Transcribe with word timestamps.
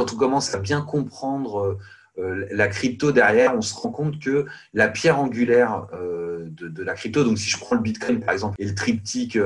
quand 0.00 0.14
on 0.14 0.16
commence 0.16 0.54
à 0.54 0.58
bien 0.58 0.80
comprendre 0.80 1.78
la 2.16 2.68
crypto 2.68 3.12
derrière, 3.12 3.54
on 3.54 3.60
se 3.60 3.74
rend 3.74 3.90
compte 3.90 4.18
que 4.18 4.46
la 4.72 4.88
pierre 4.88 5.18
angulaire 5.18 5.86
de, 5.92 6.82
la 6.82 6.94
crypto, 6.94 7.22
donc 7.22 7.38
si 7.38 7.50
je 7.50 7.58
prends 7.58 7.76
le 7.76 7.82
Bitcoin 7.82 8.20
par 8.20 8.32
exemple, 8.32 8.56
et 8.58 8.64
le 8.64 8.74
triptyque 8.74 9.38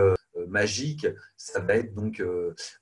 magique, 0.48 1.08
ça 1.36 1.58
va 1.58 1.74
être 1.74 1.92
donc 1.94 2.22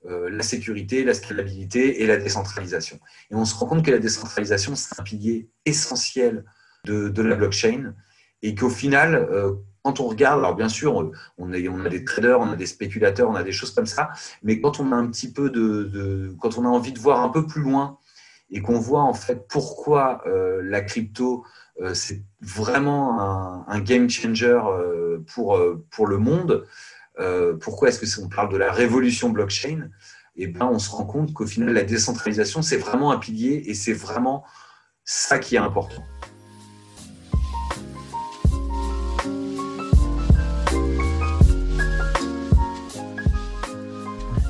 la 0.03 0.43
sécurité, 0.43 1.03
la 1.03 1.15
scalabilité 1.15 2.03
et 2.03 2.07
la 2.07 2.17
décentralisation. 2.17 2.99
Et 3.31 3.35
on 3.35 3.45
se 3.45 3.55
rend 3.55 3.65
compte 3.65 3.85
que 3.85 3.91
la 3.91 3.99
décentralisation, 3.99 4.75
c'est 4.75 4.99
un 4.99 5.03
pilier 5.03 5.49
essentiel 5.65 6.45
de, 6.85 7.09
de 7.09 7.21
la 7.23 7.35
blockchain 7.35 7.95
et 8.43 8.53
qu'au 8.53 8.69
final, 8.69 9.27
quand 9.83 9.99
on 9.99 10.07
regarde, 10.07 10.39
alors 10.39 10.55
bien 10.55 10.69
sûr, 10.69 11.11
on 11.37 11.51
a, 11.51 11.89
des 11.89 12.05
traders, 12.05 12.39
on 12.39 12.49
a 12.49 12.55
des 12.55 12.65
spéculateurs, 12.65 13.29
on 13.29 13.35
a 13.35 13.43
des 13.43 13.51
choses 13.51 13.71
comme 13.71 13.85
ça, 13.85 14.11
mais 14.41 14.61
quand 14.61 14.79
on 14.79 14.91
a 14.93 14.95
un 14.95 15.07
petit 15.07 15.31
peu 15.31 15.49
de, 15.49 16.33
quand 16.39 16.57
on 16.57 16.65
a 16.65 16.69
envie 16.69 16.93
de 16.93 16.99
voir 16.99 17.21
un 17.21 17.29
peu 17.29 17.45
plus 17.45 17.61
loin 17.61 17.97
et 18.49 18.61
qu'on 18.61 18.79
voit 18.79 19.01
en 19.01 19.13
fait 19.13 19.45
pourquoi 19.49 20.21
euh, 20.25 20.61
la 20.63 20.81
crypto 20.81 21.43
euh, 21.81 21.93
c'est 21.93 22.23
vraiment 22.39 23.67
un, 23.67 23.79
game 23.81 24.09
changer 24.09 24.57
euh, 24.65 25.19
pour, 25.33 26.07
le 26.07 26.17
monde, 26.17 26.65
pourquoi 27.59 27.89
est-ce 27.89 27.99
que 27.99 28.21
on 28.21 28.29
parle 28.29 28.51
de 28.51 28.57
la 28.57 28.71
révolution 28.71 29.29
blockchain 29.29 29.89
eh 30.35 30.47
ben 30.47 30.65
on 30.65 30.79
se 30.79 30.89
rend 30.89 31.05
compte 31.05 31.33
qu'au 31.33 31.45
final 31.45 31.73
la 31.73 31.83
décentralisation 31.83 32.61
c'est 32.61 32.77
vraiment 32.77 33.11
un 33.11 33.17
pilier 33.17 33.63
et 33.65 33.73
c'est 33.73 33.93
vraiment 33.93 34.43
ça 35.03 35.39
qui 35.39 35.55
est 35.55 35.59
important. 35.59 36.03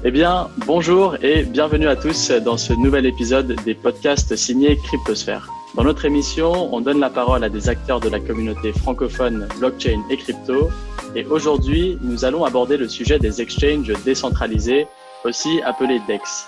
Eh 0.05 0.11
bien, 0.11 0.49
bonjour 0.67 1.15
et 1.23 1.43
bienvenue 1.43 1.87
à 1.87 1.95
tous 1.95 2.29
dans 2.31 2.57
ce 2.57 2.73
nouvel 2.73 3.05
épisode 3.05 3.55
des 3.63 3.73
podcasts 3.73 4.35
signés 4.35 4.75
Cryptosphère. 4.75 5.47
Dans 5.75 5.85
notre 5.85 6.03
émission, 6.03 6.75
on 6.75 6.81
donne 6.81 6.99
la 6.99 7.09
parole 7.09 7.41
à 7.41 7.47
des 7.47 7.69
acteurs 7.69 8.01
de 8.01 8.09
la 8.09 8.19
communauté 8.19 8.73
francophone 8.73 9.47
blockchain 9.59 10.03
et 10.09 10.17
crypto. 10.17 10.69
Et 11.15 11.23
aujourd'hui, 11.23 11.97
nous 12.01 12.25
allons 12.25 12.43
aborder 12.43 12.75
le 12.75 12.89
sujet 12.89 13.17
des 13.17 13.39
exchanges 13.41 13.93
décentralisés, 14.03 14.87
aussi 15.23 15.61
appelés 15.61 16.01
DEX. 16.05 16.47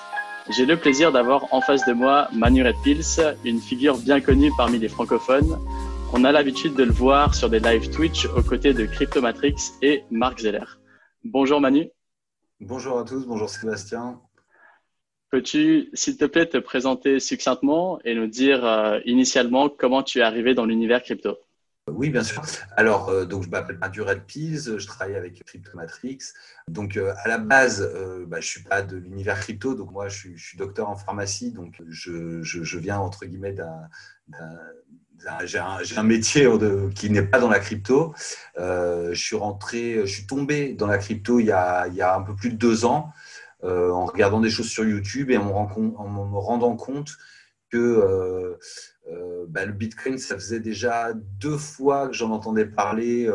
J'ai 0.49 0.65
le 0.65 0.75
plaisir 0.75 1.13
d'avoir 1.13 1.45
en 1.53 1.61
face 1.61 1.85
de 1.85 1.93
moi 1.93 2.27
Manu 2.33 2.61
Redpils, 2.61 3.21
une 3.45 3.61
figure 3.61 3.97
bien 3.97 4.19
connue 4.19 4.52
parmi 4.58 4.80
les 4.80 4.89
francophones. 4.89 5.58
On 6.11 6.25
a 6.25 6.33
l'habitude 6.33 6.75
de 6.75 6.83
le 6.83 6.91
voir 6.91 7.33
sur 7.33 7.49
des 7.49 7.61
live 7.61 7.89
Twitch 7.89 8.25
aux 8.35 8.43
côtés 8.43 8.73
de 8.73 8.85
Cryptomatrix 8.85 9.55
et 9.81 10.03
Mark 10.11 10.39
Zeller. 10.39 10.65
Bonjour 11.23 11.61
Manu. 11.61 11.94
Bonjour 12.61 12.98
à 12.98 13.03
tous, 13.03 13.25
bonjour 13.25 13.50
Sébastien. 13.50 14.22
Peux-tu, 15.30 15.89
s'il 15.94 16.16
te 16.16 16.23
plaît, 16.23 16.48
te 16.48 16.58
présenter 16.58 17.20
succinctement 17.20 18.00
et 18.06 18.16
nous 18.16 18.28
dire 18.28 18.64
euh, 18.64 19.00
initialement 19.06 19.67
comment 19.67 20.03
tu 20.03 20.20
es 20.20 20.22
arrivé 20.22 20.53
dans 20.53 20.66
l'univers 20.66 21.03
crypto? 21.03 21.38
Oui, 21.92 22.09
bien 22.09 22.23
sûr. 22.23 22.42
Alors, 22.78 23.09
euh, 23.09 23.26
donc, 23.26 23.44
je 23.44 23.50
m'appelle 23.50 23.78
Mathieu 23.78 24.03
Redpiz, 24.03 24.78
je 24.78 24.88
travaille 24.88 25.16
avec 25.16 25.44
Cryptomatrix. 25.44 26.20
Donc, 26.70 26.95
euh, 26.95 27.14
à 27.23 27.28
la 27.28 27.39
base, 27.39 27.81
bah, 28.26 28.39
je 28.39 28.48
ne 28.48 28.50
suis 28.50 28.64
pas 28.64 28.81
de 28.81 28.95
l'univers 28.95 29.38
crypto, 29.38 29.76
donc 29.76 29.92
moi, 29.92 30.08
je 30.08 30.36
suis, 30.38 30.58
docteur 30.58 30.89
en 30.89 30.95
pharmacie, 30.95 31.52
donc 31.52 31.81
je, 31.89 32.42
je 32.42 32.80
viens, 32.80 33.00
entre 33.00 33.26
guillemets, 33.26 33.53
d'un 33.53 33.89
j'ai 35.45 35.59
un, 35.59 36.03
métier 36.03 36.47
qui 36.95 37.09
n'est 37.09 37.23
pas 37.23 37.39
dans 37.39 37.49
la 37.49 37.59
crypto. 37.59 38.13
Euh, 38.58 39.13
je 39.13 39.21
suis 39.21 39.35
rentré, 39.35 40.02
je 40.02 40.11
suis 40.11 40.25
tombé 40.25 40.73
dans 40.73 40.88
la 40.88 40.97
crypto 40.97 41.39
il 41.39 41.47
y 41.47 41.52
a, 41.52 41.88
il 41.88 41.95
y 41.95 42.02
a 42.02 42.16
un 42.16 42.21
peu 42.21 42.35
plus 42.35 42.49
de 42.49 42.55
deux 42.55 42.85
ans 42.85 43.11
euh, 43.63 43.91
en 43.91 44.05
regardant 44.05 44.39
des 44.39 44.49
choses 44.49 44.69
sur 44.69 44.83
YouTube 44.83 45.31
et 45.31 45.38
en 45.38 45.45
me, 45.45 45.97
en 45.97 46.08
me 46.08 46.38
rendant 46.38 46.75
compte 46.75 47.17
que 47.69 47.77
euh, 47.77 49.45
bah, 49.47 49.66
le 49.66 49.73
Bitcoin, 49.73 50.17
ça 50.17 50.36
faisait 50.36 50.59
déjà 50.59 51.13
deux 51.13 51.58
fois 51.58 52.08
que 52.08 52.13
j'en 52.13 52.31
entendais 52.31 52.66
parler 52.66 53.30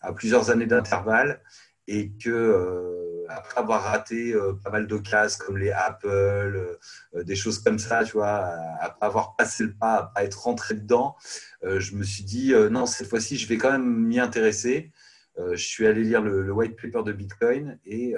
à 0.00 0.12
plusieurs 0.12 0.50
années 0.50 0.66
d'intervalle 0.66 1.40
et 1.86 2.10
que 2.12 3.09
après 3.30 3.60
avoir 3.60 3.82
raté 3.82 4.32
euh, 4.32 4.52
pas 4.52 4.70
mal 4.70 4.86
de 4.86 4.96
classes 4.96 5.36
comme 5.36 5.56
les 5.56 5.70
Apple, 5.70 6.08
euh, 6.08 6.78
euh, 7.14 7.24
des 7.24 7.36
choses 7.36 7.58
comme 7.58 7.78
ça, 7.78 8.04
tu 8.04 8.12
vois, 8.12 8.54
après 8.80 9.06
avoir 9.06 9.36
passé 9.36 9.64
le 9.64 9.72
pas, 9.72 10.12
à 10.14 10.24
être 10.24 10.42
rentré 10.42 10.74
dedans, 10.74 11.16
je 11.62 11.94
me 11.94 12.02
suis 12.02 12.24
dit 12.24 12.52
non, 12.70 12.86
cette 12.86 13.08
fois-ci, 13.08 13.36
je 13.36 13.46
vais 13.46 13.58
quand 13.58 13.72
même 13.72 14.06
m'y 14.06 14.18
intéresser. 14.18 14.92
je 15.38 15.56
suis 15.56 15.86
allé 15.86 16.02
lire 16.04 16.22
le, 16.22 16.50
white 16.52 16.76
paper 16.80 17.02
de 17.04 17.12
Bitcoin 17.12 17.78
et, 17.84 18.14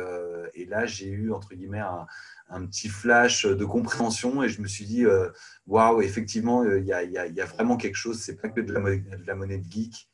là, 0.69 0.87
j'ai 0.87 1.09
eu, 1.09 1.33
entre 1.33 1.55
guillemets, 1.55 1.81
un, 2.49 2.67
petit 2.67 2.89
flash 2.89 3.47
de 3.47 3.65
compréhension 3.65 4.43
et 4.43 4.49
je 4.49 4.61
me 4.61 4.69
suis 4.69 4.85
dit 4.85 5.05
waouh, 5.67 6.03
effectivement, 6.03 6.65
il 6.65 6.85
y, 6.85 6.93
a, 6.93 7.47
vraiment 7.47 7.77
quelque 7.77 7.97
chose, 7.97 8.21
c'est 8.21 8.37
pas 8.37 8.49
que 8.49 8.61
de 8.61 8.73
la, 8.73 9.35
monnaie 9.35 9.59
de 9.59 9.71
geek. 9.71 10.09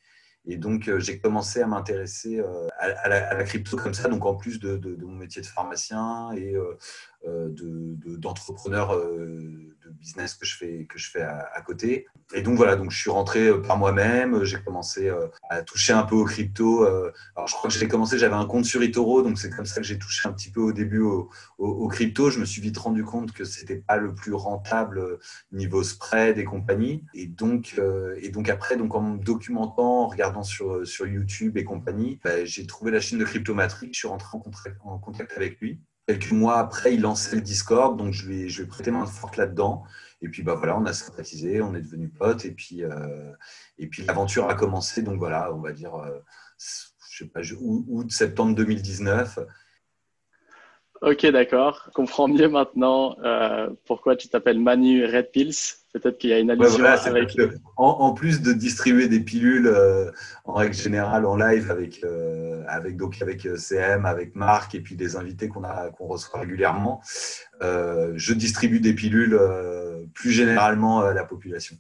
Et 0.47 0.57
donc, 0.57 0.91
j'ai 0.99 1.19
commencé 1.19 1.61
à 1.61 1.67
m'intéresser 1.67 2.41
euh, 2.41 2.69
à, 2.79 3.09
la, 3.09 3.45
crypto 3.45 3.77
comme 3.77 3.95
ça, 3.95 4.09
donc 4.09 4.25
en 4.25 4.35
plus 4.35 4.61
de, 4.61 4.97
mon 5.03 5.15
métier 5.15 5.43
de 5.43 5.47
pharmacien 5.47 6.31
et 6.33 6.55
euh, 7.27 7.49
d'entrepreneur 8.19 8.97
de, 8.97 9.75
business 9.91 10.35
que 10.35 10.47
je 10.47 10.57
fais, 10.57 10.85
que 10.85 10.99
je 10.99 11.11
fais 11.11 11.23
à, 11.23 11.61
côté. 11.67 12.07
Et 12.35 12.43
donc 12.43 12.57
voilà, 12.57 12.77
donc 12.77 12.91
je 12.91 12.99
suis 12.99 13.11
rentré 13.11 13.51
par 13.63 13.79
moi-même, 13.79 14.45
j'ai 14.45 14.61
commencé 14.61 15.11
à 15.49 15.63
toucher 15.63 15.95
un 15.95 16.03
peu 16.03 16.15
aux 16.15 16.27
crypto. 16.27 16.85
Alors 16.85 17.49
je 17.49 17.55
crois 17.55 17.71
que 17.71 17.77
j'ai 17.77 17.89
commencé, 17.89 18.19
j'avais 18.19 18.35
un 18.35 18.45
compte 18.45 18.67
sur 18.67 18.83
eToro, 18.83 19.23
donc 19.23 19.39
c'est 19.39 19.51
comme 19.51 19.65
ça 19.65 19.81
que 19.81 19.87
j'ai 19.87 19.99
touché 19.99 20.29
un 20.29 20.33
petit 20.33 20.51
peu 20.51 20.61
au 20.61 20.73
début 20.73 21.01
aux 21.01 21.89
crypto. 21.89 22.31
Je 22.31 22.39
me 22.39 22.45
suis 22.45 22.61
vite 22.61 22.77
rendu 22.77 23.03
compte 23.03 23.33
que 23.33 23.45
c'était 23.45 23.77
pas 23.77 23.97
le 23.97 24.15
plus 24.15 24.35
rentable 24.35 25.19
niveau 25.53 25.83
spread 25.83 26.39
et 26.39 26.45
compagnie. 26.45 27.05
Et 27.15 27.27
donc, 27.27 27.81
et 28.21 28.29
donc 28.29 28.51
après, 28.51 28.77
donc 28.77 28.95
en 28.95 29.01
me 29.01 29.19
documentant, 29.19 30.05
en 30.05 30.07
regardant 30.07 30.43
sur, 30.43 30.87
sur 30.87 31.07
YouTube 31.07 31.57
et 31.57 31.65
compagnie, 31.65 32.21
bah, 32.23 32.45
j'ai 32.45 32.68
trouvé 32.69 32.91
la 32.91 33.01
chaîne 33.01 33.19
de 33.19 33.25
Cryptomatrix, 33.25 33.91
je 33.93 33.99
suis 33.99 34.09
rentré 34.09 34.39
en 34.85 34.99
contact, 34.99 35.33
avec 35.37 35.61
lui. 35.61 35.81
Quelques 36.07 36.31
mois 36.31 36.59
après, 36.59 36.95
il 36.95 37.03
lançait 37.03 37.37
le 37.37 37.43
Discord, 37.43 37.99
donc 37.99 38.13
je 38.13 38.27
lui 38.27 38.43
ai, 38.43 38.49
je 38.49 38.59
lui 38.59 38.65
ai 38.65 38.67
prêté 38.69 38.91
main 38.91 39.05
forte 39.05 39.37
là-dedans. 39.37 39.85
Et 40.23 40.29
puis 40.29 40.43
bah 40.43 40.55
voilà, 40.55 40.79
on 40.79 40.85
a 40.87 40.93
sympathisé, 40.93 41.61
on 41.61 41.75
est 41.75 41.83
devenus 41.83 42.11
potes, 42.17 42.45
et 42.45 42.53
puis, 42.53 42.83
euh, 42.83 43.33
puis 43.91 44.05
l'aventure 44.05 44.49
a 44.49 44.55
commencé. 44.55 45.03
Donc 45.03 45.19
voilà, 45.19 45.53
on 45.53 45.61
va 45.61 45.73
dire, 45.73 45.95
euh, 45.97 46.19
août, 47.61 48.11
septembre 48.11 48.55
2019. 48.55 49.41
Ok, 51.01 51.27
d'accord. 51.27 51.85
Je 51.87 51.93
comprends 51.93 52.29
mieux 52.29 52.49
maintenant 52.49 53.17
euh, 53.25 53.69
pourquoi 53.87 54.17
tu 54.17 54.29
t'appelles 54.29 54.59
Manu 54.59 55.05
Red 55.05 55.31
Pills. 55.31 55.55
Peut-être 55.93 56.19
qu'il 56.19 56.31
y 56.31 56.33
a 56.33 56.39
une 56.39 56.51
allusion 56.51 56.85
avec. 56.85 57.37
En, 57.77 58.13
plus 58.13 58.43
de 58.43 58.53
distribuer 58.53 59.09
des 59.09 59.21
pilules 59.21 59.67
euh, 59.67 60.11
en 60.45 60.55
règle 60.55 60.75
générale 60.75 61.25
en 61.25 61.37
live 61.37 61.71
avec, 61.71 62.05
euh, 62.05 62.63
avec, 62.69 62.97
donc 62.97 63.23
avec 63.23 63.49
CM, 63.57 64.07
avec 64.07 64.35
Marc 64.35 64.75
et 64.75 64.81
puis 64.81 64.97
des 64.97 65.17
invités 65.17 65.49
qu'on 65.49 65.63
qu'on 65.97 66.07
reçoit 66.07 66.41
régulièrement, 66.41 67.01
je 67.61 68.33
distribue 68.33 68.81
des 68.81 68.93
pilules 68.93 69.39
plus 70.15 70.33
généralement 70.33 71.01
à 71.01 71.15
la 71.15 71.25
population. 71.25 71.77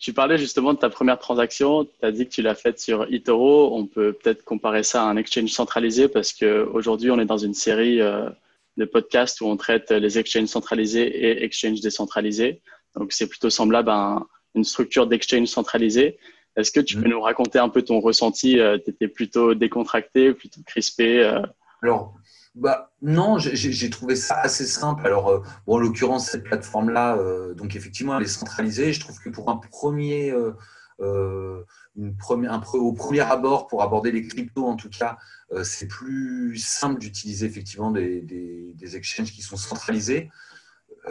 Tu 0.00 0.14
parlais 0.14 0.38
justement 0.38 0.72
de 0.72 0.78
ta 0.78 0.88
première 0.88 1.18
transaction. 1.18 1.84
Tu 1.84 1.90
as 2.00 2.10
dit 2.10 2.24
que 2.26 2.32
tu 2.32 2.40
l'as 2.40 2.54
faite 2.54 2.80
sur 2.80 3.04
eToro. 3.12 3.76
On 3.76 3.86
peut 3.86 4.14
peut-être 4.14 4.44
comparer 4.44 4.82
ça 4.82 5.02
à 5.02 5.06
un 5.06 5.18
exchange 5.18 5.50
centralisé 5.50 6.08
parce 6.08 6.32
qu'aujourd'hui, 6.32 7.10
on 7.10 7.20
est 7.20 7.26
dans 7.26 7.36
une 7.36 7.52
série 7.52 8.00
euh, 8.00 8.30
de 8.78 8.86
podcasts 8.86 9.42
où 9.42 9.46
on 9.46 9.58
traite 9.58 9.90
les 9.90 10.18
exchanges 10.18 10.48
centralisés 10.48 11.06
et 11.06 11.44
exchanges 11.44 11.82
décentralisés. 11.82 12.62
Donc, 12.96 13.12
c'est 13.12 13.28
plutôt 13.28 13.50
semblable 13.50 13.90
à 13.90 14.22
une 14.54 14.64
structure 14.64 15.06
d'exchange 15.06 15.48
centralisé. 15.48 16.18
Est-ce 16.56 16.72
que 16.72 16.80
tu 16.80 16.96
peux 16.96 17.06
mm. 17.06 17.10
nous 17.10 17.20
raconter 17.20 17.58
un 17.58 17.68
peu 17.68 17.82
ton 17.82 18.00
ressenti 18.00 18.58
euh, 18.58 18.78
Tu 18.82 18.92
étais 18.92 19.08
plutôt 19.08 19.54
décontracté, 19.54 20.32
plutôt 20.32 20.62
crispé 20.64 21.22
euh? 21.22 21.42
Alors, 21.82 22.14
bah, 22.56 22.90
non, 23.00 23.38
j'ai 23.38 23.90
trouvé 23.90 24.16
ça 24.16 24.40
assez 24.40 24.66
simple. 24.66 25.06
Alors, 25.06 25.28
euh, 25.28 25.42
bon, 25.66 25.76
en 25.76 25.78
l'occurrence, 25.78 26.28
cette 26.30 26.42
plateforme-là, 26.44 27.16
euh, 27.16 27.54
donc 27.54 27.76
effectivement, 27.76 28.16
elle 28.16 28.24
est 28.24 28.26
centralisée. 28.26 28.92
Je 28.92 29.00
trouve 29.00 29.18
que 29.20 29.30
pour 29.30 29.50
un 29.50 29.56
premier, 29.56 30.32
euh, 30.32 31.64
au 31.98 32.92
premier 32.92 33.20
abord, 33.20 33.68
pour 33.68 33.82
aborder 33.82 34.10
les 34.10 34.26
cryptos 34.26 34.66
en 34.66 34.76
tout 34.76 34.90
cas, 34.90 35.16
c'est 35.62 35.88
plus 35.88 36.56
simple 36.58 37.00
d'utiliser 37.00 37.46
effectivement 37.46 37.90
des, 37.90 38.20
des, 38.20 38.74
des, 38.74 38.96
exchanges 38.96 39.32
qui 39.32 39.42
sont 39.42 39.56
centralisés. 39.56 40.30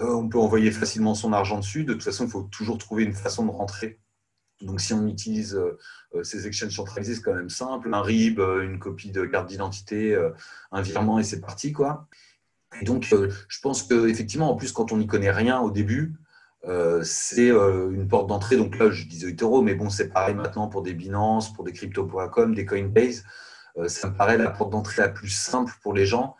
on 0.01 0.29
peut 0.29 0.37
envoyer 0.39 0.71
facilement 0.71 1.15
son 1.15 1.33
argent 1.33 1.57
dessus. 1.59 1.83
De 1.85 1.93
toute 1.93 2.03
façon, 2.03 2.25
il 2.25 2.31
faut 2.31 2.43
toujours 2.43 2.77
trouver 2.77 3.03
une 3.03 3.13
façon 3.13 3.45
de 3.45 3.51
rentrer 3.51 3.99
donc, 4.61 4.81
si 4.81 4.93
on 4.93 5.07
utilise 5.07 5.55
euh, 5.55 5.77
euh, 6.15 6.23
ces 6.23 6.45
exchanges 6.47 6.75
centralisés, 6.75 7.15
c'est 7.15 7.21
quand 7.21 7.33
même 7.33 7.49
simple. 7.49 7.93
Un 7.93 8.01
RIB, 8.01 8.39
euh, 8.39 8.63
une 8.63 8.79
copie 8.79 9.11
de 9.11 9.25
carte 9.25 9.47
d'identité, 9.47 10.17
un 10.71 10.81
virement 10.81 11.19
et 11.19 11.23
c'est 11.23 11.39
parti. 11.39 11.71
Quoi. 11.71 12.07
Donc, 12.83 13.13
je 13.13 13.59
pense 13.61 13.83
qu'effectivement, 13.83 14.51
en 14.51 14.55
plus, 14.55 14.71
quand 14.71 14.91
on 14.91 14.97
n'y 14.97 15.07
connaît 15.07 15.31
rien 15.31 15.59
au 15.59 15.71
début, 15.71 16.15
c'est 17.03 17.49
une 17.49 18.07
porte 18.07 18.27
d'entrée. 18.27 18.57
Donc 18.57 18.77
là, 18.77 18.89
je 18.91 19.05
disais 19.05 19.29
eToro, 19.29 19.61
mais 19.61 19.75
bon, 19.75 19.89
c'est 19.89 20.09
pareil 20.09 20.35
maintenant 20.35 20.67
pour 20.67 20.83
des 20.83 20.93
Binance, 20.93 21.53
pour 21.53 21.63
des 21.63 21.71
crypto.com, 21.71 22.53
des 22.53 22.65
Coinbase. 22.65 23.23
ça 23.87 24.09
me 24.09 24.15
paraît 24.15 24.37
la 24.37 24.51
porte 24.51 24.71
d'entrée 24.71 25.01
la 25.01 25.09
plus 25.09 25.29
simple 25.29 25.73
pour 25.81 25.93
les 25.93 26.05
gens 26.05 26.35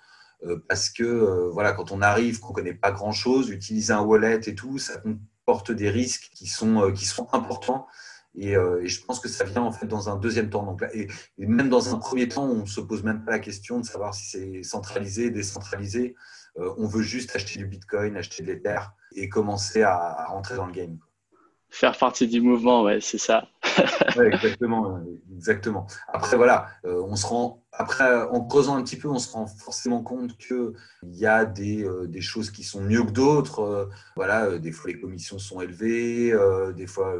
parce 0.68 0.89
que 0.89 1.50
voilà, 1.51 1.71
quand 1.71 1.92
on 1.92 2.01
arrive, 2.01 2.39
qu'on 2.39 2.50
ne 2.50 2.56
connaît 2.56 2.74
pas 2.74 2.92
grand-chose, 2.92 3.50
utiliser 3.50 3.94
un 3.94 4.01
wallet 4.01 4.42
et 4.45 4.56
tout, 4.56 4.77
ça 4.77 4.98
comporte 4.98 5.71
des 5.71 5.89
risques 5.89 6.30
qui 6.33 6.48
sont, 6.48 6.92
qui 6.92 7.06
sont 7.06 7.27
importants. 7.33 7.88
Et, 8.40 8.54
je 8.54 9.06
pense 9.06 9.20
que 9.20 9.28
ça 9.28 9.44
vient 9.44 9.64
en 9.64 9.72
fait 9.72 9.86
dans 9.86 10.10
un 10.10 10.16
deuxième 10.16 10.50
temps. 10.50 10.64
Donc, 10.64 10.84
et, 10.94 11.08
même 11.38 11.70
dans 11.70 11.94
un 11.94 12.00
premier 12.00 12.28
temps, 12.28 12.46
on 12.46 12.62
ne 12.62 12.66
se 12.66 12.82
pose 12.82 13.04
même 13.04 13.24
pas 13.26 13.32
la 13.32 13.40
question 13.40 13.80
de 13.80 13.86
savoir 13.86 14.14
si 14.14 14.26
c'est 14.26 14.64
centralisé, 14.64 15.30
décentralisé. 15.30 16.16
on 16.56 16.88
veut 16.88 17.02
juste 17.02 17.36
acheter 17.36 17.60
du 17.60 17.66
Bitcoin, 17.66 18.16
acheter 18.18 18.44
de 18.44 18.48
l'Ether 18.48 18.80
et 19.16 19.30
commencer 19.30 19.82
à, 19.82 19.96
à, 19.96 20.26
rentrer 20.26 20.56
dans 20.56 20.66
le 20.66 20.74
game. 20.74 20.98
Faire 21.72 21.96
partie 21.96 22.28
du 22.28 22.42
mouvement, 22.42 22.84
ouais, 22.84 23.00
c'est 23.00 23.20
ça. 23.20 23.48
exactement, 24.26 25.00
exactement. 25.36 25.86
Après, 26.12 26.36
voilà, 26.36 26.68
euh, 26.86 27.04
on 27.08 27.16
se 27.16 27.28
rend, 27.28 27.64
après, 27.72 28.24
en 28.24 28.44
creusant 28.44 28.76
un 28.76 28.84
petit 28.84 28.96
peu, 28.96 29.08
on 29.08 29.20
se 29.20 29.32
rend 29.32 29.46
forcément 29.46 30.02
compte 30.02 30.36
qu'il 30.38 30.74
y 31.04 31.28
a 31.28 31.46
des, 31.46 31.84
euh, 31.84 32.08
des, 32.08 32.22
choses 32.22 32.50
qui 32.50 32.64
sont 32.64 32.82
mieux 32.82 33.04
que 33.04 33.12
d'autres. 33.12 33.60
Euh, 33.60 33.86
voilà, 34.16 34.58
des 34.58 34.72
fois 34.72 34.90
les 34.90 35.00
commissions 35.00 35.38
sont 35.38 35.62
élevées, 35.62 36.34
des 36.76 36.88
fois 36.88 37.16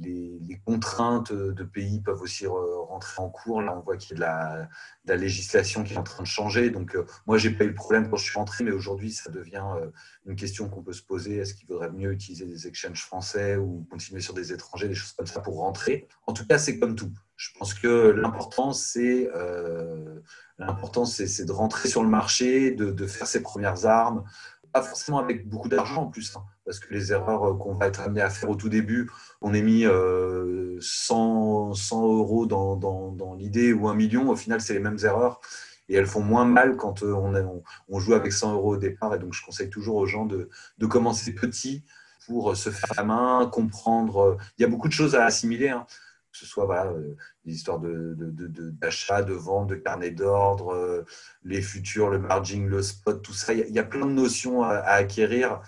les, 0.00 0.60
contraintes 0.64 1.32
de 1.32 1.64
pays 1.64 2.00
peuvent 2.00 2.20
aussi 2.20 2.46
rentrer 2.46 3.22
en 3.22 3.28
cours. 3.28 3.62
Là, 3.62 3.74
on 3.76 3.80
voit 3.80 3.96
qu'il 3.96 4.18
y 4.18 4.22
a 4.22 4.68
de 5.04 5.10
la, 5.10 5.16
législation 5.16 5.82
qui 5.82 5.94
est 5.94 5.96
en 5.96 6.02
train 6.02 6.22
de 6.22 6.28
changer. 6.28 6.70
Donc, 6.70 6.94
euh, 6.94 7.04
moi, 7.26 7.38
j'ai 7.38 7.50
pas 7.50 7.64
eu 7.64 7.70
de 7.70 7.74
problème 7.74 8.08
quand 8.08 8.16
je 8.16 8.24
suis 8.24 8.38
rentré, 8.38 8.64
mais 8.64 8.72
aujourd'hui, 8.72 9.12
ça 9.12 9.30
devient 9.30 9.64
euh, 9.76 9.90
une 10.26 10.36
question 10.36 10.68
qu'on 10.68 10.82
peut 10.82 10.92
se 10.92 11.02
poser. 11.02 11.36
Est-ce 11.36 11.54
qu'il 11.54 11.66
vaudrait 11.68 11.90
mieux 11.90 12.12
utiliser 12.12 12.46
des 12.46 12.66
exchanges 12.66 13.02
français 13.02 13.56
ou 13.56 13.86
continuer 13.90 14.20
sur 14.20 14.34
des 14.34 14.52
étrangers, 14.52 14.88
des 14.88 14.94
choses 14.94 15.12
comme 15.12 15.26
ça 15.26 15.40
pour 15.40 15.58
rentrer? 15.58 16.08
En 16.26 16.32
tout 16.32 16.46
cas, 16.46 16.58
c'est 16.58 16.78
comme 16.78 16.94
tout. 16.94 17.12
Je 17.36 17.50
pense 17.58 17.74
que 17.74 18.10
l'important, 18.10 18.72
c'est 18.72 19.30
euh, 19.34 20.20
de 20.58 21.52
rentrer 21.52 21.88
sur 21.88 22.02
le 22.02 22.08
marché, 22.08 22.72
de 22.72 23.06
faire 23.06 23.26
ses 23.26 23.42
premières 23.42 23.86
armes, 23.86 24.24
pas 24.72 24.82
forcément 24.82 25.18
avec 25.18 25.48
beaucoup 25.48 25.68
d'argent 25.68 26.02
en 26.02 26.06
plus, 26.06 26.36
hein, 26.36 26.44
parce 26.64 26.78
que 26.78 26.92
les 26.92 27.12
erreurs 27.12 27.44
euh, 27.44 27.54
qu'on 27.54 27.74
va 27.74 27.86
être 27.86 28.00
amené 28.00 28.20
à 28.20 28.30
faire 28.30 28.50
au 28.50 28.54
tout 28.54 28.68
début, 28.68 29.10
on 29.40 29.54
est 29.54 29.62
mis 29.62 29.82
100, 29.82 29.88
euh, 29.90 30.80
100 30.80 32.16
euros 32.16 32.46
dans, 32.46 32.76
dans, 32.76 33.34
l'idée 33.34 33.72
ou 33.72 33.88
un 33.88 33.94
million, 33.94 34.28
au 34.30 34.36
final, 34.36 34.60
c'est 34.60 34.74
les 34.74 34.80
mêmes 34.80 34.98
erreurs 35.02 35.40
et 35.88 35.94
elles 35.94 36.06
font 36.06 36.22
moins 36.22 36.44
mal 36.44 36.76
quand 36.76 37.02
euh, 37.02 37.12
on, 37.12 37.62
on, 37.88 37.98
joue 37.98 38.14
avec 38.14 38.32
100 38.32 38.54
euros 38.54 38.74
au 38.74 38.76
départ. 38.76 39.14
Et 39.14 39.18
donc, 39.18 39.32
je 39.34 39.44
conseille 39.44 39.70
toujours 39.70 39.96
aux 39.96 40.06
gens 40.06 40.26
de, 40.26 40.48
de 40.78 40.86
commencer 40.86 41.34
petit 41.34 41.84
pour 42.26 42.56
se 42.56 42.70
faire 42.70 42.92
la 42.96 43.02
main, 43.02 43.50
comprendre. 43.50 44.38
Il 44.56 44.62
y 44.62 44.64
a 44.64 44.68
beaucoup 44.68 44.86
de 44.86 44.92
choses 44.92 45.16
à 45.16 45.24
assimiler. 45.24 45.70
Hein 45.70 45.86
que 46.32 46.38
ce 46.38 46.46
soit 46.46 46.64
voilà, 46.64 46.86
euh, 46.86 47.16
des 47.44 47.54
histoires 47.54 47.80
d'achat, 47.80 49.22
de, 49.22 49.32
de, 49.32 49.38
vente, 49.38 49.68
de 49.68 49.74
carnet 49.74 50.10
d'ordre, 50.10 50.72
euh, 50.74 51.04
les 51.42 51.62
futurs, 51.62 52.10
le 52.10 52.18
margin, 52.18 52.66
le 52.68 52.82
spot, 52.82 53.22
tout 53.22 53.32
ça. 53.32 53.52
Il 53.52 53.74
y, 53.74 53.78
a, 53.78 53.84
plein 53.84 54.06
de 54.06 54.12
notions 54.12 54.62
à, 54.62 54.76
acquérir 54.76 55.60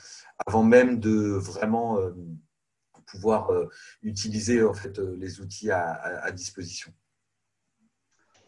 avant 0.47 0.63
même 0.63 1.01
de 1.01 1.33
vraiment 1.33 1.99
euh, 1.99 2.11
pouvoir 3.07 3.51
utiliser 4.03 4.63
en 4.63 4.73
fait, 4.73 4.99
les 4.99 5.41
outils 5.41 5.71
à, 5.71 6.31
disposition. 6.31 6.91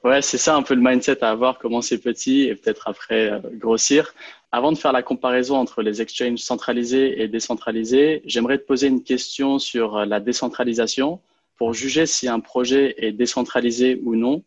Ouais, 0.03 0.23
c'est 0.23 0.39
ça 0.39 0.57
un 0.57 0.63
peu 0.63 0.75
le 0.75 0.81
mindset 0.81 1.23
à 1.23 1.31
avoir, 1.31 1.59
commencer 1.59 1.99
petit 1.99 2.43
et 2.43 2.55
peut-être 2.55 2.89
après 2.89 3.43
grossir. 3.55 4.15
Avant 4.53 4.73
de 4.73 4.79
faire 4.79 4.93
la 4.93 5.03
comparaison 5.03 5.57
entre 5.57 5.83
les 5.83 6.01
exchanges 6.01 6.39
centralisés 6.39 7.21
et 7.21 7.29
décentralisés, 7.29 8.23
j'aimerais 8.25 8.57
te 8.57 8.65
poser 8.65 8.87
une 8.87 9.03
question 9.03 9.59
sur 9.59 10.07
la 10.07 10.19
décentralisation. 10.19 11.21
Pour 11.57 11.73
juger 11.73 12.07
si 12.07 12.29
un 12.29 12.41
projet 12.41 12.95
est 12.99 13.13
décentralisé 13.13 14.01
ou 14.03 14.17
non, 14.17 14.45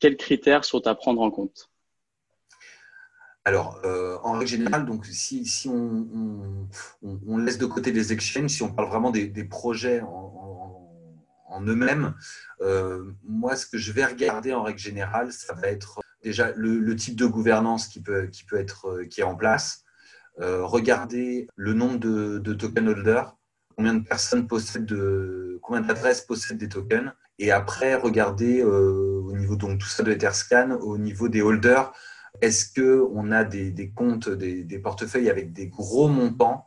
quels 0.00 0.16
critères 0.16 0.64
sont 0.64 0.86
à 0.86 0.94
prendre 0.94 1.20
en 1.22 1.30
compte? 1.30 1.70
Alors, 3.48 3.80
euh, 3.84 4.18
en 4.24 4.32
règle 4.32 4.46
générale, 4.46 4.84
donc, 4.84 5.06
si, 5.06 5.70
on, 5.70 7.38
laisse 7.38 7.56
de 7.56 7.64
côté 7.64 7.92
les 7.92 8.12
exchanges, 8.12 8.50
si 8.50 8.62
on 8.62 8.70
parle 8.70 8.88
vraiment 8.88 9.10
des, 9.10 9.44
projets 9.44 10.02
en, 10.02 11.62
eux-mêmes, 11.66 12.14
euh, 12.60 13.10
moi, 13.24 13.56
ce 13.56 13.64
que 13.64 13.78
je 13.78 13.90
vais 13.92 14.04
regarder 14.04 14.52
en 14.52 14.62
règle 14.62 14.78
générale, 14.78 15.32
ça 15.32 15.54
va 15.54 15.68
être 15.68 16.00
déjà 16.22 16.52
le, 16.56 16.94
type 16.94 17.16
de 17.16 17.24
gouvernance 17.24 17.88
qui 17.88 18.02
peut, 18.02 18.30
être 18.52 18.88
euh, 18.88 19.04
qui 19.06 19.22
est 19.22 19.24
en 19.24 19.34
place, 19.34 19.82
regarder 20.36 21.48
le 21.56 21.72
nombre 21.72 21.98
de 21.98 22.54
token 22.54 22.86
holders, 22.86 23.34
combien 23.78 23.94
de 23.94 24.04
personnes 24.04 24.48
possèdent 24.48 24.86
de, 24.86 25.60
combien 25.62 25.82
d'adresses 25.82 26.22
possèdent 26.22 26.58
des 26.58 26.68
tokens. 26.68 27.12
Et 27.38 27.52
après, 27.52 27.94
regarder 27.94 28.60
euh, 28.60 29.22
au 29.24 29.32
niveau, 29.36 29.54
donc 29.54 29.78
tout 29.78 29.86
ça 29.86 30.02
de 30.02 30.10
Etherscan, 30.10 30.80
au 30.82 30.98
niveau 30.98 31.28
des 31.28 31.42
holders, 31.42 31.92
est-ce 32.40 32.74
qu'on 32.74 33.30
a 33.30 33.44
des, 33.44 33.92
comptes, 33.94 34.28
des, 34.28 34.78
portefeuilles 34.80 35.30
avec 35.30 35.52
des 35.52 35.68
gros 35.68 36.08
montants 36.08 36.66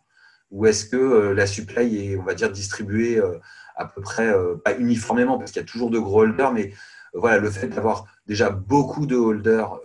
ou 0.51 0.65
est-ce 0.65 0.85
que 0.85 0.95
euh, 0.95 1.33
la 1.33 1.47
supply 1.47 1.97
est, 1.97 2.17
on 2.17 2.23
va 2.23 2.33
dire, 2.33 2.49
distribuée 2.49 3.19
euh, 3.19 3.37
à 3.75 3.85
peu 3.85 4.01
près, 4.01 4.33
pas 4.63 4.77
uniformément, 4.77 5.37
parce 5.37 5.51
qu'il 5.51 5.61
y 5.61 5.65
a 5.65 5.67
toujours 5.67 5.89
de 5.89 5.99
gros 5.99 6.21
holders, 6.21 6.53
mais 6.53 6.71
voilà, 7.13 7.39
le 7.39 7.49
fait 7.49 7.67
d'avoir 7.67 8.05
déjà 8.31 8.49
beaucoup 8.49 9.05
de 9.05 9.15
holders 9.15 9.79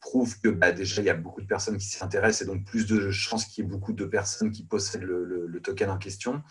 prouve 0.00 0.40
que 0.40 0.48
bah, 0.48 0.72
déjà 0.72 1.02
il 1.02 1.04
y 1.04 1.10
a 1.10 1.14
beaucoup 1.14 1.42
de 1.42 1.46
personnes 1.46 1.76
qui 1.76 1.86
s'y 1.86 2.02
intéressent 2.02 2.42
et 2.42 2.50
donc 2.50 2.64
plus 2.64 2.86
de 2.86 3.10
chances 3.10 3.44
qu'il 3.44 3.62
y 3.62 3.66
ait 3.66 3.70
beaucoup 3.70 3.92
de 3.92 4.04
personnes 4.04 4.50
qui 4.50 4.64
possèdent 4.64 5.02
le 5.02 5.60
token 5.62 5.90
en 5.90 5.98
question. 5.98 6.42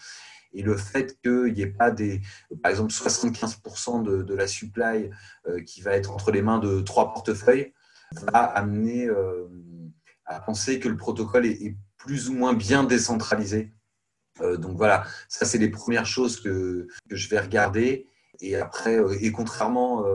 Et 0.53 0.61
le 0.61 0.75
fait 0.75 1.19
qu'il 1.21 1.53
n'y 1.53 1.61
ait 1.61 1.67
pas 1.67 1.91
des, 1.91 2.21
par 2.63 2.71
exemple, 2.71 2.91
75% 2.91 4.03
de, 4.03 4.33
la 4.33 4.47
supply 4.47 5.09
euh, 5.47 5.61
qui 5.63 5.81
va 5.81 5.91
être 5.91 6.11
entre 6.11 6.31
les 6.31 6.41
mains 6.41 6.59
de 6.59 6.81
trois 6.81 7.13
portefeuilles 7.13 7.73
va 8.11 8.39
amener 8.39 9.05
euh, 9.05 9.47
à 10.25 10.39
penser 10.39 10.79
que 10.79 10.89
le 10.89 10.97
protocole 10.97 11.45
est, 11.45 11.75
plus 11.97 12.29
ou 12.29 12.33
moins 12.33 12.53
bien 12.53 12.83
décentralisé. 12.83 13.73
Euh, 14.41 14.57
donc 14.57 14.77
voilà, 14.77 15.05
ça 15.27 15.45
c'est 15.45 15.57
les 15.57 15.69
premières 15.69 16.05
choses 16.05 16.39
que, 16.39 16.87
que 17.09 17.15
je 17.15 17.29
vais 17.29 17.39
regarder. 17.39 18.07
Et 18.41 18.55
après, 18.55 18.99
et 19.21 19.31
contrairement 19.31 20.05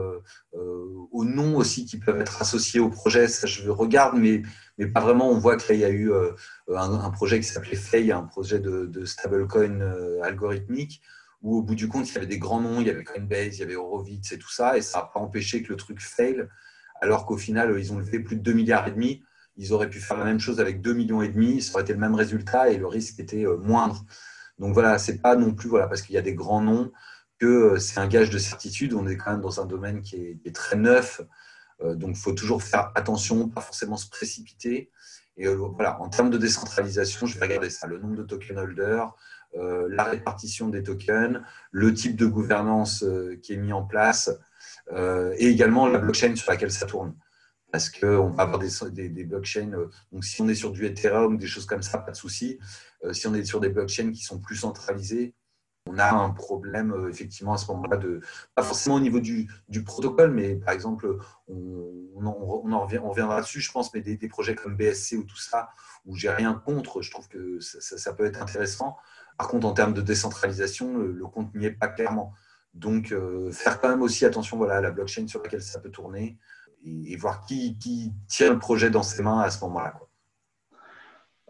aux 1.11 1.25
noms 1.25 1.57
aussi 1.57 1.85
qui 1.85 1.97
peuvent 1.97 2.19
être 2.19 2.41
associés 2.41 2.79
au 2.79 2.89
projet, 2.89 3.27
ça 3.27 3.45
je 3.45 3.69
regarde, 3.69 4.17
mais 4.17 4.41
mais 4.77 4.87
pas 4.87 5.01
vraiment. 5.01 5.29
On 5.29 5.37
voit 5.37 5.57
qu'il 5.57 5.77
y 5.77 5.85
a 5.85 5.89
eu 5.89 6.11
euh, 6.11 6.31
un, 6.67 7.09
projet 7.11 7.39
qui 7.39 7.47
s'appelait 7.47 7.75
Fay, 7.75 8.11
un 8.11 8.23
projet 8.23 8.59
de, 8.59 9.05
stablecoin 9.05 9.81
euh, 9.81 10.21
algorithmique, 10.23 11.01
où 11.41 11.57
au 11.57 11.61
bout 11.61 11.75
du 11.75 11.87
compte, 11.87 12.09
il 12.09 12.13
y 12.15 12.17
avait 12.17 12.27
des 12.27 12.39
grands 12.39 12.61
noms, 12.61 12.81
il 12.81 12.87
y 12.87 12.89
avait 12.89 13.03
Coinbase, 13.03 13.57
il 13.57 13.59
y 13.59 13.63
avait 13.63 13.75
Horowitz 13.75 14.31
et 14.31 14.37
tout 14.37 14.51
ça, 14.51 14.77
et 14.77 14.81
ça 14.81 14.99
n'a 14.99 15.05
pas 15.05 15.19
empêché 15.19 15.63
que 15.63 15.69
le 15.69 15.77
truc 15.77 16.01
fail, 16.01 16.47
alors 17.01 17.25
qu'au 17.25 17.37
final, 17.37 17.75
ils 17.77 17.93
ont 17.93 17.99
levé 17.99 18.19
plus 18.19 18.35
de 18.35 18.41
2 18.41 18.53
milliards 18.53 18.87
et 18.87 18.91
demi. 18.91 19.23
Ils 19.57 19.71
auraient 19.71 19.89
pu 19.89 19.99
faire 19.99 20.17
la 20.17 20.25
même 20.25 20.39
chose 20.39 20.59
avec 20.59 20.81
2 20.81 20.93
millions 20.93 21.21
et 21.21 21.29
demi, 21.29 21.61
ça 21.61 21.73
aurait 21.73 21.83
été 21.83 21.93
le 21.93 21.99
même 21.99 22.15
résultat 22.15 22.69
et 22.69 22.77
le 22.77 22.87
risque 22.87 23.19
était 23.19 23.45
euh, 23.45 23.57
moindre. 23.57 24.03
Donc 24.59 24.73
voilà, 24.73 24.97
c'est 24.97 25.21
pas 25.21 25.35
non 25.35 25.53
plus 25.53 25.69
voilà 25.69 25.87
parce 25.87 26.01
qu'il 26.01 26.15
y 26.15 26.17
a 26.17 26.21
des 26.21 26.33
grands 26.33 26.61
noms 26.61 26.91
que 27.45 27.77
c'est 27.77 27.99
un 27.99 28.07
gage 28.07 28.29
de 28.29 28.37
certitude. 28.37 28.93
On 28.93 29.07
est 29.07 29.17
quand 29.17 29.31
même 29.31 29.41
dans 29.41 29.61
un 29.61 29.65
domaine 29.65 30.01
qui 30.01 30.39
est 30.43 30.55
très 30.55 30.75
neuf. 30.75 31.21
Euh, 31.81 31.95
donc, 31.95 32.11
il 32.11 32.19
faut 32.19 32.33
toujours 32.33 32.63
faire 32.63 32.91
attention, 32.95 33.49
pas 33.49 33.61
forcément 33.61 33.97
se 33.97 34.09
précipiter. 34.09 34.91
Et 35.37 35.47
euh, 35.47 35.55
voilà, 35.55 36.01
en 36.01 36.09
termes 36.09 36.29
de 36.29 36.37
décentralisation, 36.37 37.27
je 37.27 37.37
vais 37.37 37.45
regarder 37.45 37.69
ça, 37.69 37.87
le 37.87 37.99
nombre 37.99 38.15
de 38.15 38.23
token 38.23 38.57
holders, 38.57 39.13
euh, 39.55 39.87
la 39.89 40.05
répartition 40.05 40.69
des 40.69 40.83
tokens, 40.83 41.41
le 41.71 41.93
type 41.93 42.15
de 42.15 42.25
gouvernance 42.25 43.05
qui 43.41 43.53
est 43.53 43.57
mis 43.57 43.73
en 43.73 43.83
place 43.83 44.31
et 45.37 45.47
également 45.47 45.87
la 45.87 45.97
blockchain 45.97 46.35
sur 46.35 46.51
laquelle 46.51 46.71
ça 46.71 46.85
tourne. 46.85 47.15
Parce 47.71 47.89
qu'on 47.89 48.29
va 48.29 48.43
avoir 48.43 48.59
des, 48.59 49.09
des, 49.09 49.23
blockchains, 49.23 49.71
donc 50.11 50.23
si 50.23 50.41
on 50.41 50.47
est 50.47 50.55
sur 50.55 50.71
du 50.71 50.85
Ethereum, 50.85 51.37
des 51.37 51.47
choses 51.47 51.65
comme 51.65 51.81
ça, 51.81 51.97
pas 51.97 52.11
de 52.11 52.15
souci. 52.15 52.59
si 53.11 53.27
on 53.27 53.33
est 53.33 53.43
sur 53.43 53.59
des 53.59 53.69
blockchains 53.69 54.11
qui 54.11 54.23
sont 54.23 54.39
plus 54.39 54.55
centralisées, 54.57 55.33
on 55.87 55.99
a 55.99 56.11
un 56.11 56.31
problème 56.31 56.91
euh, 56.91 57.09
effectivement 57.09 57.53
à 57.53 57.57
ce 57.57 57.67
moment-là, 57.71 57.97
de, 57.97 58.21
pas 58.55 58.63
forcément 58.63 58.95
au 58.95 58.99
niveau 58.99 59.19
du, 59.19 59.47
protocole, 59.85 60.31
mais 60.31 60.55
par 60.55 60.73
exemple, 60.73 61.17
on, 61.47 62.25
en, 62.25 62.85
reviendra 62.85 63.41
dessus, 63.41 63.61
je 63.61 63.71
pense, 63.71 63.93
mais 63.93 64.01
des, 64.01 64.27
projets 64.27 64.55
comme 64.55 64.75
BSC 64.75 65.13
ou 65.17 65.23
tout 65.23 65.37
ça, 65.37 65.69
où 66.05 66.15
j'ai 66.15 66.29
rien 66.29 66.53
contre, 66.53 67.01
je 67.01 67.11
trouve 67.11 67.27
que 67.27 67.59
ça, 67.59 68.13
peut 68.13 68.25
être 68.25 68.41
intéressant. 68.41 68.97
Par 69.37 69.47
contre, 69.47 69.67
en 69.67 69.73
termes 69.73 69.93
de 69.93 70.01
décentralisation, 70.01 70.97
le, 70.97 71.25
compte 71.27 71.53
n'y 71.53 71.65
est 71.65 71.71
pas 71.71 71.87
clairement. 71.87 72.33
Donc, 72.73 73.11
euh, 73.11 73.51
faire 73.51 73.79
quand 73.79 73.89
même 73.89 74.01
aussi 74.01 74.25
attention 74.25 74.57
voilà, 74.57 74.77
à 74.77 74.81
la 74.81 74.91
blockchain 74.91 75.27
sur 75.27 75.41
laquelle 75.41 75.61
ça 75.61 75.79
peut 75.79 75.91
tourner 75.91 76.37
et, 76.83 77.15
voir 77.15 77.45
qui, 77.45 77.77
qui, 77.77 78.11
tient 78.27 78.51
le 78.51 78.59
projet 78.59 78.89
dans 78.89 79.03
ses 79.03 79.23
mains 79.23 79.39
à 79.39 79.49
ce 79.49 79.63
moment-là. 79.65 79.99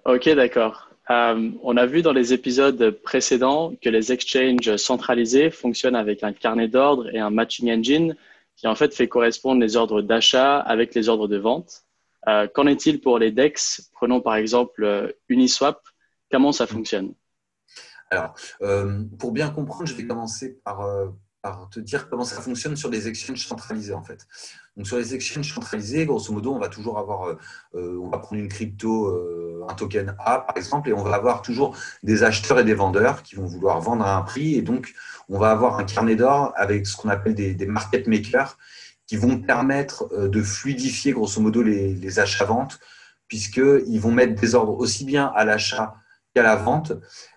Ok, 0.05 0.29
d'accord. 0.29 0.94
Euh, 1.11 1.51
on 1.61 1.77
a 1.77 1.85
vu 1.85 2.01
dans 2.01 2.13
les 2.13 2.33
épisodes 2.33 2.89
précédents 3.03 3.73
que 3.81 3.89
les 3.89 4.11
exchanges 4.11 4.75
centralisés 4.77 5.51
fonctionnent 5.51 5.95
avec 5.95 6.23
un 6.23 6.33
carnet 6.33 6.67
d'ordre 6.67 7.13
et 7.13 7.19
un 7.19 7.29
matching 7.29 7.71
engine 7.71 8.15
qui 8.55 8.67
en 8.67 8.75
fait 8.75 8.93
fait 8.95 9.07
correspondre 9.07 9.61
les 9.61 9.75
ordres 9.75 10.01
d'achat 10.01 10.59
avec 10.59 10.95
les 10.95 11.09
ordres 11.09 11.27
de 11.27 11.37
vente. 11.37 11.83
Euh, 12.27 12.47
qu'en 12.47 12.65
est-il 12.65 13.01
pour 13.01 13.19
les 13.19 13.31
DEX? 13.31 13.91
Prenons 13.93 14.19
par 14.19 14.35
exemple 14.35 14.83
euh, 14.83 15.11
Uniswap. 15.29 15.79
Comment 16.31 16.51
ça 16.51 16.65
fonctionne? 16.65 17.13
Alors, 18.09 18.35
pour 19.19 19.31
bien 19.31 19.49
comprendre, 19.49 19.87
je 19.87 19.95
vais 19.95 20.05
commencer 20.05 20.59
par, 20.63 20.81
par 21.45 21.69
te 21.69 21.79
dire 21.79 22.09
comment 22.09 22.23
ça 22.23 22.41
fonctionne 22.41 22.75
sur 22.75 22.89
les 22.89 23.07
exchanges 23.07 23.45
centralisés 23.45 23.93
en 23.93 24.01
fait. 24.01 24.25
Donc 24.75 24.87
sur 24.87 24.97
les 24.97 25.13
exchanges 25.13 25.53
centralisés, 25.53 26.07
grosso 26.07 26.33
modo, 26.33 26.51
on 26.51 26.57
va 26.57 26.69
toujours 26.69 26.97
avoir, 26.97 27.27
euh, 27.27 27.37
euh, 27.75 27.99
on 28.01 28.09
va 28.09 28.17
prendre 28.17 28.41
une 28.41 28.47
crypto, 28.47 29.09
euh, 29.09 29.63
un 29.69 29.75
token 29.75 30.15
A 30.17 30.39
par 30.39 30.57
exemple, 30.57 30.89
et 30.89 30.93
on 30.93 31.03
va 31.03 31.13
avoir 31.13 31.43
toujours 31.43 31.77
des 32.01 32.23
acheteurs 32.23 32.57
et 32.57 32.63
des 32.63 32.73
vendeurs 32.73 33.21
qui 33.21 33.35
vont 33.35 33.45
vouloir 33.45 33.79
vendre 33.79 34.03
à 34.03 34.17
un 34.17 34.23
prix, 34.23 34.55
et 34.55 34.63
donc 34.63 34.95
on 35.29 35.37
va 35.37 35.51
avoir 35.51 35.77
un 35.77 35.83
carnet 35.83 36.15
d'or 36.15 36.51
avec 36.55 36.87
ce 36.87 36.97
qu'on 36.97 37.09
appelle 37.09 37.35
des, 37.35 37.67
market 37.67 38.07
makers 38.07 38.57
qui 39.05 39.15
vont 39.15 39.37
permettre 39.37 40.27
de 40.27 40.41
fluidifier 40.41 41.11
grosso 41.11 41.39
modo 41.39 41.61
les, 41.61 41.93
les 41.93 42.19
achats-ventes, 42.19 42.79
puisqu'ils 43.27 43.99
vont 43.99 44.11
mettre 44.11 44.33
des 44.33 44.55
ordres 44.55 44.79
aussi 44.79 45.05
bien 45.05 45.31
à 45.35 45.45
l'achat 45.45 45.93
qu'à 46.33 46.41
la 46.41 46.55
vente, 46.55 46.93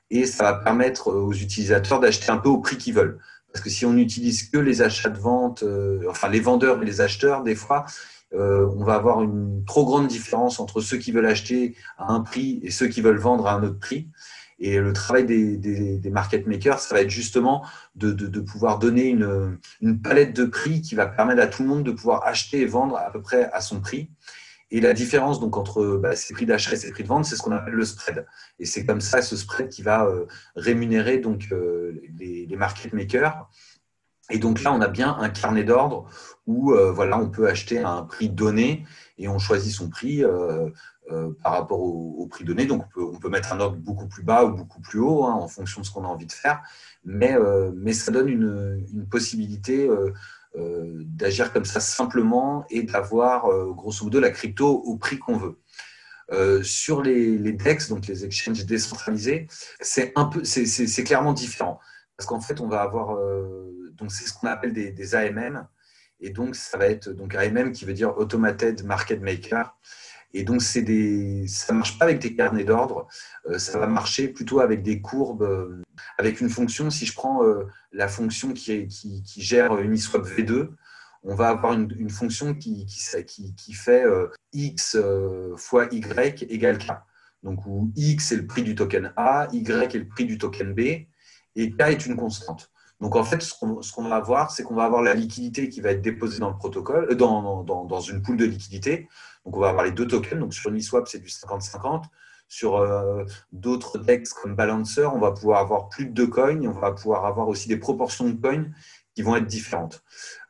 et 0.08 0.24
ça 0.24 0.44
va 0.44 0.54
permettre 0.54 1.08
aux 1.08 1.34
utilisateurs 1.34 2.00
d'acheter 2.00 2.30
un 2.30 2.38
peu 2.38 2.48
au 2.48 2.56
prix 2.56 2.78
qu'ils 2.78 2.94
veulent. 2.94 3.18
Parce 3.52 3.64
que 3.64 3.70
si 3.70 3.86
on 3.86 3.92
n'utilise 3.92 4.50
que 4.50 4.58
les 4.58 4.82
achats 4.82 5.08
de 5.08 5.18
vente, 5.18 5.62
euh, 5.62 6.02
enfin 6.08 6.28
les 6.28 6.40
vendeurs 6.40 6.82
et 6.82 6.84
les 6.84 7.00
acheteurs, 7.00 7.42
des 7.42 7.54
fois, 7.54 7.86
euh, 8.34 8.68
on 8.76 8.84
va 8.84 8.94
avoir 8.94 9.22
une 9.22 9.64
trop 9.64 9.86
grande 9.86 10.06
différence 10.06 10.60
entre 10.60 10.80
ceux 10.80 10.98
qui 10.98 11.12
veulent 11.12 11.26
acheter 11.26 11.74
à 11.96 12.12
un 12.12 12.20
prix 12.20 12.60
et 12.62 12.70
ceux 12.70 12.88
qui 12.88 13.00
veulent 13.00 13.18
vendre 13.18 13.46
à 13.46 13.54
un 13.54 13.62
autre 13.62 13.78
prix. 13.78 14.08
Et 14.60 14.78
le 14.78 14.92
travail 14.92 15.24
des, 15.24 16.10
market 16.10 16.46
makers, 16.46 16.80
ça 16.80 16.94
va 16.94 17.02
être 17.02 17.10
justement 17.10 17.64
de, 17.94 18.40
pouvoir 18.40 18.78
donner 18.78 19.06
une, 19.06 20.00
palette 20.02 20.34
de 20.34 20.44
prix 20.44 20.82
qui 20.82 20.96
va 20.96 21.06
permettre 21.06 21.40
à 21.40 21.46
tout 21.46 21.62
le 21.62 21.68
monde 21.68 21.84
de 21.84 21.92
pouvoir 21.92 22.26
acheter 22.26 22.60
et 22.60 22.66
vendre 22.66 22.96
à 22.96 23.10
peu 23.12 23.22
près 23.22 23.50
à 23.52 23.60
son 23.60 23.80
prix. 23.80 24.10
Et 24.70 24.80
la 24.80 24.92
différence 24.92 25.40
donc 25.40 25.56
entre 25.56 25.96
bah, 25.96 26.14
ces 26.14 26.34
prix 26.34 26.44
d'achat 26.44 26.72
et 26.72 26.76
ces 26.76 26.90
prix 26.90 27.02
de 27.02 27.08
vente, 27.08 27.25
c'est 27.25 27.37
ce 27.37 27.42
qu'on 27.42 27.52
appelle 27.52 27.75
le 27.75 27.84
spread. 27.84 28.26
Et 28.58 28.66
c'est 28.66 28.84
comme 28.84 29.00
ça 29.00 29.22
ce 29.22 29.37
spread 29.37 29.68
qui 29.68 29.82
va 29.82 30.04
euh, 30.04 30.26
rémunérer 30.56 31.18
donc 31.18 31.48
euh, 31.52 32.00
les, 32.18 32.46
market 32.56 32.92
makers. 32.92 33.48
Et 34.30 34.38
donc 34.38 34.62
là, 34.62 34.75
on 34.75 34.80
a 34.82 34.88
bien 34.88 35.16
un 35.18 35.30
carnet 35.30 35.64
d'ordre 35.64 36.06
où 36.46 36.72
euh, 36.72 36.92
voilà, 36.92 37.18
on 37.18 37.30
peut 37.30 37.48
acheter 37.48 37.78
à 37.78 37.90
un 37.90 38.02
prix 38.02 38.28
donné 38.28 38.84
et 39.16 39.26
on 39.28 39.38
choisit 39.38 39.72
son 39.72 39.88
prix 39.88 40.22
par 41.42 41.52
rapport 41.52 41.80
au, 41.80 42.26
prix 42.26 42.44
donné. 42.44 42.66
Donc 42.66 42.84
on 42.84 42.88
peut, 42.88 43.04
on 43.04 43.18
peut, 43.18 43.30
mettre 43.30 43.54
un 43.54 43.60
ordre 43.60 43.76
beaucoup 43.76 44.06
plus 44.06 44.22
bas 44.22 44.44
ou 44.44 44.52
beaucoup 44.52 44.82
plus 44.82 44.98
haut 44.98 45.25
hein, 45.25 45.32
en 45.32 45.48
fonction 45.48 45.80
de 45.80 45.87
ce 45.87 45.90
qu'on 45.90 46.04
a 46.04 46.08
envie 46.08 46.26
de 46.26 46.32
faire. 46.32 46.60
Mais, 47.06 47.38
mais 47.75 47.94
ça 47.94 48.12
donne 48.12 48.28
une, 48.28 48.87
une 48.92 49.08
possibilité 49.08 49.88
euh, 49.88 50.12
d'agir 51.04 51.52
comme 51.52 51.64
ça 51.64 51.80
simplement 51.80 52.64
et 52.70 52.82
d'avoir 52.82 53.46
euh, 53.46 53.72
grosso 53.72 54.04
modo 54.04 54.20
la 54.20 54.30
crypto 54.30 54.68
au 54.68 54.96
prix 54.96 55.18
qu'on 55.18 55.36
veut. 55.36 55.58
Euh, 56.30 56.62
sur 56.62 57.02
les, 57.02 57.38
DEX, 57.52 57.88
donc 57.88 58.06
les 58.06 58.24
exchanges 58.24 58.66
décentralisés, 58.66 59.46
c'est 59.80 60.12
un 60.14 60.26
peu, 60.26 60.44
c'est 60.44 61.04
clairement 61.04 61.32
différent. 61.32 61.80
Parce 62.16 62.26
qu'en 62.26 62.40
fait, 62.40 62.60
on 62.60 62.68
va 62.68 62.82
avoir 62.82 63.16
donc 63.92 64.12
c'est 64.12 64.26
ce 64.26 64.32
qu'on 64.32 64.48
appelle 64.48 64.72
des, 64.72 64.90
des, 64.90 65.14
AMM 65.14 65.66
et 66.20 66.30
donc 66.30 66.56
ça 66.56 66.76
va 66.78 66.86
être 66.86 67.10
donc 67.10 67.34
AMM 67.34 67.72
qui 67.72 67.84
veut 67.84 67.92
dire 67.92 68.16
Automated 68.18 68.84
Market 68.84 69.20
Maker 69.20 69.76
et 70.35 70.44
donc, 70.44 70.61
c'est 70.61 70.82
des, 70.82 71.47
ça 71.49 71.73
ne 71.73 71.78
marche 71.78 71.99
pas 71.99 72.04
avec 72.04 72.18
des 72.18 72.35
carnets 72.35 72.64
d'ordre, 72.64 73.08
euh, 73.47 73.58
ça 73.58 73.78
va 73.78 73.87
marcher 73.87 74.28
plutôt 74.28 74.61
avec 74.61 74.82
des 74.82 75.00
courbes, 75.00 75.42
euh, 75.42 75.82
avec 76.18 76.40
une 76.40 76.50
fonction. 76.50 76.90
Si 76.90 77.06
je 77.06 77.14
prends 77.14 77.42
euh, 77.44 77.64
la 77.92 78.08
fonction 78.08 78.52
qui, 78.52 78.87
qui, 78.88 79.23
qui, 79.23 79.42
gère 79.42 79.78
Uniswap 79.78 80.26
V2, 80.26 80.68
on 81.23 81.35
va 81.35 81.49
avoir 81.49 81.73
une, 81.73 82.11
fonction 82.11 82.54
qui 82.54 82.87
fait 83.73 84.06
x 84.52 84.97
fois 85.56 85.88
y 85.90 86.44
égale 86.49 86.78
k. 86.78 86.92
Donc, 87.42 87.66
où 87.66 87.90
x 87.97 88.32
est 88.32 88.37
le 88.37 88.47
prix 88.47 88.62
du 88.62 88.75
token 88.75 89.12
A, 89.16 89.49
y 89.52 89.58
est 89.58 89.94
le 89.94 90.08
prix 90.08 90.26
du 90.26 90.38
token 90.38 90.75
B, 90.75 90.80
et 91.56 91.70
k 91.70 91.80
est 91.80 92.06
une 92.06 92.16
constante. 92.16 92.70
Donc 93.00 93.14
en 93.14 93.24
fait, 93.24 93.40
ce 93.42 93.54
qu'on 93.54 94.08
va 94.08 94.16
avoir, 94.16 94.50
c'est 94.50 94.64
qu'on 94.64 94.74
va 94.74 94.84
avoir 94.84 95.02
la 95.02 95.14
liquidité 95.14 95.68
qui 95.68 95.80
va 95.80 95.92
être 95.92 96.02
déposée 96.02 96.40
dans 96.40 96.50
le 96.50 96.56
protocole, 96.56 97.14
dans, 97.14 97.62
dans, 97.62 98.00
une 98.00 98.22
pool 98.22 98.36
de 98.36 98.44
liquidité. 98.44 99.08
Donc, 99.44 99.56
on 99.56 99.60
va 99.60 99.68
avoir 99.68 99.84
les 99.84 99.92
deux 99.92 100.06
tokens. 100.06 100.40
Donc, 100.40 100.52
sur 100.52 100.70
Uniswap, 100.70 101.06
c'est 101.08 101.20
du 101.20 101.28
50-50. 101.28 102.04
Sur 102.50 102.76
euh, 102.76 103.24
d'autres 103.52 103.98
DEX 103.98 104.32
comme 104.32 104.54
Balancer, 104.54 105.04
on 105.04 105.18
va 105.18 105.32
pouvoir 105.32 105.60
avoir 105.60 105.88
plus 105.88 106.06
de 106.06 106.12
deux 106.12 106.26
coins. 106.26 106.60
On 106.64 106.72
va 106.72 106.92
pouvoir 106.92 107.26
avoir 107.26 107.46
aussi 107.48 107.68
des 107.68 107.76
proportions 107.76 108.28
de 108.28 108.32
coins 108.32 108.66
qui 109.14 109.22
vont 109.22 109.36
être 109.36 109.46
différentes. 109.46 110.02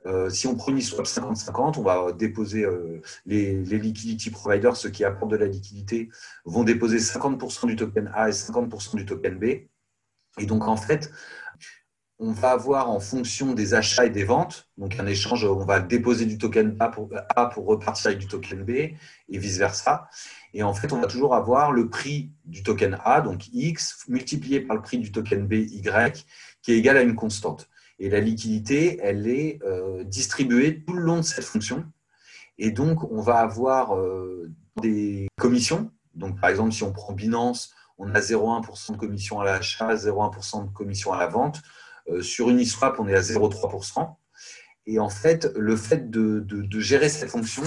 Euh, 0.07 0.31
si 0.31 0.47
on 0.47 0.55
prend 0.55 0.73
Uniswap 0.73 1.07
50-50, 1.07 1.79
on 1.79 1.83
va 1.83 2.13
déposer 2.13 2.65
euh, 2.65 3.01
les, 3.27 3.55
liquidity 3.63 4.31
providers, 4.31 4.77
ceux 4.77 4.91
qui 4.91 5.05
apportent 5.05 5.31
de 5.31 5.37
la 5.37 5.47
liquidité, 5.47 6.09
vont 6.45 6.65
déposer 6.65 6.99
50% 6.99 7.67
du 7.67 7.77
token 7.77 8.11
A 8.15 8.29
et 8.29 8.33
50% 8.33 8.97
du 8.97 9.05
token 9.05 9.39
B. 9.39 9.45
Et 10.39 10.47
donc, 10.47 10.69
en 10.69 10.77
fait, 10.77 11.11
on 12.21 12.33
va 12.33 12.51
avoir 12.51 12.91
en 12.91 12.99
fonction 12.99 13.55
des 13.55 13.75
achats 13.75 14.07
et 14.07 14.11
des 14.11 14.25
ventes, 14.25 14.69
donc 14.77 14.99
un 14.99 15.07
échange, 15.07 15.45
on 15.45 15.65
va 15.65 15.79
déposer 15.79 16.27
du 16.27 16.37
token 16.37 16.77
A 16.81 16.89
pour, 16.89 17.67
repartir 17.67 18.09
avec 18.09 18.19
du 18.19 18.27
token 18.27 18.65
B 18.65 18.71
et 18.71 18.99
vice-versa. 19.29 20.09
Et 20.53 20.65
en 20.65 20.75
fait, 20.75 20.93
on 20.93 21.01
va 21.01 21.07
toujours 21.07 21.35
avoir 21.35 21.71
le 21.71 21.89
prix 21.89 22.33
du 22.45 22.65
token 22.65 22.99
A, 23.05 23.21
donc 23.21 23.49
X, 23.53 24.05
multiplié 24.09 24.61
par 24.61 24.77
le 24.77 24.83
prix 24.83 24.99
du 24.99 25.13
token 25.13 25.47
B, 25.47 25.55
Y, 25.55 26.27
qui 26.63 26.73
est 26.73 26.79
égal 26.79 26.97
à 26.97 27.03
une 27.03 27.15
constante. 27.15 27.69
Et 28.01 28.09
la 28.09 28.21
liquidité, 28.21 28.99
elle 29.03 29.29
est 29.29 29.61
euh, 29.65 30.03
distribuée 30.03 30.85
tout 30.85 30.95
le 30.95 31.03
long 31.03 31.19
de 31.19 31.23
cette 31.23 31.45
fonction. 31.45 31.85
Et 32.59 32.73
donc, 32.73 33.11
on 33.13 33.21
va 33.21 33.39
avoir 33.39 33.97
euh, 33.97 34.51
des 34.81 35.29
commissions. 35.39 35.93
Donc, 36.15 36.41
par 36.41 36.51
exemple, 36.51 36.73
si 36.73 36.83
on 36.83 36.93
prend 36.93 37.13
Binance, 37.13 37.73
on 37.97 38.13
a 38.15 38.21
0,1% 38.21 38.93
de 38.93 38.97
commission 38.97 39.41
à 39.41 39.45
l'achat, 39.45 39.95
0,1% 39.95 40.69
de 40.69 40.73
commission 40.73 41.13
à 41.13 41.19
la 41.19 41.27
vente. 41.29 41.61
Euh, 42.11 42.23
sur 42.23 42.49
Uniswap, 42.51 42.99
on 42.99 43.09
est 43.09 43.15
à 43.15 43.21
0,3%. 43.21 44.17
Et 44.87 44.99
en 44.99 45.11
fait, 45.11 45.53
le 45.55 45.77
fait 45.77 46.11
de, 46.11 46.45
gérer 46.81 47.09
cette 47.09 47.29
fonction 47.29 47.63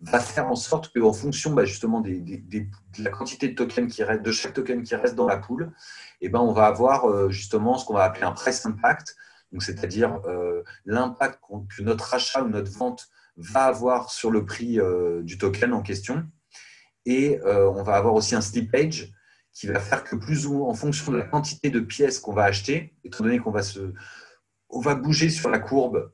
va 0.00 0.18
faire 0.18 0.48
en 0.48 0.56
sorte 0.56 0.92
qu'en 0.92 1.12
fonction 1.12 1.52
bah, 1.52 1.64
justement 1.64 2.00
de 2.00 2.66
la 2.98 3.10
quantité 3.10 3.48
de 3.48 3.54
tokens 3.54 3.92
qui 3.92 4.02
reste, 4.02 4.22
de 4.22 4.32
chaque 4.32 4.54
token 4.54 4.82
qui 4.82 4.96
reste 4.96 5.14
dans 5.14 5.26
la 5.26 5.36
pool, 5.36 5.72
eh 6.20 6.28
ben, 6.28 6.40
on 6.40 6.52
va 6.52 6.66
avoir 6.66 7.08
euh, 7.08 7.30
justement 7.30 7.78
ce 7.78 7.84
qu'on 7.84 7.94
va 7.94 8.02
appeler 8.02 8.24
un 8.24 8.32
price 8.32 8.66
impact, 8.66 9.14
c'est-à-dire 9.60 10.20
euh, 10.26 10.64
l'impact 10.84 11.38
que 11.76 11.82
notre 11.82 12.12
achat 12.12 12.42
ou 12.42 12.48
notre 12.48 12.72
vente 12.72 13.06
va 13.36 13.66
avoir 13.66 14.10
sur 14.10 14.32
le 14.32 14.44
prix 14.44 14.78
du 15.22 15.38
token 15.38 15.72
en 15.72 15.82
question. 15.82 16.24
Et 17.06 17.40
on 17.44 17.82
va 17.82 17.94
avoir 17.94 18.14
aussi 18.14 18.36
un 18.36 18.40
slippage, 18.40 19.12
qui 19.54 19.68
va 19.68 19.78
faire 19.78 20.02
que 20.04 20.16
plus 20.16 20.46
ou 20.46 20.54
moins 20.54 20.68
en 20.68 20.74
fonction 20.74 21.12
de 21.12 21.16
la 21.16 21.24
quantité 21.24 21.70
de 21.70 21.80
pièces 21.80 22.18
qu'on 22.18 22.32
va 22.32 22.44
acheter, 22.44 22.92
étant 23.04 23.24
donné 23.24 23.38
qu'on 23.38 23.52
va 23.52 23.62
se, 23.62 23.94
on 24.68 24.80
va 24.80 24.96
bouger 24.96 25.30
sur 25.30 25.48
la 25.48 25.60
courbe, 25.60 26.10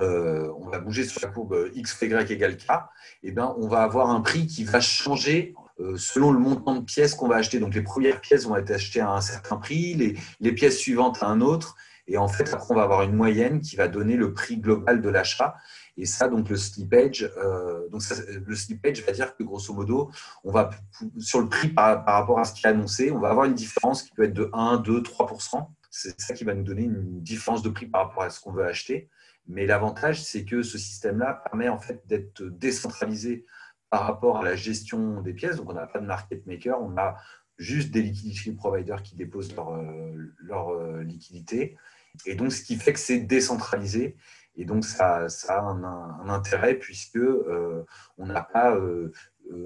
euh, 0.00 0.48
on 0.56 0.68
va 0.68 0.78
bouger 0.78 1.04
sur 1.04 1.20
la 1.20 1.28
courbe 1.28 1.68
x 1.74 2.00
y 2.00 2.32
égale 2.32 2.56
k, 2.56 2.62
et 2.62 2.76
eh 3.24 3.32
bien 3.32 3.52
on 3.58 3.66
va 3.66 3.82
avoir 3.82 4.08
un 4.10 4.20
prix 4.20 4.46
qui 4.46 4.62
va 4.62 4.80
changer 4.80 5.52
euh, 5.80 5.96
selon 5.96 6.30
le 6.30 6.38
montant 6.38 6.76
de 6.76 6.84
pièces 6.84 7.16
qu'on 7.16 7.26
va 7.26 7.36
acheter. 7.36 7.58
Donc 7.58 7.74
les 7.74 7.82
premières 7.82 8.20
pièces 8.20 8.46
vont 8.46 8.56
être 8.56 8.70
achetées 8.70 9.00
à 9.00 9.10
un 9.10 9.20
certain 9.20 9.56
prix, 9.56 9.94
les, 9.94 10.16
les 10.38 10.52
pièces 10.52 10.78
suivantes 10.78 11.22
à 11.22 11.26
un 11.26 11.40
autre, 11.40 11.74
et 12.06 12.18
en 12.18 12.28
fait 12.28 12.54
après 12.54 12.68
on 12.70 12.76
va 12.76 12.84
avoir 12.84 13.02
une 13.02 13.16
moyenne 13.16 13.60
qui 13.60 13.74
va 13.74 13.88
donner 13.88 14.14
le 14.14 14.32
prix 14.32 14.58
global 14.58 15.02
de 15.02 15.08
l'achat. 15.08 15.56
Et 16.00 16.06
ça, 16.06 16.28
donc 16.28 16.48
le 16.48 16.56
slippage, 16.56 17.30
euh, 17.36 17.86
donc 17.90 18.00
le 18.46 18.56
slippage 18.56 19.04
va 19.04 19.12
dire 19.12 19.36
que 19.36 19.42
grosso 19.42 19.74
modo, 19.74 20.10
on 20.44 20.50
va 20.50 20.70
sur 21.18 21.40
le 21.40 21.48
prix 21.50 21.68
par, 21.68 22.06
rapport 22.06 22.38
à 22.38 22.44
ce 22.44 22.54
qui 22.54 22.66
est 22.66 22.70
annoncé, 22.70 23.10
on 23.10 23.18
va 23.18 23.28
avoir 23.28 23.44
une 23.44 23.54
différence 23.54 24.02
qui 24.02 24.10
peut 24.12 24.22
être 24.22 24.32
de 24.32 24.48
1, 24.54 24.78
2, 24.78 25.02
3% 25.02 25.68
C'est 25.90 26.18
ça 26.18 26.32
qui 26.32 26.44
va 26.44 26.54
nous 26.54 26.62
donner 26.62 26.84
une 26.84 27.20
différence 27.20 27.62
de 27.62 27.68
prix 27.68 27.84
par 27.84 28.08
rapport 28.08 28.22
à 28.22 28.30
ce 28.30 28.40
qu'on 28.40 28.50
veut 28.50 28.64
acheter. 28.64 29.10
Mais 29.46 29.66
l'avantage, 29.66 30.22
c'est 30.22 30.46
que 30.46 30.62
ce 30.62 30.78
système-là 30.78 31.42
permet 31.44 31.68
en 31.68 31.78
fait 31.78 32.00
d'être 32.06 32.44
décentralisé 32.44 33.44
par 33.90 34.04
rapport 34.04 34.38
à 34.38 34.42
la 34.42 34.56
gestion 34.56 35.20
des 35.20 35.34
pièces. 35.34 35.56
Donc, 35.56 35.68
on 35.68 35.74
n'a 35.74 35.86
pas 35.86 35.98
de 35.98 36.06
market 36.06 36.46
maker, 36.46 36.80
on 36.80 36.96
a 36.96 37.16
juste 37.58 37.90
des 37.90 38.00
liquidity 38.00 38.52
providers 38.52 39.02
qui 39.02 39.16
déposent 39.16 39.54
leur, 39.54 39.70
euh, 39.74 40.32
euh, 40.50 41.02
liquidité. 41.02 41.76
Et 42.24 42.36
donc, 42.36 42.52
ce 42.52 42.62
qui 42.62 42.76
fait 42.76 42.94
que 42.94 42.98
c'est 42.98 43.20
décentralisé 43.20 44.16
et 44.56 44.64
donc, 44.64 44.84
ça, 44.84 45.26
a 45.48 45.60
un, 45.60 46.28
intérêt 46.28 46.74
puisque 46.74 47.16
euh, 47.16 47.84
on 48.18 48.26
n'a 48.26 48.42
pas 48.42 48.74
euh, 48.74 49.12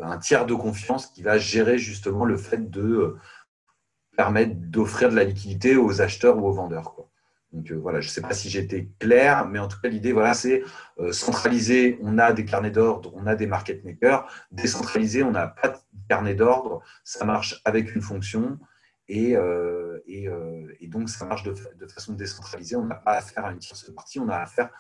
un 0.03 0.19
tiers 0.19 0.47
de 0.47 0.55
confiance 0.55 1.07
qui 1.09 1.23
va 1.23 1.39
gérer 1.39 1.79
justement 1.79 2.25
le 2.25 2.37
fait 2.37 2.71
de 2.71 2.83
euh, 2.83 3.19
permettre 4.17 4.55
d'offrir 4.55 5.11
de 5.11 5.17
la 5.17 5.25
liquidité 5.25 5.77
aux 5.77 6.01
acheteurs 6.01 6.39
ou 6.39 6.47
aux 6.47 6.53
vendeurs. 6.53 6.95
Donc 7.53 7.71
voilà, 7.73 8.01
je 8.01 8.09
ne 8.09 8.13
sais 8.13 8.21
pas 8.21 8.35
si 8.35 8.51
j'étais 8.51 8.89
clair, 8.99 9.47
mais 9.47 9.61
en 9.61 9.69
tout 9.69 9.79
cas, 9.81 9.89
l'idée, 9.89 10.13
voilà, 10.13 10.35
c'est 10.35 10.63
centraliser, 11.13 11.99
on 12.03 12.19
a 12.19 12.33
des 12.33 12.45
carnets 12.45 12.73
d'ordre, 12.73 13.13
on 13.15 13.29
a 13.29 13.37
des 13.37 13.47
market 13.47 13.85
makers. 13.85 14.27
Décentraliser, 14.51 15.23
on 15.23 15.31
n'a 15.31 15.47
pas 15.47 15.69
de 15.69 15.79
carnet 16.09 16.35
d'ordre, 16.35 16.83
ça 17.05 17.25
marche 17.25 17.61
avec 17.65 17.95
une 17.95 18.03
fonction. 18.03 18.59
Et, 19.09 19.37
euh, 19.37 19.99
euh, 20.09 20.75
et, 20.81 20.87
donc, 20.89 21.09
ça 21.09 21.25
marche 21.27 21.43
de, 21.43 21.55
façon 21.89 22.15
décentralisée. 22.15 22.77
On 22.77 22.87
n'a 22.87 22.95
pas 22.95 23.13
affaire 23.13 23.45
à 23.45 23.53
une 23.53 23.59
tierce 23.59 23.91
partie, 23.91 24.19
on 24.19 24.29
a 24.29 24.37
affaire 24.37 24.71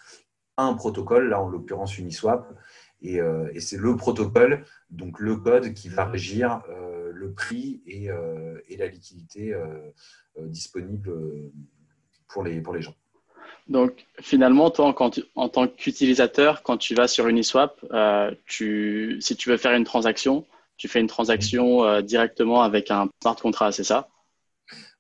à 0.56 0.64
un 0.64 0.74
protocole, 0.74 1.28
là 1.28 1.40
en 1.40 1.48
l'occurrence 1.48 1.98
Uniswap. 1.98 2.46
Et, 3.02 3.20
euh, 3.20 3.50
et 3.52 3.60
c'est 3.60 3.76
le 3.76 3.96
protocole, 3.96 4.64
donc 4.88 5.20
le 5.20 5.36
code, 5.36 5.74
qui 5.74 5.88
va 5.88 6.06
régir 6.06 6.62
le 7.12 7.32
prix 7.32 7.82
et, 7.86 8.08
la 8.76 8.86
liquidité 8.86 9.54
disponible 10.38 11.12
pour 12.28 12.42
les, 12.42 12.60
pour 12.60 12.74
les 12.74 12.82
gens. 12.82 12.94
Donc 13.68 14.06
finalement, 14.20 14.70
toi, 14.70 14.94
en 15.34 15.48
tant 15.48 15.68
qu'utilisateur, 15.68 16.62
quand 16.62 16.78
tu 16.78 16.94
vas 16.94 17.08
sur 17.08 17.28
Uniswap, 17.28 17.84
tu, 18.46 19.18
si 19.20 19.36
tu 19.36 19.50
veux 19.50 19.58
faire 19.58 19.74
une 19.74 19.84
transaction, 19.84 20.46
tu 20.76 20.88
fais 20.88 21.00
une 21.00 21.06
transaction 21.06 21.84
euh, 21.84 22.02
directement 22.02 22.62
avec 22.62 22.90
un 22.90 23.08
smart 23.22 23.36
contract, 23.36 23.74
c'est 23.74 23.84
ça? 23.84 24.08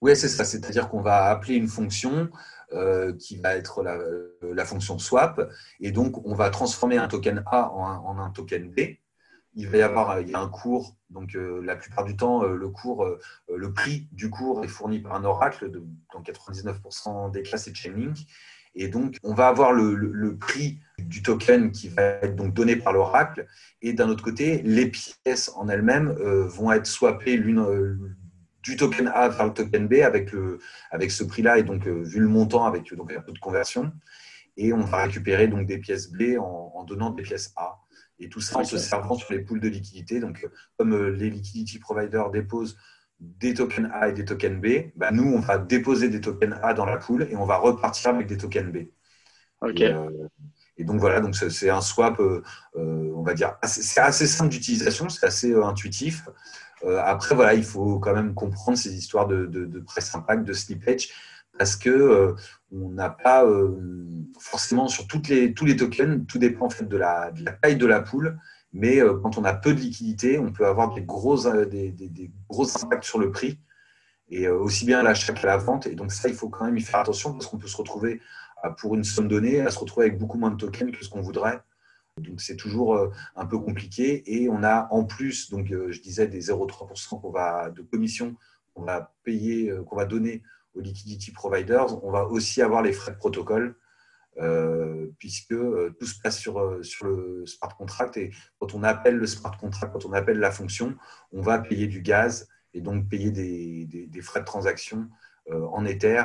Oui, 0.00 0.16
c'est 0.16 0.28
ça. 0.28 0.44
C'est-à-dire 0.44 0.88
qu'on 0.88 1.00
va 1.00 1.26
appeler 1.26 1.54
une 1.54 1.68
fonction 1.68 2.28
euh, 2.72 3.12
qui 3.14 3.36
va 3.36 3.54
être 3.54 3.82
la, 3.82 4.64
fonction 4.64 4.98
swap, 4.98 5.40
et 5.80 5.92
donc 5.92 6.26
on 6.26 6.34
va 6.34 6.50
transformer 6.50 6.96
un 6.96 7.08
token 7.08 7.42
A 7.46 7.70
en 7.70 8.18
un, 8.18 8.30
token 8.30 8.70
B. 8.70 8.80
Il 9.56 9.68
va 9.68 9.78
y 9.78 9.82
avoir 9.82 10.20
il 10.20 10.30
y 10.30 10.34
a 10.34 10.40
un 10.40 10.48
cours, 10.48 10.96
donc 11.10 11.36
la 11.36 11.76
plupart 11.76 12.04
du 12.04 12.16
temps, 12.16 12.42
le 12.42 12.68
cours, 12.70 13.06
le 13.48 13.72
prix 13.72 14.08
du 14.10 14.28
cours 14.28 14.64
est 14.64 14.68
fourni 14.68 14.98
par 14.98 15.14
un 15.14 15.24
oracle, 15.24 15.70
de, 15.70 15.84
dans 16.12 16.22
99% 16.22 17.30
des 17.30 17.42
cas, 17.42 17.56
c'est 17.56 17.74
Chainlink. 17.74 18.26
Et 18.74 18.88
donc, 18.88 19.16
on 19.22 19.34
va 19.34 19.48
avoir 19.48 19.72
le, 19.72 20.36
prix 20.36 20.80
du 20.98 21.22
token 21.22 21.70
qui 21.70 21.88
va 21.88 22.02
être 22.02 22.34
donc 22.34 22.54
donné 22.54 22.76
par 22.76 22.92
l'oracle. 22.92 23.46
Et 23.82 23.92
d'un 23.92 24.08
autre 24.08 24.24
côté, 24.24 24.62
les 24.62 24.90
pièces 24.90 25.50
en 25.54 25.68
elles-mêmes 25.68 26.08
euh, 26.20 26.46
vont 26.46 26.72
être 26.72 26.86
swappées 26.86 27.36
l'une 27.36 27.60
euh, 27.60 27.96
du 28.64 28.76
token 28.76 29.08
A 29.08 29.28
vers 29.28 29.46
le 29.46 29.52
token 29.52 29.86
B 29.86 29.94
avec, 30.02 30.32
le, 30.32 30.58
avec 30.90 31.10
ce 31.10 31.22
prix-là 31.24 31.58
et 31.58 31.62
donc 31.62 31.86
euh, 31.86 32.02
vu 32.02 32.18
le 32.20 32.28
montant 32.28 32.64
avec 32.64 32.92
donc, 32.94 33.12
un 33.12 33.20
peu 33.20 33.32
de 33.32 33.38
conversion. 33.38 33.92
Et 34.56 34.72
on 34.72 34.80
va 34.80 35.02
récupérer 35.02 35.48
donc 35.48 35.66
des 35.66 35.78
pièces 35.78 36.10
B 36.12 36.38
en, 36.38 36.84
donnant 36.84 37.10
des 37.10 37.22
pièces 37.22 37.52
A. 37.56 37.80
Et 38.20 38.28
tout 38.28 38.40
ça 38.40 38.58
en 38.58 38.64
se 38.64 38.78
servant 38.78 39.14
sur 39.14 39.32
les 39.32 39.40
poules 39.40 39.60
de 39.60 39.68
liquidité. 39.68 40.20
Donc, 40.20 40.48
comme 40.78 41.12
les 41.12 41.28
liquidity 41.30 41.80
providers 41.80 42.30
déposent 42.30 42.76
des 43.18 43.54
tokens 43.54 43.90
A 43.92 44.08
et 44.08 44.12
des 44.12 44.24
tokens 44.24 44.60
B, 44.60 44.92
bah, 44.96 45.10
nous, 45.10 45.24
on 45.24 45.40
va 45.40 45.58
déposer 45.58 46.08
des 46.08 46.20
tokens 46.20 46.56
A 46.62 46.74
dans 46.74 46.84
la 46.84 46.98
pool 46.98 47.26
et 47.30 47.36
on 47.36 47.46
va 47.46 47.56
repartir 47.56 48.14
avec 48.14 48.26
des 48.26 48.36
tokens 48.36 48.72
B. 48.72 48.86
OK. 49.60 49.80
Euh, 49.80 50.28
et, 50.76 50.84
donc 50.84 51.00
voilà, 51.00 51.20
donc 51.20 51.36
c'est 51.36 51.70
un 51.70 51.80
swap, 51.80 52.18
euh, 52.20 52.42
euh, 52.76 53.12
on 53.14 53.22
va 53.22 53.34
dire, 53.34 53.56
c'est 53.64 54.00
assez 54.00 54.26
simple 54.26 54.50
d'utilisation, 54.50 55.08
c'est 55.08 55.26
assez 55.26 55.54
intuitif. 55.54 56.28
Après, 57.02 57.34
voilà, 57.34 57.54
il 57.54 57.64
faut 57.64 57.98
quand 57.98 58.14
même 58.14 58.34
comprendre 58.34 58.76
ces 58.76 58.94
histoires 58.94 59.26
de, 59.26 59.46
de, 59.46 59.80
press 59.80 60.14
impact, 60.14 60.44
de 60.44 60.52
slippage, 60.52 61.08
parce 61.58 61.76
que 61.76 62.34
on 62.72 62.90
n'a 62.90 63.10
pas 63.10 63.44
forcément 64.38 64.88
sur 64.88 65.06
toutes 65.06 65.28
les, 65.28 65.54
tous 65.54 65.64
les 65.64 65.76
tokens, 65.76 66.26
tout 66.26 66.38
dépend 66.38 66.66
en 66.66 66.70
fait 66.70 66.88
de 66.88 66.96
la, 66.96 67.32
taille 67.62 67.76
de 67.76 67.86
la 67.86 68.00
pool 68.00 68.38
mais 68.74 69.00
euh, 69.00 69.18
quand 69.22 69.38
on 69.38 69.44
a 69.44 69.54
peu 69.54 69.72
de 69.72 69.80
liquidité, 69.80 70.38
on 70.38 70.52
peut 70.52 70.66
avoir 70.66 70.92
des 70.92 71.02
gros, 71.02 71.46
euh, 71.46 71.64
des, 71.64 72.30
gros 72.50 72.66
impacts 72.82 73.04
sur 73.04 73.20
le 73.20 73.30
prix, 73.30 73.60
et 74.28 74.48
euh, 74.48 74.58
aussi 74.58 74.84
bien 74.84 74.98
à 74.98 75.02
l'achat 75.02 75.32
qu'à 75.32 75.46
la 75.46 75.56
vente. 75.56 75.86
Et 75.86 75.94
donc 75.94 76.10
ça, 76.12 76.28
il 76.28 76.34
faut 76.34 76.48
quand 76.48 76.64
même 76.64 76.76
y 76.76 76.82
faire 76.82 77.00
attention 77.00 77.32
parce 77.32 77.46
qu'on 77.46 77.56
peut 77.56 77.68
se 77.68 77.76
retrouver 77.76 78.20
pour 78.78 78.94
une 78.94 79.04
somme 79.04 79.28
donnée 79.28 79.60
à 79.60 79.70
se 79.70 79.78
retrouver 79.78 80.06
avec 80.06 80.18
beaucoup 80.18 80.38
moins 80.38 80.50
de 80.50 80.56
tokens 80.56 80.90
que 80.90 81.04
ce 81.04 81.08
qu'on 81.08 81.20
voudrait. 81.20 81.60
Donc 82.18 82.40
c'est 82.40 82.56
toujours 82.56 83.10
un 83.36 83.46
peu 83.46 83.58
compliqué. 83.58 84.22
Et 84.26 84.48
on 84.48 84.62
a 84.62 84.88
en 84.90 85.04
plus, 85.04 85.50
donc 85.50 85.66
je 85.68 86.00
disais, 86.00 86.28
des 86.28 86.48
0,3% 86.48 87.20
qu'on 87.20 87.30
va 87.30 87.70
de 87.70 87.82
commission 87.82 88.36
qu'on 88.74 88.82
va 88.82 89.14
payer, 89.22 89.72
qu'on 89.86 89.96
va 89.96 90.04
donner 90.04 90.42
aux 90.74 90.80
liquidity 90.80 91.30
providers. 91.30 92.04
On 92.04 92.10
va 92.10 92.26
aussi 92.26 92.60
avoir 92.62 92.82
les 92.82 92.92
frais 92.92 93.12
de 93.12 93.16
protocole 93.16 93.76
euh, 94.38 95.12
puisque 95.20 95.52
euh, 95.52 95.94
tout 96.00 96.06
se 96.06 96.20
passe 96.20 96.38
sur, 96.38 96.58
euh, 96.58 96.82
sur 96.82 97.06
le 97.06 97.46
smart 97.46 97.76
contract. 97.76 98.16
Et 98.16 98.32
quand 98.58 98.74
on 98.74 98.82
appelle 98.82 99.16
le 99.16 99.26
smart 99.28 99.56
contract, 99.56 99.92
quand 99.92 100.06
on 100.06 100.12
appelle 100.12 100.40
la 100.40 100.50
fonction, 100.50 100.96
on 101.32 101.40
va 101.40 101.58
payer 101.58 101.86
du 101.86 102.02
gaz 102.02 102.48
et 102.72 102.80
donc 102.80 103.08
payer 103.08 103.30
des, 103.30 103.86
des, 103.86 104.22
frais 104.22 104.40
de 104.40 104.44
transaction 104.44 105.08
en 105.48 105.84
Ether, 105.84 106.24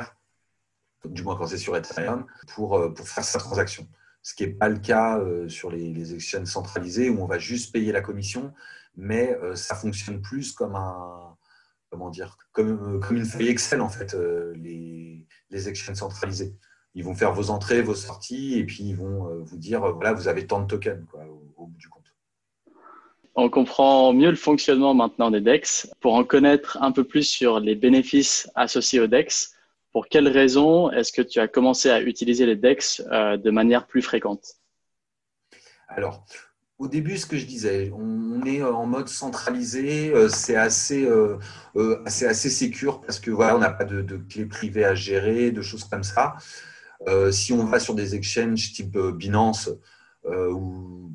du 1.04 1.22
moins 1.22 1.36
quand 1.36 1.46
c'est 1.46 1.58
sur 1.58 1.76
Ethereum, 1.76 2.26
pour, 2.48 2.92
pour 2.92 3.08
faire 3.08 3.22
sa 3.22 3.38
transaction. 3.38 3.86
Ce 4.22 4.34
qui 4.34 4.46
n'est 4.46 4.52
pas 4.52 4.68
le 4.68 4.78
cas 4.78 5.20
sur 5.48 5.70
les, 5.70 6.14
exchanges 6.14 6.48
centralisés 6.48 7.08
où 7.08 7.22
on 7.22 7.26
va 7.26 7.38
juste 7.38 7.72
payer 7.72 7.90
la 7.90 8.02
commission, 8.02 8.52
mais 8.96 9.34
ça 9.54 9.74
fonctionne 9.74 10.20
plus 10.20 10.52
comme 10.52 10.76
un, 10.76 11.36
comment 11.90 12.10
dire, 12.10 12.36
comme, 12.52 13.00
une 13.10 13.24
feuille 13.24 13.48
Excel 13.48 13.80
en 13.80 13.88
fait, 13.88 14.14
les, 14.54 15.26
les 15.48 15.68
exchanges 15.68 15.96
centralisés 15.96 16.54
ils 16.94 17.04
vont 17.04 17.14
faire 17.14 17.32
vos 17.32 17.50
entrées, 17.50 17.82
vos 17.82 17.94
sorties, 17.94 18.58
et 18.58 18.64
puis 18.64 18.84
ils 18.84 18.96
vont 18.96 19.28
euh, 19.28 19.38
vous 19.42 19.56
dire, 19.56 19.84
euh, 19.84 19.92
voilà, 19.92 20.12
vous 20.12 20.28
avez 20.28 20.46
tant 20.46 20.60
de 20.60 20.66
tokens 20.66 21.04
au, 21.56 21.66
bout 21.66 21.76
du 21.78 21.88
compte. 21.88 22.04
On 23.36 23.48
comprend 23.48 24.12
mieux 24.12 24.30
le 24.30 24.36
fonctionnement 24.36 24.92
maintenant 24.92 25.30
des 25.30 25.40
DEX. 25.40 25.90
Pour 26.00 26.14
en 26.14 26.24
connaître 26.24 26.78
un 26.80 26.92
peu 26.92 27.04
plus 27.04 27.22
sur 27.22 27.60
les 27.60 27.76
bénéfices 27.76 28.50
associés 28.54 29.00
aux 29.00 29.06
DEX, 29.06 29.54
pour 29.92 30.08
quelles 30.08 30.28
raisons 30.28 30.90
est-ce 30.90 31.12
que 31.12 31.22
tu 31.22 31.40
as 31.40 31.48
commencé 31.48 31.90
à 31.90 32.00
utiliser 32.00 32.46
les 32.46 32.56
DEX 32.56 33.02
euh, 33.10 33.36
de 33.36 33.50
manière 33.50 33.86
plus 33.86 34.02
fréquente? 34.02 34.54
Alors, 35.88 36.24
au 36.78 36.88
début, 36.88 37.18
ce 37.18 37.26
que 37.26 37.36
je 37.36 37.46
disais, 37.46 37.90
on 37.94 38.42
est 38.44 38.62
en 38.62 38.86
mode 38.86 39.08
centralisé, 39.08 40.14
c'est 40.30 40.56
assez, 40.56 41.06
assez, 42.06 42.24
assez 42.24 42.48
sécure 42.48 43.02
parce 43.02 43.20
que 43.20 43.30
voilà, 43.30 43.54
on 43.56 43.58
n'a 43.58 43.70
pas 43.70 43.84
de, 43.84 44.00
de 44.00 44.16
clés 44.16 44.46
privées 44.46 44.84
à 44.84 44.94
gérer, 44.94 45.50
de 45.50 45.60
choses 45.60 45.84
comme 45.84 46.04
ça. 46.04 46.36
Euh, 47.08 47.32
si 47.32 47.52
on 47.52 47.64
va 47.64 47.80
sur 47.80 47.94
des 47.94 48.14
exchanges 48.14 48.72
type 48.72 48.96
euh, 48.96 49.12
Binance 49.12 49.70
euh, 50.26 50.52
ou 50.52 51.10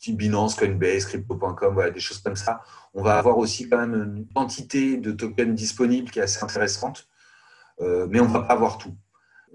type 0.00 0.16
Binance, 0.16 0.54
Coinbase, 0.54 1.06
Crypto.com, 1.06 1.74
voilà, 1.74 1.90
des 1.90 2.00
choses 2.00 2.18
comme 2.18 2.36
ça, 2.36 2.60
on 2.94 3.02
va 3.02 3.18
avoir 3.18 3.38
aussi 3.38 3.68
quand 3.68 3.78
même 3.78 3.94
une 3.94 4.26
quantité 4.26 4.96
de 4.96 5.12
tokens 5.12 5.54
disponibles 5.54 6.10
qui 6.10 6.18
est 6.18 6.22
assez 6.22 6.42
intéressante, 6.42 7.08
mais 7.80 8.20
on 8.20 8.28
ne 8.28 8.32
va 8.32 8.40
pas 8.40 8.54
avoir 8.54 8.78
tout 8.78 8.94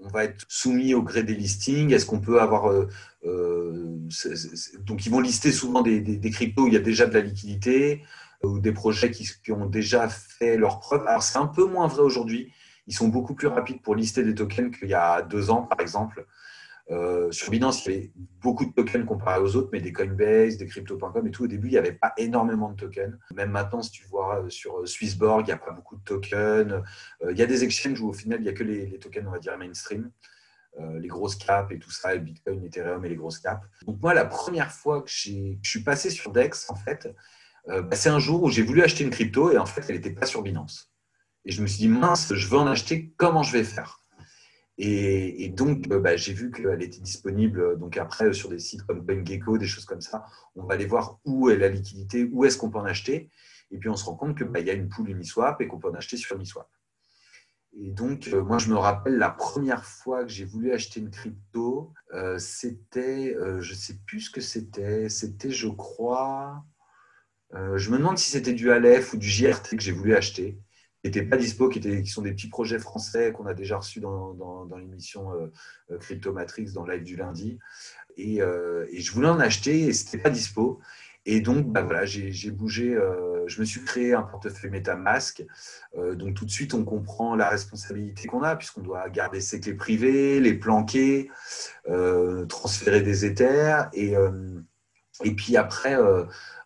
on 0.04 0.08
va 0.08 0.24
être 0.24 0.44
soumis 0.48 0.94
au 0.94 1.02
gré 1.02 1.22
des 1.22 1.34
listings. 1.36 1.92
Est-ce 1.92 2.06
qu'on 2.06 2.18
peut 2.18 2.40
avoir. 2.40 2.64
donc, 4.80 5.06
ils 5.06 5.10
vont 5.10 5.20
lister 5.20 5.52
souvent 5.52 5.80
des, 5.80 6.00
des, 6.00 6.30
cryptos 6.30 6.64
où 6.64 6.66
il 6.66 6.74
y 6.74 6.76
a 6.76 6.80
déjà 6.80 7.06
de 7.06 7.14
la 7.14 7.20
liquidité 7.20 8.02
ou 8.42 8.58
des 8.58 8.72
projets 8.72 9.12
qui, 9.12 9.28
qui, 9.44 9.52
ont 9.52 9.66
déjà 9.66 10.08
fait 10.08 10.56
leurs 10.56 10.80
preuves. 10.80 11.06
Alors, 11.06 11.22
c'est 11.22 11.38
un 11.38 11.46
peu 11.46 11.64
moins 11.66 11.86
vrai 11.86 12.02
aujourd'hui 12.02 12.52
ils 12.86 12.94
sont 12.94 13.08
beaucoup 13.08 13.34
plus 13.34 13.48
rapides 13.48 13.80
pour 13.80 13.94
lister 13.94 14.24
des 14.24 14.34
tokens 14.34 14.76
qu'il 14.76 14.88
y 14.88 14.94
a 14.94 15.22
deux 15.22 15.50
ans, 15.50 15.62
par 15.62 15.80
exemple. 15.80 16.26
Euh, 16.90 17.30
sur 17.30 17.50
Binance, 17.50 17.86
il 17.86 17.92
y 17.92 17.96
avait 17.96 18.12
beaucoup 18.40 18.64
de 18.64 18.72
tokens 18.72 19.06
comparé 19.06 19.40
aux 19.40 19.56
autres, 19.56 19.70
mais 19.72 19.80
des 19.80 19.92
Coinbase, 19.92 20.56
des 20.56 20.66
Crypto.com 20.66 21.26
et 21.26 21.30
tout. 21.30 21.44
Au 21.44 21.46
début, 21.46 21.68
il 21.68 21.72
n'y 21.72 21.78
avait 21.78 21.92
pas 21.92 22.12
énormément 22.16 22.70
de 22.70 22.76
tokens. 22.76 23.16
Même 23.34 23.50
maintenant, 23.50 23.82
si 23.82 23.90
tu 23.90 24.06
vois 24.06 24.40
euh, 24.40 24.50
sur 24.50 24.80
euh, 24.80 24.86
Swissborg, 24.86 25.42
il 25.42 25.46
n'y 25.46 25.52
a 25.52 25.58
pas 25.58 25.70
beaucoup 25.70 25.96
de 25.96 26.02
tokens. 26.02 26.82
il 27.30 27.36
y 27.36 27.42
a 27.42 27.46
des 27.46 27.64
exchanges 27.64 28.00
où 28.00 28.08
au 28.08 28.12
final, 28.12 28.40
il 28.40 28.42
n'y 28.42 28.48
a 28.48 28.52
que 28.52 28.64
les, 28.64 28.98
tokens, 28.98 29.26
on 29.26 29.30
va 29.30 29.38
dire, 29.38 29.56
mainstream. 29.56 30.10
les 30.78 31.08
grosses 31.08 31.36
caps 31.36 31.70
et 31.72 31.78
tout 31.78 31.90
ça, 31.90 32.16
Bitcoin, 32.16 32.64
Ethereum 32.64 33.04
et 33.04 33.08
les 33.08 33.16
grosses 33.16 33.38
caps. 33.38 33.62
Donc 33.86 34.00
moi, 34.02 34.14
la 34.14 34.24
première 34.24 34.72
fois 34.72 35.02
que, 35.02 35.10
je 35.10 35.56
suis 35.62 35.82
passé 35.84 36.10
sur 36.10 36.32
DEX, 36.32 36.68
en 36.70 36.74
fait, 36.74 37.08
bah, 37.66 37.92
c'est 37.92 38.08
un 38.08 38.18
jour 38.18 38.42
où 38.42 38.50
j'ai 38.50 38.62
voulu 38.62 38.82
acheter 38.82 39.04
une 39.04 39.10
crypto 39.10 39.52
et 39.52 39.58
en 39.58 39.66
fait, 39.66 39.84
elle 39.88 39.96
n'était 39.96 40.10
pas 40.10 40.26
sur 40.26 40.42
Binance. 40.42 40.92
Et 41.44 41.52
je 41.52 41.62
me 41.62 41.66
suis 41.66 41.78
dit, 41.78 41.88
mince, 41.88 42.34
je 42.34 42.48
veux 42.48 42.58
en 42.58 42.66
acheter, 42.66 43.12
comment 43.16 43.42
je 43.42 43.52
vais 43.52 43.64
faire? 43.64 44.01
Et, 44.78 45.48
donc, 45.50 45.86
euh, 45.90 46.00
bah, 46.00 46.16
j'ai 46.16 46.32
vu 46.32 46.50
qu'elle 46.50 46.82
était 46.82 47.00
disponible 47.00 47.60
euh, 47.60 47.76
donc 47.76 47.96
après 47.98 48.26
euh, 48.26 48.32
sur 48.32 48.48
des 48.48 48.58
sites 48.58 48.82
comme 48.82 49.00
BenGecko, 49.00 49.58
des 49.58 49.66
choses 49.66 49.84
comme 49.84 50.00
ça. 50.00 50.24
On 50.56 50.64
va 50.64 50.74
aller 50.74 50.86
voir 50.86 51.18
où 51.24 51.50
est 51.50 51.56
la 51.56 51.68
liquidité, 51.68 52.28
où 52.32 52.44
est-ce 52.44 52.56
qu'on 52.56 52.70
peut 52.70 52.78
en 52.78 52.84
acheter. 52.84 53.30
Et 53.70 53.78
puis, 53.78 53.88
on 53.88 53.96
se 53.96 54.04
rend 54.04 54.14
compte 54.14 54.36
qu'il 54.36 54.46
bah, 54.46 54.60
y 54.60 54.70
a 54.70 54.72
une 54.72 54.88
pool 54.88 55.10
Uniswap 55.10 55.60
et 55.60 55.68
qu'on 55.68 55.78
peut 55.78 55.88
en 55.88 55.94
acheter 55.94 56.16
sur 56.16 56.36
Uniswap. 56.36 56.68
Et 57.74 57.90
donc, 57.90 58.28
moi, 58.32 58.58
je 58.58 58.68
me 58.68 58.76
rappelle 58.76 59.16
la 59.16 59.30
première 59.30 59.84
fois 59.84 60.24
que 60.24 60.30
j'ai 60.30 60.44
voulu 60.44 60.72
acheter 60.72 61.00
une 61.00 61.10
crypto, 61.10 61.94
c'était, 62.36 63.34
je 63.34 63.70
ne 63.70 63.74
sais 63.74 63.98
plus 64.04 64.20
ce 64.20 64.30
que 64.30 64.42
c'était, 64.42 65.08
c'était, 65.08 65.50
je 65.50 65.68
crois, 65.68 66.66
je 67.54 67.90
me 67.90 67.96
demande 67.96 68.18
si 68.18 68.30
c'était 68.30 68.52
du 68.52 68.70
Aleph 68.70 69.14
ou 69.14 69.16
du 69.16 69.26
JRT 69.26 69.76
que 69.76 69.80
j'ai 69.80 69.92
voulu 69.92 70.14
acheter 70.14 70.58
n'étaient 71.04 71.22
pas 71.22 71.36
dispo, 71.36 71.68
qui, 71.68 72.06
sont 72.06 72.22
des 72.22 72.32
petits 72.32 72.48
projets 72.48 72.78
français 72.78 73.32
qu'on 73.32 73.46
a 73.46 73.54
déjà 73.54 73.78
reçus 73.78 74.00
dans, 74.00 74.68
l'émission 74.78 75.32
euh, 75.32 75.46
euh, 75.90 75.98
Crypto 75.98 76.32
Matrix 76.32 76.72
dans 76.72 76.86
live 76.86 77.02
du 77.02 77.16
lundi. 77.16 77.58
Et, 78.16 78.42
euh, 78.42 78.86
je 78.96 79.12
voulais 79.12 79.28
en 79.28 79.40
acheter 79.40 79.86
et 79.86 79.92
c'était 79.92 80.18
pas 80.18 80.30
dispo. 80.30 80.80
Et 81.24 81.40
donc, 81.40 81.66
bah 81.66 81.82
voilà, 81.82 82.04
j'ai 82.04 82.50
bougé, 82.50 82.98
je 83.46 83.60
me 83.60 83.64
suis 83.64 83.80
créé 83.84 84.12
un 84.12 84.22
portefeuille 84.22 84.72
MetaMask. 84.72 85.46
donc, 85.96 86.34
tout 86.34 86.44
de 86.44 86.50
suite, 86.50 86.74
on 86.74 86.84
comprend 86.84 87.36
la 87.36 87.48
responsabilité 87.48 88.26
qu'on 88.26 88.42
a, 88.42 88.56
puisqu'on 88.56 88.80
doit 88.80 89.08
garder 89.08 89.40
ses 89.40 89.60
clés 89.60 89.74
privées, 89.74 90.40
les 90.40 90.54
planquer, 90.54 91.30
transférer 92.48 93.02
des 93.02 93.24
Ethers. 93.24 93.88
Et, 93.92 94.16
et 95.24 95.32
puis 95.34 95.56
après, 95.56 95.96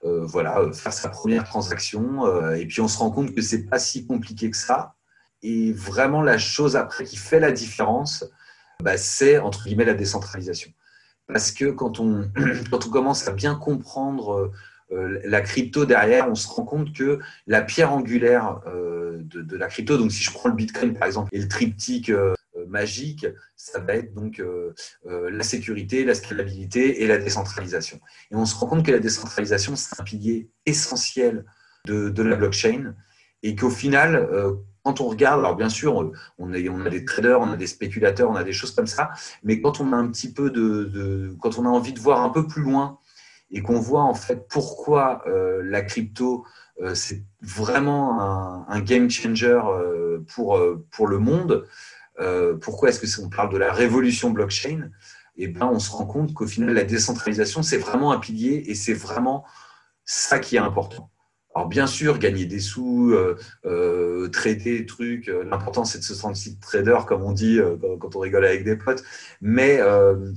euh, 0.07 0.25
voilà, 0.25 0.61
euh, 0.61 0.73
faire 0.73 0.93
sa 0.93 1.09
première 1.09 1.45
transaction. 1.45 2.27
Euh, 2.27 2.55
et 2.55 2.67
puis 2.67 2.81
on 2.81 2.89
se 2.89 2.99
rend 2.99 3.11
compte 3.11 3.35
que 3.35 3.43
c'est 3.43 3.65
pas 3.65 3.79
si 3.79 4.07
compliqué 4.07 4.51
que 4.51 4.57
ça. 4.57 4.95
Et 5.43 5.73
vraiment, 5.73 6.23
la 6.23 6.39
chose 6.39 6.77
après 6.77 7.05
qui 7.05 7.17
fait 7.17 7.41
la 7.41 7.53
différence, 7.53 8.25
bah, 8.83 8.97
c'est 8.97 9.39
entre 9.39 9.65
guillemets 9.65 9.85
la 9.85 9.95
décentralisation. 9.95 10.71
Parce 11.27 11.51
que 11.51 11.67
quand 11.67 11.99
on, 11.99 12.31
quand 12.71 12.87
on 12.87 12.91
commence 12.91 13.27
à 13.29 13.33
bien 13.33 13.55
comprendre 13.55 14.53
la 14.89 15.41
crypto 15.41 15.85
derrière, 15.85 16.31
on 16.31 16.37
se 16.37 16.47
rend 16.47 16.63
compte 16.63 16.93
que 16.93 17.19
la 17.49 17.61
pierre 17.61 17.93
angulaire 17.93 18.61
de, 18.67 19.57
la 19.57 19.67
crypto, 19.67 19.99
donc 19.99 20.13
si 20.13 20.23
je 20.23 20.31
prends 20.31 20.49
le 20.49 20.55
Bitcoin 20.55 20.95
par 20.95 21.09
exemple, 21.09 21.29
et 21.33 21.41
le 21.41 21.49
triptyque 21.49 22.13
magique, 22.69 23.27
ça 23.57 23.81
va 23.81 23.95
être 23.95 24.15
donc 24.15 24.43
la 25.05 25.43
sécurité, 25.43 26.05
la 26.05 26.15
scalabilité 26.15 27.03
et 27.03 27.07
la 27.07 27.19
décentralisation. 27.19 28.01
Et 28.31 28.37
on 28.37 28.47
se 28.47 28.55
rend 28.55 28.67
compte 28.67 28.85
que 28.85 28.93
la 28.93 28.99
décentralisation, 28.99 29.77
c'est 29.77 30.01
un 30.01 30.05
pilier 30.05 30.51
essentiel 30.67 31.45
de, 31.87 32.09
de 32.09 32.23
la 32.23 32.37
blockchain 32.37 32.95
et 33.43 33.55
qu'au 33.55 33.71
final, 33.71 34.29
quand 34.87 35.01
on 35.01 35.09
regarde, 35.09 35.41
alors 35.41 35.57
bien 35.57 35.69
sûr, 35.69 35.97
on, 35.97 36.13
on, 36.39 36.53
a 36.53 36.91
des 36.91 37.05
traders, 37.05 37.41
on 37.41 37.51
a 37.51 37.57
des 37.57 37.67
spéculateurs, 37.67 38.31
on 38.31 38.37
a 38.37 38.45
des 38.45 38.53
choses 38.53 38.71
comme 38.71 38.87
ça, 38.87 39.11
mais 39.43 39.61
quand 39.61 39.81
on 39.81 39.93
a 39.93 39.97
un 39.97 40.07
petit 40.07 40.33
peu 40.33 40.49
de, 40.49 41.35
quand 41.41 41.59
on 41.59 41.67
a 41.67 41.69
envie 41.69 41.93
de 41.93 41.99
voir 41.99 42.23
un 42.23 42.29
peu 42.29 42.47
plus 42.47 42.63
loin 42.63 43.01
et 43.51 43.63
qu'on 43.63 43.81
voit 43.81 44.05
en 44.05 44.15
fait 44.15 44.47
pourquoi 44.49 45.25
euh, 45.27 45.61
la 45.65 45.83
crypto 45.83 46.47
euh, 46.81 46.95
c'est 46.95 47.25
vraiment 47.43 48.69
un, 48.69 48.81
game 48.81 49.11
changer 49.11 49.61
euh, 49.65 50.21
pour, 50.33 50.57
pour 50.93 51.09
le 51.09 51.19
monde, 51.19 51.67
pourquoi 52.61 52.89
est-ce 52.89 53.01
que 53.01 53.23
on 53.25 53.29
parle 53.29 53.53
de 53.53 53.59
la 53.59 53.73
révolution 53.73 54.31
blockchain? 54.31 54.91
Eh 55.39 55.49
ben, 55.49 55.67
on 55.67 55.79
se 55.79 55.91
rend 55.91 56.07
compte 56.07 56.33
qu'au 56.33 56.47
final, 56.47 56.75
la 56.75 56.85
décentralisation, 56.85 57.63
c'est 57.63 57.77
vraiment 57.77 58.13
un 58.13 58.19
pilier 58.19 58.65
et 58.67 58.75
c'est 58.75 58.95
vraiment 58.95 59.45
ça 60.05 60.39
qui 60.39 60.57
est 60.57 60.61
important. 60.61 61.11
Alors 61.57 61.69
bien 61.69 61.87
sûr, 61.87 62.19
gagner 62.19 62.45
des 62.45 62.59
sous, 62.59 63.13
euh, 63.13 63.35
euh, 63.65 64.29
trader 64.29 64.81
des 64.81 64.85
trucs, 64.85 65.31
euh, 65.31 65.43
l'important 65.43 65.87
c'est 65.87 65.99
de 65.99 66.05
se 66.05 66.15
sentir 66.15 66.53
trader, 66.61 66.99
comme 67.07 67.23
on 67.23 67.33
dit 67.33 67.59
quand 67.99 68.15
on 68.15 68.19
rigole 68.19 68.45
avec 68.45 68.63
des 68.63 68.77
potes, 68.77 69.03
mais, 69.41 69.81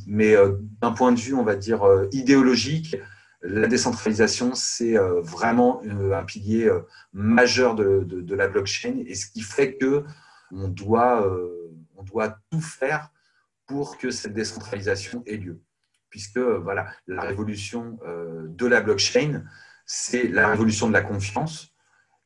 mais 0.08 0.36
d'un 0.82 0.92
point 0.92 1.12
de 1.12 1.20
vue, 1.20 1.34
on 1.34 1.44
va 1.44 1.58
dire, 1.58 1.86
idéologique, 2.14 2.96
la 3.42 3.68
décentralisation, 3.68 4.52
c'est 4.54 4.96
vraiment 5.22 5.82
un 5.84 6.24
pilier 6.24 6.72
majeur 7.12 7.76
de, 7.76 8.06
de, 8.06 8.36
la 8.36 8.48
blockchain 8.48 9.04
et 9.06 9.16
ce 9.16 9.30
qui 9.30 9.42
fait 9.42 9.76
que 9.76 10.06
on 10.52 10.70
doit, 10.70 11.30
on 12.00 12.04
doit 12.04 12.38
tout 12.50 12.62
faire 12.62 13.12
pour 13.68 13.98
que 13.98 14.10
cette 14.10 14.34
décentralisation 14.34 15.24
ait 15.28 15.38
lieu. 15.38 15.62
Puisque 16.10 16.40
voilà, 16.40 16.92
la 17.06 17.22
révolution 17.22 18.00
de 18.04 18.66
la 18.66 18.82
blockchain, 18.82 19.44
c'est 19.86 20.28
la 20.28 20.48
révolution 20.48 20.88
de 20.88 20.94
la 20.94 21.02
confiance. 21.02 21.76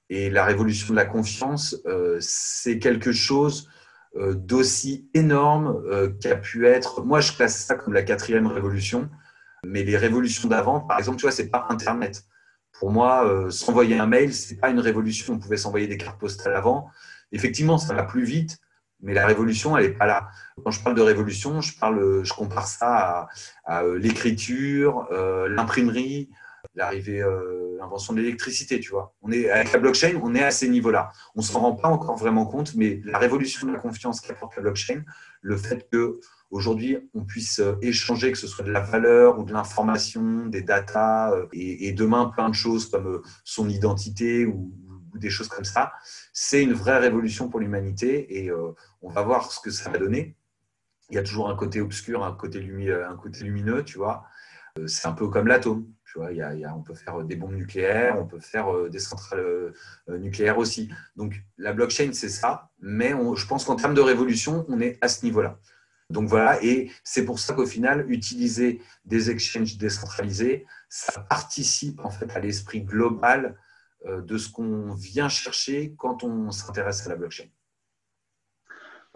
Et 0.09 0.29
la 0.29 0.43
révolution 0.43 0.93
de 0.93 0.95
la 0.95 1.05
confiance, 1.05 1.75
euh, 1.85 2.17
c'est 2.19 2.77
quelque 2.77 3.11
chose 3.11 3.69
euh, 4.15 4.33
d'aussi 4.33 5.09
énorme 5.13 5.81
euh, 5.87 6.09
qu'a 6.21 6.35
pu 6.35 6.67
être. 6.67 7.03
Moi, 7.03 7.21
je 7.21 7.31
classe 7.31 7.65
ça 7.65 7.75
comme 7.75 7.93
la 7.93 8.03
quatrième 8.03 8.47
révolution, 8.47 9.09
mais 9.65 9.83
les 9.83 9.97
révolutions 9.97 10.49
d'avant, 10.49 10.81
par 10.81 10.99
exemple, 10.99 11.17
tu 11.17 11.23
vois, 11.23 11.31
c'est 11.31 11.49
pas 11.49 11.65
Internet. 11.69 12.25
Pour 12.73 12.91
moi, 12.91 13.49
s'envoyer 13.49 13.97
un 13.97 14.07
mail, 14.07 14.33
c'est 14.33 14.57
pas 14.57 14.69
une 14.69 14.79
révolution. 14.79 15.35
On 15.35 15.39
pouvait 15.39 15.57
s'envoyer 15.57 15.87
des 15.87 15.97
cartes 15.97 16.19
postales 16.19 16.55
avant. 16.55 16.89
Effectivement, 17.31 17.77
ça 17.77 17.93
va 17.93 18.03
plus 18.03 18.25
vite, 18.25 18.59
mais 19.03 19.13
la 19.13 19.27
révolution, 19.27 19.77
elle 19.77 19.85
n'est 19.87 19.93
pas 19.93 20.07
là. 20.07 20.29
Quand 20.63 20.71
je 20.71 20.81
parle 20.81 20.95
de 20.95 21.01
révolution, 21.01 21.61
je, 21.61 21.77
parle, 21.77 22.23
je 22.23 22.33
compare 22.33 22.67
ça 22.67 23.27
à 23.65 23.83
l'écriture, 23.83 25.07
l'imprimerie, 25.49 26.29
l'arrivée, 26.75 27.21
euh, 27.21 27.75
l'invention 27.77 28.13
de 28.13 28.19
l'électricité, 28.19 28.79
tu 28.79 28.91
vois. 28.91 29.13
On 29.21 29.31
est, 29.31 29.49
avec 29.49 29.71
la 29.71 29.79
blockchain, 29.79 30.19
on 30.21 30.33
est 30.35 30.43
à 30.43 30.51
ces 30.51 30.69
niveaux-là. 30.69 31.11
On 31.35 31.41
ne 31.41 31.45
s'en 31.45 31.59
rend 31.59 31.73
pas 31.73 31.89
encore 31.89 32.17
vraiment 32.17 32.45
compte, 32.45 32.75
mais 32.75 33.01
la 33.05 33.17
révolution 33.17 33.67
de 33.67 33.73
la 33.73 33.79
confiance 33.79 34.21
qu'apporte 34.21 34.55
la 34.55 34.63
blockchain, 34.63 35.03
le 35.41 35.57
fait 35.57 35.87
que 35.91 36.19
aujourd'hui 36.49 36.97
on 37.13 37.23
puisse 37.23 37.59
euh, 37.59 37.75
échanger, 37.81 38.31
que 38.31 38.37
ce 38.37 38.47
soit 38.47 38.63
de 38.63 38.71
la 38.71 38.79
valeur 38.79 39.39
ou 39.39 39.43
de 39.43 39.53
l'information, 39.53 40.45
des 40.45 40.61
datas, 40.61 41.33
euh, 41.33 41.47
et, 41.51 41.91
demain 41.91 42.25
plein 42.25 42.49
de 42.49 42.55
choses 42.55 42.89
comme 42.89 43.21
son 43.43 43.69
identité 43.69 44.45
ou, 44.45 44.71
des 45.15 45.29
choses 45.29 45.47
comme 45.47 45.65
ça, 45.65 45.93
c'est 46.33 46.61
une 46.63 46.73
vraie 46.73 46.99
révolution 46.99 47.49
pour 47.49 47.59
l'humanité 47.59 48.43
et 48.43 48.51
on 48.51 49.09
va 49.09 49.21
voir 49.21 49.51
ce 49.51 49.59
que 49.59 49.71
ça 49.71 49.89
va 49.89 49.97
donner. 49.97 50.35
Il 51.09 51.15
y 51.15 51.17
a 51.17 51.23
toujours 51.23 51.49
un 51.49 51.55
côté 51.55 51.81
obscur, 51.81 52.23
un 52.23 52.33
côté, 52.33 52.59
un 53.07 53.15
côté 53.15 53.43
lumineux, 53.43 53.83
tu 53.83 53.97
vois. 53.97 54.25
C'est 54.87 55.07
un 55.07 55.11
peu 55.11 55.27
comme 55.27 55.47
l'atome 55.47 55.85
on 56.15 56.81
peut 56.81 56.93
faire 56.93 57.23
des 57.23 57.35
bombes 57.35 57.55
nucléaires, 57.55 58.17
on 58.19 58.25
peut 58.25 58.39
faire 58.39 58.73
euh, 58.73 58.89
des 58.89 58.99
centrales 58.99 59.39
euh, 59.39 60.17
nucléaires 60.17 60.57
aussi. 60.57 60.89
Donc 61.15 61.41
la 61.57 61.73
blockchain, 61.73 62.11
c'est 62.13 62.29
ça, 62.29 62.69
mais 62.79 63.13
je 63.35 63.45
pense 63.45 63.65
qu'en 63.65 63.75
termes 63.75 63.93
de 63.93 64.01
révolution, 64.01 64.65
on 64.69 64.79
est 64.79 64.97
à 65.01 65.07
ce 65.07 65.25
niveau-là. 65.25 65.59
Donc 66.09 66.27
voilà, 66.27 66.63
et 66.63 66.91
c'est 67.03 67.25
pour 67.25 67.39
ça 67.39 67.53
qu'au 67.53 67.65
final, 67.65 68.05
utiliser 68.11 68.81
des 69.05 69.31
exchanges 69.31 69.77
décentralisés, 69.77 70.65
ça 70.89 71.21
participe 71.21 71.99
en 72.01 72.09
fait 72.09 72.29
à 72.35 72.39
l'esprit 72.39 72.81
global 72.81 73.45
euh, 73.45 73.57
de 74.05 74.37
ce 74.37 74.49
qu'on 74.49 74.93
vient 74.93 75.29
chercher 75.29 75.93
quand 75.97 76.23
on 76.23 76.51
s'intéresse 76.51 77.05
à 77.05 77.09
la 77.09 77.15
blockchain. 77.15 77.45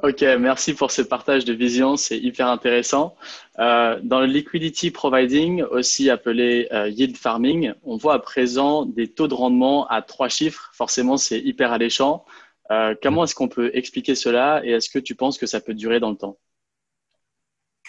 Ok, 0.03 0.21
merci 0.21 0.75
pour 0.75 0.91
ce 0.91 1.01
partage 1.01 1.43
de 1.43 1.53
vision, 1.53 1.97
c'est 1.97 2.19
hyper 2.19 2.49
intéressant. 2.49 3.15
Euh, 3.57 3.99
dans 4.03 4.19
le 4.19 4.27
liquidity 4.27 4.91
providing, 4.91 5.63
aussi 5.63 6.11
appelé 6.11 6.67
euh, 6.71 6.87
yield 6.87 7.17
farming, 7.17 7.73
on 7.81 7.97
voit 7.97 8.13
à 8.13 8.19
présent 8.19 8.85
des 8.85 9.07
taux 9.07 9.27
de 9.27 9.33
rendement 9.33 9.87
à 9.87 10.03
trois 10.03 10.29
chiffres. 10.29 10.69
Forcément, 10.75 11.17
c'est 11.17 11.39
hyper 11.39 11.71
alléchant. 11.71 12.25
Euh, 12.69 12.93
comment 13.01 13.23
est-ce 13.23 13.33
qu'on 13.33 13.47
peut 13.47 13.71
expliquer 13.73 14.13
cela 14.13 14.61
et 14.63 14.69
est-ce 14.69 14.91
que 14.91 14.99
tu 14.99 15.15
penses 15.15 15.39
que 15.39 15.47
ça 15.47 15.61
peut 15.61 15.73
durer 15.73 15.99
dans 15.99 16.11
le 16.11 16.17
temps? 16.17 16.37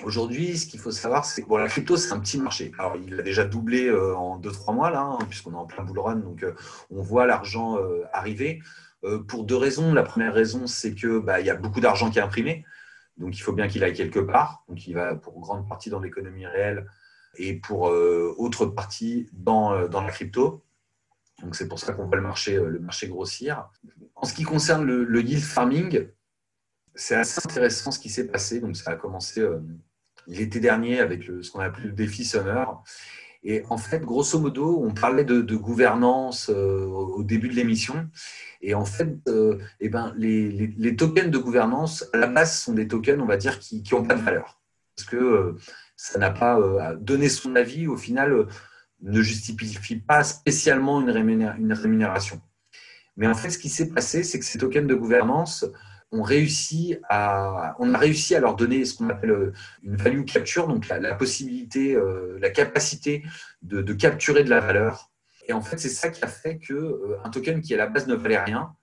Aujourd'hui, 0.04 0.56
ce 0.56 0.66
qu'il 0.66 0.80
faut 0.80 0.90
savoir, 0.90 1.24
c'est 1.24 1.42
que 1.42 1.54
la 1.54 1.68
crypto, 1.68 1.96
c'est 1.96 2.12
un 2.12 2.20
petit 2.20 2.38
marché. 2.38 2.72
Alors, 2.78 2.96
il 2.96 3.18
a 3.18 3.22
déjà 3.22 3.44
doublé 3.44 3.90
en 3.90 4.38
2-3 4.38 4.74
mois, 4.74 4.90
là, 4.90 5.00
hein, 5.00 5.18
puisqu'on 5.28 5.52
est 5.52 5.56
en 5.56 5.66
plein 5.66 5.82
bull 5.82 5.98
run, 5.98 6.16
donc 6.16 6.44
on 6.90 7.02
voit 7.02 7.26
l'argent 7.26 7.78
arriver. 8.12 8.60
Euh, 9.04 9.22
pour 9.22 9.44
deux 9.44 9.56
raisons. 9.56 9.94
La 9.94 10.02
première 10.02 10.34
raison, 10.34 10.66
c'est 10.66 10.94
que 10.94 11.20
bah, 11.20 11.40
y 11.40 11.50
a 11.50 11.54
beaucoup 11.54 11.80
d'argent 11.80 12.10
qui 12.10 12.18
est 12.18 12.22
imprimé, 12.22 12.64
donc 13.16 13.36
il 13.36 13.40
faut 13.40 13.52
bien 13.52 13.68
qu'il 13.68 13.84
aille 13.84 13.94
quelque 13.94 14.18
part. 14.18 14.64
Donc 14.68 14.86
il 14.86 14.94
va 14.94 15.14
pour 15.14 15.38
grande 15.40 15.68
partie 15.68 15.88
dans 15.88 16.00
l'économie 16.00 16.46
réelle 16.46 16.86
et 17.36 17.54
pour 17.54 17.90
euh, 17.90 18.34
autre 18.38 18.66
partie 18.66 19.28
dans, 19.32 19.72
euh, 19.72 19.88
la 19.88 20.10
crypto. 20.10 20.64
Donc 21.42 21.54
c'est 21.54 21.68
pour 21.68 21.78
ça 21.78 21.92
qu'on 21.92 22.06
voit 22.06 22.16
le 22.16 22.22
marché, 22.22 22.56
le 22.56 22.80
grossir. 23.06 23.68
En 24.16 24.26
ce 24.26 24.34
qui 24.34 24.42
concerne 24.42 24.84
le, 24.84 25.22
yield 25.22 25.44
farming, 25.44 26.08
c'est 26.96 27.14
assez 27.14 27.40
intéressant 27.44 27.92
ce 27.92 28.00
qui 28.00 28.08
s'est 28.08 28.26
passé. 28.26 28.58
Donc 28.58 28.76
ça 28.76 28.90
a 28.90 28.96
commencé 28.96 29.46
l'été 30.28 30.60
dernier 30.60 31.00
avec 31.00 31.24
ce 31.24 31.50
qu'on 31.50 31.60
a 31.60 31.64
appelé 31.64 31.88
le 31.88 31.92
défi 31.92 32.24
Summer. 32.24 32.82
Et 33.42 33.62
en 33.70 33.78
fait, 33.78 34.00
grosso 34.00 34.38
modo, 34.38 34.80
on 34.82 34.92
parlait 34.92 35.24
de, 35.24 35.56
gouvernance 35.56 36.48
au 36.48 37.22
début 37.24 37.48
de 37.48 37.54
l'émission. 37.54 38.08
Et 38.60 38.74
en 38.74 38.84
fait, 38.84 39.16
euh, 39.28 39.58
eh 39.80 39.88
ben, 39.88 40.12
les, 40.16 40.96
tokens 40.96 41.30
de 41.30 41.38
gouvernance, 41.38 42.08
à 42.12 42.16
la 42.18 42.26
base, 42.26 42.60
sont 42.60 42.72
des 42.72 42.88
tokens, 42.88 43.20
on 43.20 43.26
va 43.26 43.36
dire, 43.36 43.58
qui 43.58 43.82
n'ont 43.92 44.04
pas 44.04 44.14
de 44.14 44.22
valeur. 44.22 44.60
Parce 44.96 45.08
que 45.08 45.16
euh, 45.16 45.56
ça 45.96 46.18
n'a 46.18 46.30
pas 46.30 46.58
euh, 46.58 46.96
donné 46.96 47.28
son 47.28 47.54
avis, 47.54 47.86
au 47.86 47.96
final, 47.96 48.46
ne 49.00 49.22
justifie 49.22 49.96
pas 49.96 50.24
spécialement 50.24 51.00
une, 51.00 51.10
rémunération. 51.10 52.40
Mais 53.16 53.28
en 53.28 53.34
fait, 53.34 53.50
ce 53.50 53.58
qui 53.58 53.68
s'est 53.68 53.88
passé, 53.88 54.24
c'est 54.24 54.38
que 54.38 54.44
ces 54.44 54.58
tokens 54.58 54.88
de 54.88 54.94
gouvernance, 54.94 55.64
on, 56.12 56.22
réussi 56.22 56.96
à, 57.08 57.76
on 57.78 57.94
a 57.94 57.98
réussi 57.98 58.34
à 58.34 58.40
leur 58.40 58.56
donner 58.56 58.84
ce 58.84 58.94
qu'on 58.94 59.08
appelle 59.08 59.52
une 59.82 59.96
value 59.96 60.24
capture, 60.24 60.68
donc 60.68 60.88
la, 60.88 61.14
possibilité, 61.14 61.96
la 62.40 62.50
capacité 62.50 63.24
de, 63.62 63.92
capturer 63.92 64.44
de 64.44 64.50
la 64.50 64.60
valeur 64.60 65.10
et 65.48 65.54
en 65.54 65.62
fait, 65.62 65.78
c'est 65.78 65.88
ça 65.88 66.10
qui 66.10 66.22
a 66.22 66.28
fait 66.28 66.58
qu'un 66.58 66.74
euh, 66.74 67.16
token 67.32 67.62
qui 67.62 67.74
à 67.74 67.78
la 67.78 67.86
base 67.86 68.06
ne 68.06 68.14
valait 68.14 68.38
rien 68.38 68.74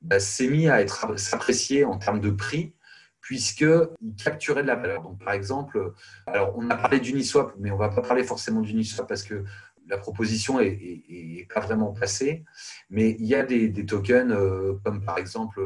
bah, 0.00 0.20
s'est 0.20 0.48
mis 0.48 0.68
à 0.68 0.80
être 0.80 1.18
s'apprécier 1.18 1.84
en 1.84 1.98
termes 1.98 2.20
de 2.20 2.30
prix 2.30 2.74
puisqu'il 3.20 4.14
capturait 4.22 4.62
de 4.62 4.68
la 4.68 4.74
valeur. 4.74 5.02
Donc, 5.02 5.22
par 5.22 5.32
exemple, 5.32 5.92
alors 6.26 6.54
on 6.56 6.70
a 6.70 6.76
parlé 6.76 6.98
d'Uniswap, 6.98 7.54
mais 7.58 7.70
on 7.70 7.74
ne 7.74 7.78
va 7.78 7.88
pas 7.88 8.02
parler 8.02 8.24
forcément 8.24 8.60
d'Uniswap 8.60 9.06
parce 9.06 9.22
que 9.22 9.44
la 9.88 9.98
proposition 9.98 10.58
n'est 10.60 11.46
pas 11.52 11.60
vraiment 11.60 11.92
passée. 11.92 12.44
Mais 12.90 13.10
il 13.18 13.26
y 13.26 13.34
a 13.34 13.44
des, 13.44 13.72
tokens 13.86 14.32
euh, 14.32 14.74
comme 14.84 15.04
par 15.04 15.18
exemple, 15.18 15.60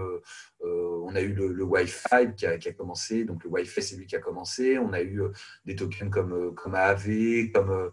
euh, 0.65 1.01
on 1.05 1.15
a 1.15 1.21
eu 1.21 1.33
le, 1.33 1.63
Wi-Fi 1.63 2.35
qui 2.37 2.47
a, 2.47 2.73
commencé. 2.73 3.25
Donc, 3.25 3.45
le 3.45 3.51
Wi-Fi, 3.51 3.83
c'est 3.83 3.97
lui 3.97 4.07
qui 4.07 4.17
a 4.17 4.21
commencé. 4.21 4.79
On 4.79 4.93
a 4.93 5.03
eu 5.03 5.23
des 5.65 5.77
tokens 5.77 6.11
comme, 6.11 6.55
comme 6.55 6.75
AAV, 6.75 7.51
comme 7.53 7.91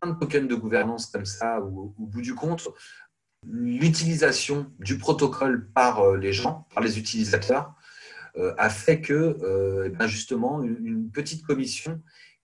plein 0.00 0.12
de 0.12 0.18
tokens 0.18 0.48
de 0.48 0.54
gouvernance 0.54 1.06
comme 1.06 1.26
ça, 1.26 1.60
au 1.60 1.94
bout 1.98 2.22
du 2.22 2.34
compte, 2.34 2.68
l'utilisation 3.46 4.72
du 4.78 4.98
protocole 4.98 5.68
par 5.74 6.00
euh, 6.00 6.16
les 6.16 6.32
gens, 6.32 6.66
par 6.74 6.82
les 6.82 6.98
utilisateurs, 6.98 7.74
euh, 8.36 8.54
a 8.56 8.70
fait 8.70 9.00
que, 9.00 9.12
euh, 9.12 9.84
eh 9.86 9.90
ben, 9.90 10.06
justement, 10.06 10.62
une, 10.62 11.10
petite 11.10 11.44
commission 11.44 12.00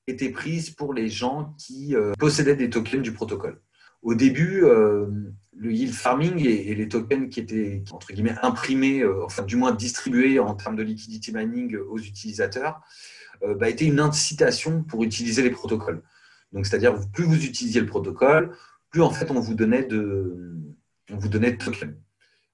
était 0.07 0.31
prise 0.31 0.71
pour 0.71 0.93
les 0.93 1.09
gens 1.09 1.55
qui 1.59 1.95
possédaient 2.19 2.57
des 2.57 2.71
tokens 2.71 3.03
du 3.03 3.13
protocole. 3.13 3.61
Au 4.03 4.15
début, 4.15 4.65
le 5.59 5.73
yield 5.73 5.93
farming 5.93 6.39
et, 6.47 6.75
les 6.75 6.89
tokens 6.89 7.29
qui 7.29 7.41
étaient, 7.41 7.83
entre 7.91 8.13
guillemets, 8.13 8.37
imprimés, 8.43 9.05
enfin, 9.05 9.43
du 9.43 9.57
moins 9.57 9.73
distribués 9.73 10.39
en 10.39 10.55
termes 10.55 10.77
de 10.77 10.83
liquidity 10.83 11.33
mining 11.33 11.77
aux 11.77 11.99
utilisateurs, 11.99 12.81
bah, 13.43 13.69
était 13.69 13.87
une 13.87 14.01
incitation 14.01 14.83
pour 14.83 15.05
utiliser 15.05 15.43
les 15.43 15.51
protocoles. 15.51 16.03
Donc, 16.53 16.67
c'est-à-dire, 16.67 16.95
plus 17.13 17.25
vous 17.25 17.45
utilisiez 17.45 17.81
le 17.81 17.87
protocole, 17.87 18.57
plus 18.91 19.03
en 19.03 19.11
fait 19.11 19.31
on 19.31 19.41
vous 19.41 19.55
donnait 19.55 19.85
de, 19.85 20.57
on 21.11 21.17
vous 21.17 21.29
donnait 21.29 21.53
de 21.53 21.65
tokens. 21.65 21.95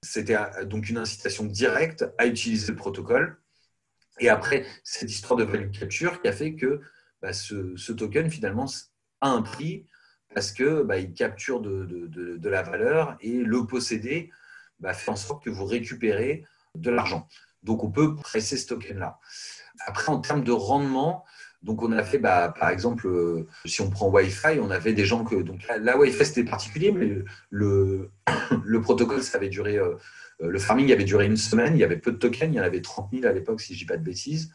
C'était 0.01 0.35
euh, 0.35 0.65
donc 0.65 0.89
une 0.89 0.97
incitation 0.97 1.45
directe 1.45 2.05
à 2.17 2.25
utiliser 2.25 2.71
le 2.71 2.75
protocole. 2.75 3.41
Et 4.19 4.29
après, 4.29 4.65
cette 4.83 5.09
histoire 5.09 5.37
de 5.37 5.43
value 5.43 5.71
capture 5.71 6.21
qui 6.21 6.27
a 6.27 6.31
fait 6.31 6.55
que 6.55 6.79
bah, 7.21 7.33
ce, 7.33 7.91
token, 7.91 8.29
finalement, 8.29 8.65
a 9.21 9.29
un 9.29 9.41
prix 9.41 9.87
parce 10.35 10.51
qu'il 10.51 10.83
bah, 10.85 11.01
capture 11.01 11.61
de, 11.61 12.39
la 12.43 12.61
valeur 12.61 13.17
et 13.21 13.37
le 13.39 13.65
posséder 13.65 14.29
bah, 14.81 14.93
fait 14.93 15.09
en 15.09 15.15
sorte 15.15 15.43
que 15.43 15.49
vous 15.49 15.65
récupérez 15.65 16.43
de 16.75 16.91
l'argent. 16.91 17.27
Donc, 17.63 17.83
on 17.83 17.89
peut 17.89 18.15
presser 18.15 18.57
ce 18.57 18.67
token-là. 18.67 19.17
Après, 19.87 20.11
en 20.11 20.19
termes 20.19 20.43
de 20.43 20.51
rendement, 20.51 21.23
donc 21.63 21.81
on 21.81 21.91
a 21.93 22.03
fait, 22.03 22.19
bah, 22.19 22.53
par 22.59 22.69
exemple, 22.69 23.07
euh, 23.07 23.47
si 23.65 23.81
on 23.81 23.89
prend 23.89 24.09
Wi-Fi, 24.09 24.59
on 24.61 24.69
avait 24.69 24.93
des 24.93 25.05
gens 25.05 25.23
que. 25.23 25.35
Donc 25.35 25.65
la, 25.79 25.97
Wi-Fi, 25.97 26.25
c'était 26.25 26.43
particulier, 26.43 26.91
mais 26.91 27.09
le, 27.49 28.11
le, 28.63 28.81
protocole, 28.81 29.23
ça 29.23 29.37
avait 29.37 29.49
duré. 29.49 29.77
Euh, 29.77 29.95
le 30.41 30.59
farming 30.59 30.91
avait 30.91 31.05
duré 31.05 31.25
une 31.25 31.37
semaine, 31.37 31.75
il 31.75 31.79
y 31.79 31.83
avait 31.85 31.95
peu 31.95 32.11
de 32.11 32.17
tokens, 32.17 32.53
il 32.53 32.57
y 32.57 32.59
en 32.59 32.63
avait 32.63 32.81
30 32.81 33.09
000 33.13 33.25
à 33.25 33.31
l'époque, 33.31 33.61
si 33.61 33.73
je 33.73 33.77
ne 33.77 33.79
dis 33.79 33.85
pas 33.85 33.95
de 33.95 34.03
bêtises. 34.03 34.51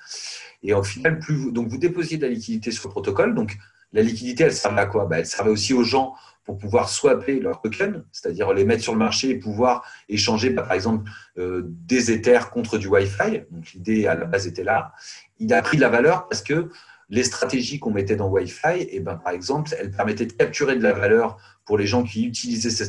Et 0.62 0.75
au 0.75 0.83
final, 0.83 1.19
plus 1.19 1.35
vous, 1.35 1.51
donc 1.53 1.69
vous 1.69 1.79
déposiez 1.79 2.19
de 2.19 2.23
la 2.27 2.29
liquidité 2.29 2.71
sur 2.71 2.88
le 2.88 2.90
protocole. 2.90 3.35
Donc 3.35 3.57
la 3.92 4.03
liquidité, 4.03 4.44
elle 4.44 4.53
servait 4.53 4.81
à 4.81 4.87
quoi? 4.87 5.07
Bah, 5.07 5.18
Elle 5.18 5.26
servait 5.26 5.50
aussi 5.50 5.74
aux 5.74 5.85
gens 5.85 6.14
pour 6.44 6.59
pouvoir 6.59 6.88
swapper 6.88 7.38
leurs 7.40 7.61
tokens, 7.61 8.03
c'est-à-dire 8.12 8.53
les 8.53 8.64
mettre 8.64 8.83
sur 8.83 8.92
le 8.92 8.98
marché 8.98 9.31
et 9.31 9.37
pouvoir 9.37 9.85
échanger, 10.09 10.50
bah, 10.50 10.62
par 10.62 10.72
exemple, 10.72 11.11
euh, 11.38 11.62
des 11.64 12.11
Ethers 12.11 12.50
contre 12.50 12.79
du 12.79 12.88
Wi-Fi. 12.88 13.42
Donc 13.50 13.72
l'idée 13.72 14.07
à 14.07 14.14
la 14.14 14.24
base 14.24 14.46
était 14.46 14.64
là. 14.64 14.92
Il 15.38 15.53
a 15.53 15.62
pris 15.62 15.76
de 15.76 15.83
la 15.83 15.88
valeur 15.88 16.29
parce 16.29 16.42
que 16.42 16.68
les 17.11 17.24
stratégies 17.24 17.81
qu'on 17.81 17.90
mettait 17.90 18.16
dans 18.16 18.29
Wi-Fi, 18.29 18.87
eh 18.88 19.00
ben, 19.00 19.16
par 19.16 19.33
exemple, 19.33 19.74
elles 19.79 19.90
permettaient 19.90 20.26
de 20.26 20.33
capturer 20.33 20.76
de 20.76 20.83
la 20.83 20.92
valeur 20.92 21.37
pour 21.64 21.76
les 21.76 21.87
gens 21.87 22.05
qui 22.05 22.24
utilisaient 22.24 22.70
ces, 22.70 22.85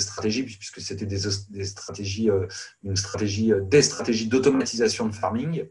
stratégies, 0.00 0.42
puisque 0.42 0.80
c'était 0.80 1.06
des, 1.06 1.64
stratégies, 1.64 2.30
euh, 2.30 2.46
une 2.82 2.96
stratégie, 2.96 3.52
euh, 3.52 3.60
des 3.60 3.82
stratégies 3.82 4.26
d'automatisation 4.26 5.06
de 5.06 5.14
farming. 5.14 5.64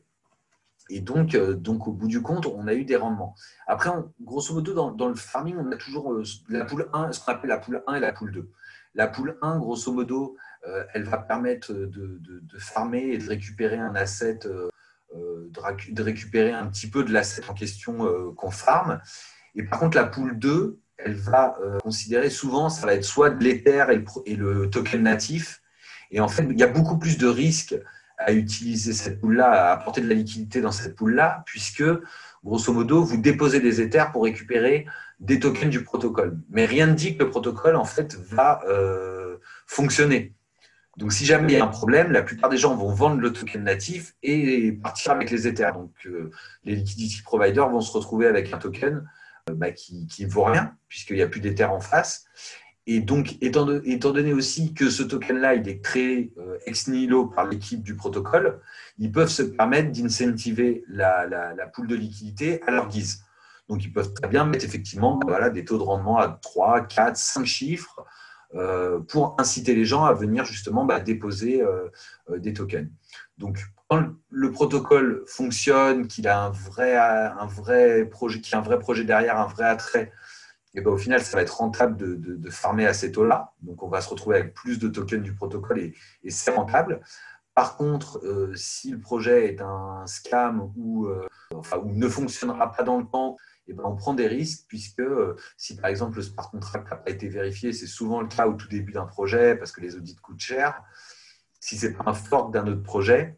Et 0.89 1.01
donc, 1.01 1.35
euh, 1.35 1.53
donc, 1.53 1.87
au 1.87 1.91
bout 1.91 2.07
du 2.07 2.21
compte, 2.21 2.45
on 2.45 2.67
a 2.67 2.73
eu 2.73 2.85
des 2.85 2.95
rendements. 2.95 3.35
Après, 3.67 3.89
grosso 4.21 4.53
modo, 4.53 4.91
dans, 4.91 5.07
le 5.07 5.15
farming, 5.15 5.55
on 5.57 5.71
a 5.71 5.77
toujours 5.77 6.15
la 6.49 6.65
poule 6.65 6.89
1, 6.93 7.11
ce 7.11 7.19
qu'on 7.19 7.31
appelle 7.33 7.49
la 7.49 7.57
poule 7.57 7.83
1 7.87 7.95
et 7.95 7.99
la 7.99 8.13
poule 8.13 8.31
2. 8.31 8.49
La 8.95 9.07
poule 9.07 9.37
1, 9.41 9.59
grosso 9.59 9.91
modo, 9.91 10.37
elle 10.93 11.03
va 11.03 11.17
permettre 11.17 11.71
de, 11.71 11.87
de, 11.87 12.57
farmer 12.57 13.11
et 13.11 13.17
de 13.17 13.27
récupérer 13.27 13.77
un 13.77 13.95
asset 13.95 14.39
euh, 15.15 15.49
de, 15.89 16.01
récupérer 16.01 16.51
un 16.51 16.67
petit 16.67 16.89
peu 16.89 17.03
de 17.03 17.13
l'asset 17.13 17.41
en 17.49 17.53
question 17.53 18.05
euh, 18.05 18.33
qu'on 18.35 18.51
farme. 18.51 18.99
Et 19.55 19.63
par 19.63 19.79
contre, 19.79 19.95
la 19.95 20.03
pool 20.03 20.37
2, 20.37 20.79
elle 20.97 21.15
va 21.15 21.55
euh, 21.61 21.79
considérer 21.79 22.29
souvent, 22.29 22.69
ça 22.69 22.85
va 22.85 22.93
être 22.93 23.05
soit 23.05 23.29
de 23.29 23.41
l'Ether 23.41 23.85
et, 24.25 24.35
le 24.35 24.69
token 24.69 25.03
natif. 25.03 25.61
Et 26.11 26.19
en 26.19 26.27
fait, 26.27 26.43
il 26.43 26.59
y 26.59 26.63
a 26.63 26.67
beaucoup 26.67 26.97
plus 26.97 27.17
de 27.17 27.27
risques 27.27 27.75
à 28.17 28.33
utiliser 28.33 28.93
cette 28.93 29.19
pool-là, 29.19 29.51
à 29.51 29.73
apporter 29.73 30.01
de 30.01 30.07
la 30.07 30.15
liquidité 30.15 30.61
dans 30.61 30.71
cette 30.71 30.95
pool-là, 30.95 31.43
puisque, 31.45 31.83
grosso 32.43 32.73
modo, 32.73 33.03
vous 33.03 33.17
déposez 33.17 33.59
des 33.59 33.81
Ethers 33.81 34.11
pour 34.11 34.23
récupérer 34.23 34.85
des 35.19 35.39
tokens 35.39 35.69
du 35.69 35.83
protocole. 35.83 36.37
Mais 36.49 36.65
rien 36.65 36.87
ne 36.87 36.93
dit 36.93 37.17
que 37.17 37.23
le 37.23 37.29
protocole, 37.29 37.75
en 37.75 37.85
fait, 37.85 38.15
va 38.15 38.61
fonctionner. 39.67 40.33
Donc, 40.97 41.13
si 41.13 41.25
jamais 41.25 41.53
il 41.53 41.57
y 41.57 41.61
a 41.61 41.63
un 41.63 41.67
problème, 41.67 42.11
la 42.11 42.23
plupart 42.23 42.49
des 42.49 42.57
gens 42.57 42.75
vont 42.75 42.91
vendre 42.91 43.21
le 43.21 43.31
token 43.31 43.63
natif 43.63 44.15
et 44.23 44.71
partir 44.71 45.11
avec 45.11 45.29
les 45.29 45.47
Ethers. 45.47 45.73
Donc, 45.73 45.93
euh, 46.07 46.31
les 46.63 46.75
liquidity 46.75 47.21
providers 47.21 47.69
vont 47.69 47.81
se 47.81 47.91
retrouver 47.91 48.25
avec 48.25 48.51
un 48.51 48.57
token 48.57 49.07
euh, 49.49 49.53
bah, 49.53 49.71
qui 49.71 50.07
ne 50.19 50.27
vaut 50.27 50.45
rien, 50.45 50.75
puisqu'il 50.87 51.17
n'y 51.17 51.21
a 51.21 51.27
plus 51.27 51.39
d'Ether 51.39 51.65
en 51.65 51.79
face. 51.79 52.25
Et 52.89 53.01
donc, 53.01 53.35
étant, 53.41 53.65
donné 53.65 54.31
aussi 54.31 54.73
que 54.73 54.89
ce 54.89 55.03
token-là, 55.03 55.55
est 55.55 55.81
créé 55.81 56.31
euh, 56.37 56.57
ex 56.65 56.87
nihilo 56.87 57.25
par 57.25 57.45
l'équipe 57.45 57.83
du 57.83 57.95
protocole, 57.95 58.61
ils 58.97 59.11
peuvent 59.11 59.29
se 59.29 59.43
permettre 59.43 59.91
d'incentiver 59.91 60.85
la, 60.87 61.25
la, 61.27 61.67
pool 61.67 61.87
de 61.87 61.95
liquidité 61.95 62.61
à 62.65 62.71
leur 62.71 62.87
guise. 62.87 63.25
Donc, 63.67 63.83
ils 63.83 63.91
peuvent 63.91 64.13
très 64.13 64.29
bien 64.29 64.45
mettre 64.45 64.63
effectivement 64.63 65.19
voilà, 65.27 65.49
des 65.49 65.65
taux 65.65 65.77
de 65.77 65.83
rendement 65.83 66.17
à 66.17 66.29
3, 66.29 66.87
4, 66.87 67.17
5 67.17 67.45
chiffres 67.45 68.05
euh, 68.55 69.01
pour 69.01 69.35
inciter 69.37 69.75
les 69.75 69.83
gens 69.83 70.05
à 70.05 70.13
venir 70.13 70.45
justement 70.45 70.85
bah, 70.85 71.01
déposer 71.01 71.61
euh, 71.61 71.89
des 72.37 72.53
tokens. 72.53 72.87
Donc, 73.37 73.65
quand 73.89 74.05
le 74.29 74.51
protocole 74.51 75.25
fonctionne, 75.27 76.07
qu'il 76.07 76.29
a 76.29 76.41
un 76.41 76.51
vrai, 76.51 76.95
un 76.95 77.47
vrai 77.47 78.05
projet, 78.05 78.39
qu'il 78.39 78.55
a 78.55 78.59
un 78.59 78.61
vrai 78.61 78.79
projet 78.79 79.03
derrière, 79.03 79.37
un 79.37 79.47
vrai 79.47 79.65
attrait, 79.65 80.13
et 80.77 80.81
ben, 80.81 80.91
au 80.91 80.97
final, 80.97 81.21
ça 81.21 81.35
va 81.35 81.43
être 81.43 81.57
rentable 81.57 81.97
de, 81.97 82.15
de, 82.15 82.49
farmer 82.49 82.85
à 82.85 82.93
ces 82.93 83.11
taux-là. 83.11 83.53
Donc, 83.61 83.83
on 83.83 83.89
va 83.89 84.01
se 84.01 84.09
retrouver 84.09 84.37
avec 84.37 84.53
plus 84.53 84.79
de 84.79 84.87
tokens 84.87 85.23
du 85.23 85.33
protocole 85.33 85.79
et, 85.79 85.93
c'est 86.29 86.51
rentable. 86.51 87.01
Par 87.55 87.77
contre, 87.77 88.21
si 88.55 88.91
le 88.91 88.99
projet 88.99 89.47
est 89.47 89.61
un 89.61 90.05
scam 90.05 90.71
ou, 90.77 91.09
enfin, 91.55 91.77
ou 91.77 91.91
ne 91.93 92.07
fonctionnera 92.07 92.71
pas 92.71 92.83
dans 92.83 92.99
le 92.99 93.05
temps 93.05 93.37
eh 93.67 93.73
ben, 93.73 93.83
on 93.85 93.95
prend 93.95 94.13
des 94.13 94.27
risques 94.27 94.65
puisque 94.67 94.99
euh, 94.99 95.35
si 95.57 95.75
par 95.75 95.89
exemple 95.89 96.17
le 96.17 96.23
smart 96.23 96.49
contract 96.49 96.89
n'a 96.89 96.97
pas 96.97 97.11
été 97.11 97.27
vérifié, 97.27 97.73
c'est 97.73 97.87
souvent 97.87 98.21
le 98.21 98.27
cas 98.27 98.47
au 98.47 98.53
tout 98.53 98.67
début 98.67 98.93
d'un 98.93 99.05
projet 99.05 99.55
parce 99.55 99.71
que 99.71 99.81
les 99.81 99.95
audits 99.95 100.15
coûtent 100.15 100.39
cher. 100.39 100.81
Si 101.59 101.77
c'est 101.77 101.93
pas 101.93 102.05
un 102.07 102.13
fork 102.13 102.53
d'un 102.53 102.65
autre 102.67 102.83
projet, 102.83 103.37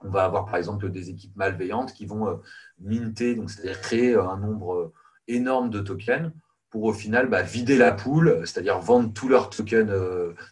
on 0.00 0.10
va 0.10 0.24
avoir 0.24 0.46
par 0.46 0.56
exemple 0.56 0.90
des 0.90 1.10
équipes 1.10 1.34
malveillantes 1.36 1.94
qui 1.94 2.04
vont 2.04 2.28
euh, 2.28 2.36
minter, 2.78 3.34
donc 3.34 3.50
c'est-à-dire 3.50 3.80
créer 3.80 4.14
euh, 4.14 4.28
un 4.28 4.36
nombre 4.36 4.92
énorme 5.28 5.70
de 5.70 5.80
tokens 5.80 6.32
pour 6.70 6.84
au 6.84 6.92
final 6.92 7.28
bah, 7.28 7.42
vider 7.42 7.76
la 7.76 7.92
poule, 7.92 8.42
c'est-à-dire 8.46 8.78
vendre 8.78 9.12
tous 9.12 9.28
leurs 9.28 9.50
tokens 9.50 9.92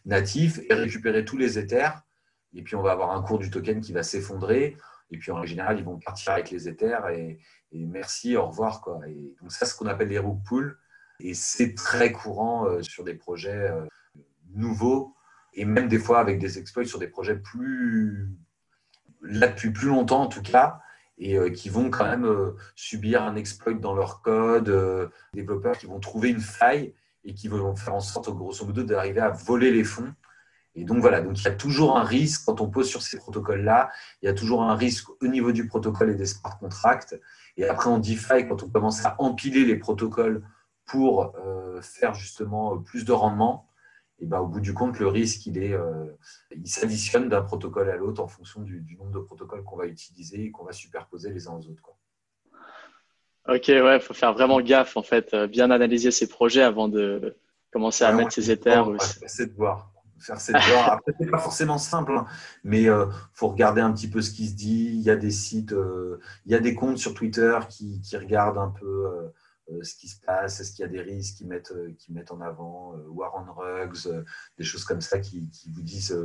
natifs 0.04 0.61
et 0.68 0.74
récupérer 0.74 1.24
tous 1.24 1.37
les 1.37 1.59
Ethers. 1.59 2.02
Et 2.54 2.62
puis 2.62 2.74
on 2.74 2.83
va 2.83 2.92
avoir 2.92 3.12
un 3.12 3.22
cours 3.22 3.38
du 3.38 3.50
token 3.50 3.81
qui 3.81 3.92
va 3.92 4.02
s'effondrer. 4.02 4.76
Et 5.11 5.18
puis 5.18 5.31
en 5.31 5.44
général, 5.44 5.78
ils 5.78 5.85
vont 5.85 5.98
partir 5.98 6.33
avec 6.33 6.50
les 6.50 6.68
Ethers 6.68 7.09
et, 7.11 7.38
merci, 7.72 8.37
au 8.37 8.46
revoir. 8.46 8.81
Quoi. 8.81 9.00
Et 9.07 9.35
donc, 9.40 9.52
ça, 9.52 9.64
c'est 9.64 9.72
ce 9.72 9.76
qu'on 9.76 9.87
appelle 9.87 10.09
les 10.09 10.18
rug 10.18 10.38
pools. 10.46 10.78
Et 11.20 11.35
c'est 11.35 11.74
très 11.74 12.12
courant 12.12 12.66
euh, 12.66 12.83
sur 12.83 13.04
des 13.04 13.14
projets 13.14 13.70
euh, 13.70 13.85
nouveaux 14.54 15.14
et 15.54 15.64
même 15.64 15.88
des 15.88 15.98
fois 15.98 16.20
avec 16.20 16.38
des 16.38 16.59
exploits 16.59 16.85
sur 16.85 16.98
des 16.98 17.09
projets 17.09 17.37
plus, 17.37 18.28
là 19.22 19.48
depuis 19.48 19.70
plus 19.70 19.88
longtemps 19.88 20.22
en 20.22 20.26
tout 20.28 20.42
cas, 20.42 20.81
et 21.18 21.37
euh, 21.37 21.50
qui 21.50 21.68
vont 21.68 21.90
quand 21.90 22.04
même 22.04 22.54
subir 22.74 23.22
un 23.22 23.37
exploit 23.37 23.74
dans 23.74 23.94
leur 23.94 24.22
code, 24.22 25.11
développeurs 25.35 25.76
qui 25.78 25.87
vont 25.87 26.00
trouver 26.00 26.31
une 26.31 26.40
faille 26.40 26.94
et 27.24 27.35
qui 27.35 27.48
vont 27.48 27.74
faire 27.76 27.94
en 27.94 28.00
sorte, 28.00 28.31
grosso 28.31 28.64
modo, 28.64 28.83
d'arriver 28.83 29.20
à 29.20 29.31
voler 29.31 29.70
les 29.70 29.85
fonds. 29.85 30.12
Et 30.74 30.85
donc 30.85 31.00
voilà, 31.00 31.20
donc 31.20 31.40
il 31.40 31.44
y 31.44 31.48
a 31.48 31.54
toujours 31.54 31.98
un 31.98 32.04
risque 32.04 32.44
quand 32.46 32.61
on 32.61 32.68
pose 32.68 32.88
sur 32.88 33.02
ces 33.02 33.16
protocoles-là, 33.16 33.90
il 34.22 34.26
y 34.26 34.28
a 34.28 34.35
toujours 34.35 34.62
un 34.62 34.76
risque 34.76 35.09
au 35.20 35.26
niveau 35.26 35.50
du 35.50 35.66
protocole 35.66 36.11
et 36.11 36.14
des 36.14 36.26
smart 36.26 36.57
contracts. 36.59 37.18
Et 37.57 37.66
après, 37.66 37.90
en 37.90 37.98
DeFi, 37.98 38.46
quand 38.48 38.62
on 38.62 38.68
commence 38.68 39.04
à 39.04 39.16
empiler 39.18 39.64
les 39.64 39.76
protocoles 39.76 40.44
pour 40.87 41.35
euh, 41.44 41.81
faire 41.83 42.14
justement 42.14 42.78
plus 42.78 43.04
de 43.04 43.12
rendement, 43.12 43.68
et 44.20 44.26
ben, 44.26 44.40
au 44.40 44.46
bout 44.46 44.61
du 44.61 44.74
compte, 44.74 44.98
le 44.98 45.07
risque, 45.07 45.46
il, 45.46 45.59
est, 45.59 45.72
euh, 45.72 46.07
il 46.50 46.68
s'additionne 46.68 47.28
d'un 47.28 47.42
protocole 47.42 47.88
à 47.88 47.96
l'autre 47.96 48.22
en 48.22 48.28
fonction 48.28 48.62
du, 48.62 48.96
nombre 48.98 49.12
de 49.12 49.20
protocoles 49.20 49.62
qu'on 49.62 49.76
va 49.76 49.87
utiliser 49.87 50.44
et 50.44 50.50
qu'on 50.50 50.64
va 50.64 50.72
superposer 50.72 51.31
les 51.31 51.46
uns 51.46 51.52
aux 51.52 51.66
autres. 51.68 51.83
Quoi. 51.83 51.96
Ok, 53.48 53.68
ouais, 53.68 53.96
il 53.96 54.00
faut 54.00 54.14
faire 54.14 54.33
vraiment 54.33 54.61
gaffe, 54.61 54.96
en 54.96 55.02
fait, 55.02 55.33
euh, 55.35 55.46
bien 55.46 55.70
analyser 55.70 56.11
ses 56.11 56.28
projets 56.28 56.62
avant 56.62 56.88
de 56.88 57.37
commencer 57.70 58.04
à 58.04 58.12
mettre 58.12 58.33
ses 58.33 58.50
éthers. 58.50 58.88
C'est 59.26 59.46
de 59.46 59.54
voir 59.54 59.92
faire 60.18 60.40
cette 60.40 60.57
Après, 60.90 61.12
c'est 61.18 61.31
pas 61.31 61.38
forcément 61.38 61.78
simple, 61.78 62.12
hein, 62.12 62.26
mais 62.64 62.83
il 62.83 62.88
euh, 62.88 63.07
faut 63.33 63.48
regarder 63.48 63.81
un 63.81 63.92
petit 63.92 64.09
peu 64.09 64.20
ce 64.22 64.31
qui 64.31 64.48
se 64.48 64.54
dit. 64.54 64.90
Il 64.94 65.00
y 65.00 65.11
a 65.11 65.16
des 65.16 65.31
sites, 65.31 65.72
euh, 65.72 66.20
il 66.46 66.52
y 66.52 66.54
a 66.54 66.61
des 66.61 66.74
comptes 66.74 66.98
sur 66.98 67.14
Twitter 67.14 67.59
qui, 67.68 68.00
qui 68.00 68.16
regardent 68.16 68.59
un 68.59 68.70
peu 68.78 69.07
euh, 69.07 69.28
ce 69.83 69.94
qui 69.94 70.09
se 70.09 70.20
passe, 70.20 70.61
est-ce 70.61 70.72
qu'il 70.72 70.83
y 70.83 70.85
a 70.85 70.88
des 70.88 71.00
risques 71.00 71.38
qui 71.38 71.46
mettent, 71.46 71.74
qui 71.98 72.12
mettent 72.12 72.33
en 72.33 72.40
avant, 72.40 72.94
War 73.09 73.35
on 73.37 73.52
Rugs, 73.52 74.24
des 74.57 74.64
choses 74.64 74.85
comme 74.85 75.00
ça 75.00 75.18
qui, 75.18 75.50
vous 75.72 75.83
disent, 75.83 76.16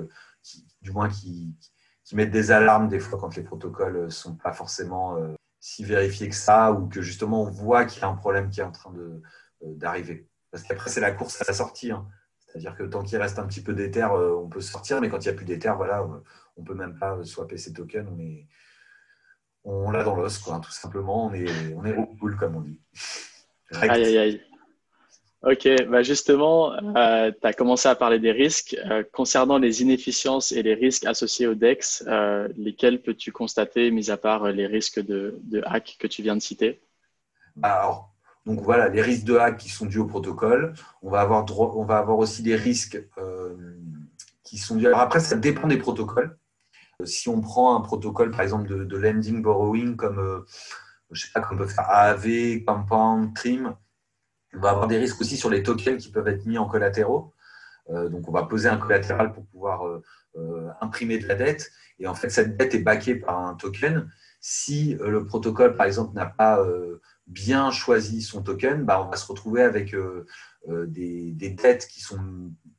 du 0.81 0.91
moins 0.91 1.09
qui, 1.09 1.55
qui, 2.03 2.15
mettent 2.15 2.31
des 2.31 2.51
alarmes 2.51 2.87
des 2.87 2.99
fois 2.99 3.19
quand 3.19 3.35
les 3.35 3.43
protocoles 3.43 4.11
sont 4.11 4.35
pas 4.35 4.53
forcément 4.53 5.17
si 5.59 5.83
vérifiés 5.83 6.29
que 6.29 6.35
ça, 6.35 6.71
ou 6.71 6.87
que 6.87 7.01
justement 7.01 7.43
on 7.43 7.49
voit 7.49 7.85
qu'il 7.85 8.01
y 8.01 8.05
a 8.05 8.09
un 8.09 8.15
problème 8.15 8.49
qui 8.49 8.61
est 8.61 8.63
en 8.63 8.71
train 8.71 8.93
d'arriver. 9.61 10.27
Parce 10.53 10.63
qu'après, 10.63 10.91
c'est 10.91 11.01
la 11.01 11.11
course 11.11 11.41
à 11.41 11.45
la 11.47 11.53
sortie. 11.53 11.91
Hein. 11.91 12.07
C'est-à-dire 12.37 12.75
que 12.75 12.83
tant 12.83 13.01
qu'il 13.01 13.17
reste 13.17 13.39
un 13.39 13.47
petit 13.47 13.63
peu 13.63 13.73
d'éther, 13.73 14.13
euh, 14.13 14.35
on 14.35 14.47
peut 14.47 14.61
sortir, 14.61 15.01
mais 15.01 15.09
quand 15.09 15.17
il 15.17 15.27
n'y 15.27 15.33
a 15.33 15.33
plus 15.33 15.45
d'éther, 15.45 15.75
voilà, 15.75 16.01
euh, 16.01 16.19
on 16.57 16.61
ne 16.61 16.67
peut 16.67 16.75
même 16.75 16.95
pas 16.99 17.23
swapper 17.23 17.57
ces 17.57 17.73
tokens. 17.73 18.07
On 18.13 18.19
est, 18.19 18.47
on 19.63 19.89
l'a 19.89 20.03
dans 20.03 20.15
l'os, 20.15 20.37
quoi. 20.37 20.59
Tout 20.59 20.71
simplement, 20.71 21.25
on 21.25 21.33
est, 21.33 21.73
on 21.73 21.83
est 21.85 21.95
cool, 22.19 22.37
comme 22.37 22.55
on 22.55 22.61
dit. 22.61 22.79
Aïe, 23.81 23.89
aïe, 23.89 24.17
aïe. 24.17 24.41
Ok, 25.43 25.67
bah 25.89 26.03
justement, 26.03 26.71
euh, 26.71 27.29
tu 27.31 27.45
as 27.47 27.51
commencé 27.51 27.89
à 27.89 27.95
parler 27.95 28.19
des 28.19 28.31
risques. 28.31 28.77
concernant 29.11 29.57
les 29.57 29.81
inefficiences 29.81 30.53
et 30.53 30.63
les 30.63 30.73
risques 30.73 31.05
associés 31.05 31.47
au 31.47 31.53
DEX, 31.53 32.05
lesquels 32.55 33.01
peux-tu 33.01 33.33
constater, 33.33 33.91
mis 33.91 34.09
à 34.09 34.15
part 34.15 34.51
les 34.51 34.67
risques 34.67 35.01
de, 35.01 35.39
de 35.43 35.61
hack 35.65 35.97
que 35.99 36.07
tu 36.07 36.21
viens 36.21 36.37
de 36.37 36.41
citer? 36.41 36.81
Bah, 37.57 37.73
Alors, 37.73 38.13
donc 38.45 38.59
voilà, 38.61 38.89
les 38.89 39.01
risques 39.01 39.25
de 39.25 39.35
hack 39.35 39.57
qui 39.57 39.69
sont 39.69 39.85
dus 39.85 39.99
au 39.99 40.05
protocole. 40.05 40.73
On 41.01 41.09
va 41.09 41.21
avoir, 41.21 41.45
on 41.77 41.85
va 41.85 41.97
avoir 41.97 42.17
aussi 42.17 42.43
des 42.43 42.55
risques 42.55 43.01
euh, 43.17 43.55
qui 44.43 44.57
sont 44.57 44.75
dus. 44.75 44.87
Alors 44.87 44.99
après, 44.99 45.19
ça 45.19 45.35
dépend 45.35 45.67
des 45.67 45.77
protocoles. 45.77 46.37
Si 47.05 47.29
on 47.29 47.41
prend 47.41 47.75
un 47.75 47.81
protocole, 47.81 48.31
par 48.31 48.41
exemple, 48.41 48.67
de, 48.67 48.83
de 48.83 48.97
lending 48.97 49.41
borrowing 49.41 49.95
comme, 49.95 50.45
je 51.13 51.25
sais 51.25 51.31
pas, 51.33 51.41
comme 51.41 51.57
peut 51.57 51.67
faire 51.67 51.89
AAV, 51.89 52.63
Compound, 52.65 53.35
Trim, 53.35 53.75
on 54.55 54.59
va 54.59 54.69
avoir 54.69 54.87
des 54.87 54.97
risques 54.97 55.19
aussi 55.21 55.37
sur 55.37 55.49
les 55.49 55.63
tokens 55.63 56.01
qui 56.01 56.11
peuvent 56.11 56.27
être 56.27 56.45
mis 56.45 56.57
en 56.57 56.67
collatéraux. 56.67 57.33
donc, 57.89 58.27
on 58.27 58.31
va 58.31 58.43
poser 58.43 58.69
un 58.69 58.77
collatéral 58.77 59.33
pour 59.33 59.45
pouvoir 59.47 59.83
imprimer 60.79 61.17
de 61.17 61.27
la 61.27 61.35
dette. 61.35 61.71
Et 61.97 62.07
en 62.07 62.13
fait, 62.13 62.29
cette 62.29 62.55
dette 62.55 62.75
est 62.75 62.83
backée 62.83 63.15
par 63.15 63.39
un 63.39 63.55
token. 63.55 64.09
Si 64.39 64.95
le 64.99 65.25
protocole, 65.25 65.75
par 65.75 65.87
exemple, 65.87 66.13
n'a 66.13 66.27
pas 66.27 66.63
bien 67.27 67.71
choisi 67.71 68.21
son 68.21 68.43
token, 68.43 68.83
bah, 68.83 69.01
on 69.01 69.09
va 69.09 69.17
se 69.17 69.25
retrouver 69.25 69.63
avec 69.63 69.93
euh, 69.93 70.25
euh, 70.69 70.85
des, 70.87 71.31
dettes 71.51 71.87
qui 71.87 72.01
sont 72.01 72.19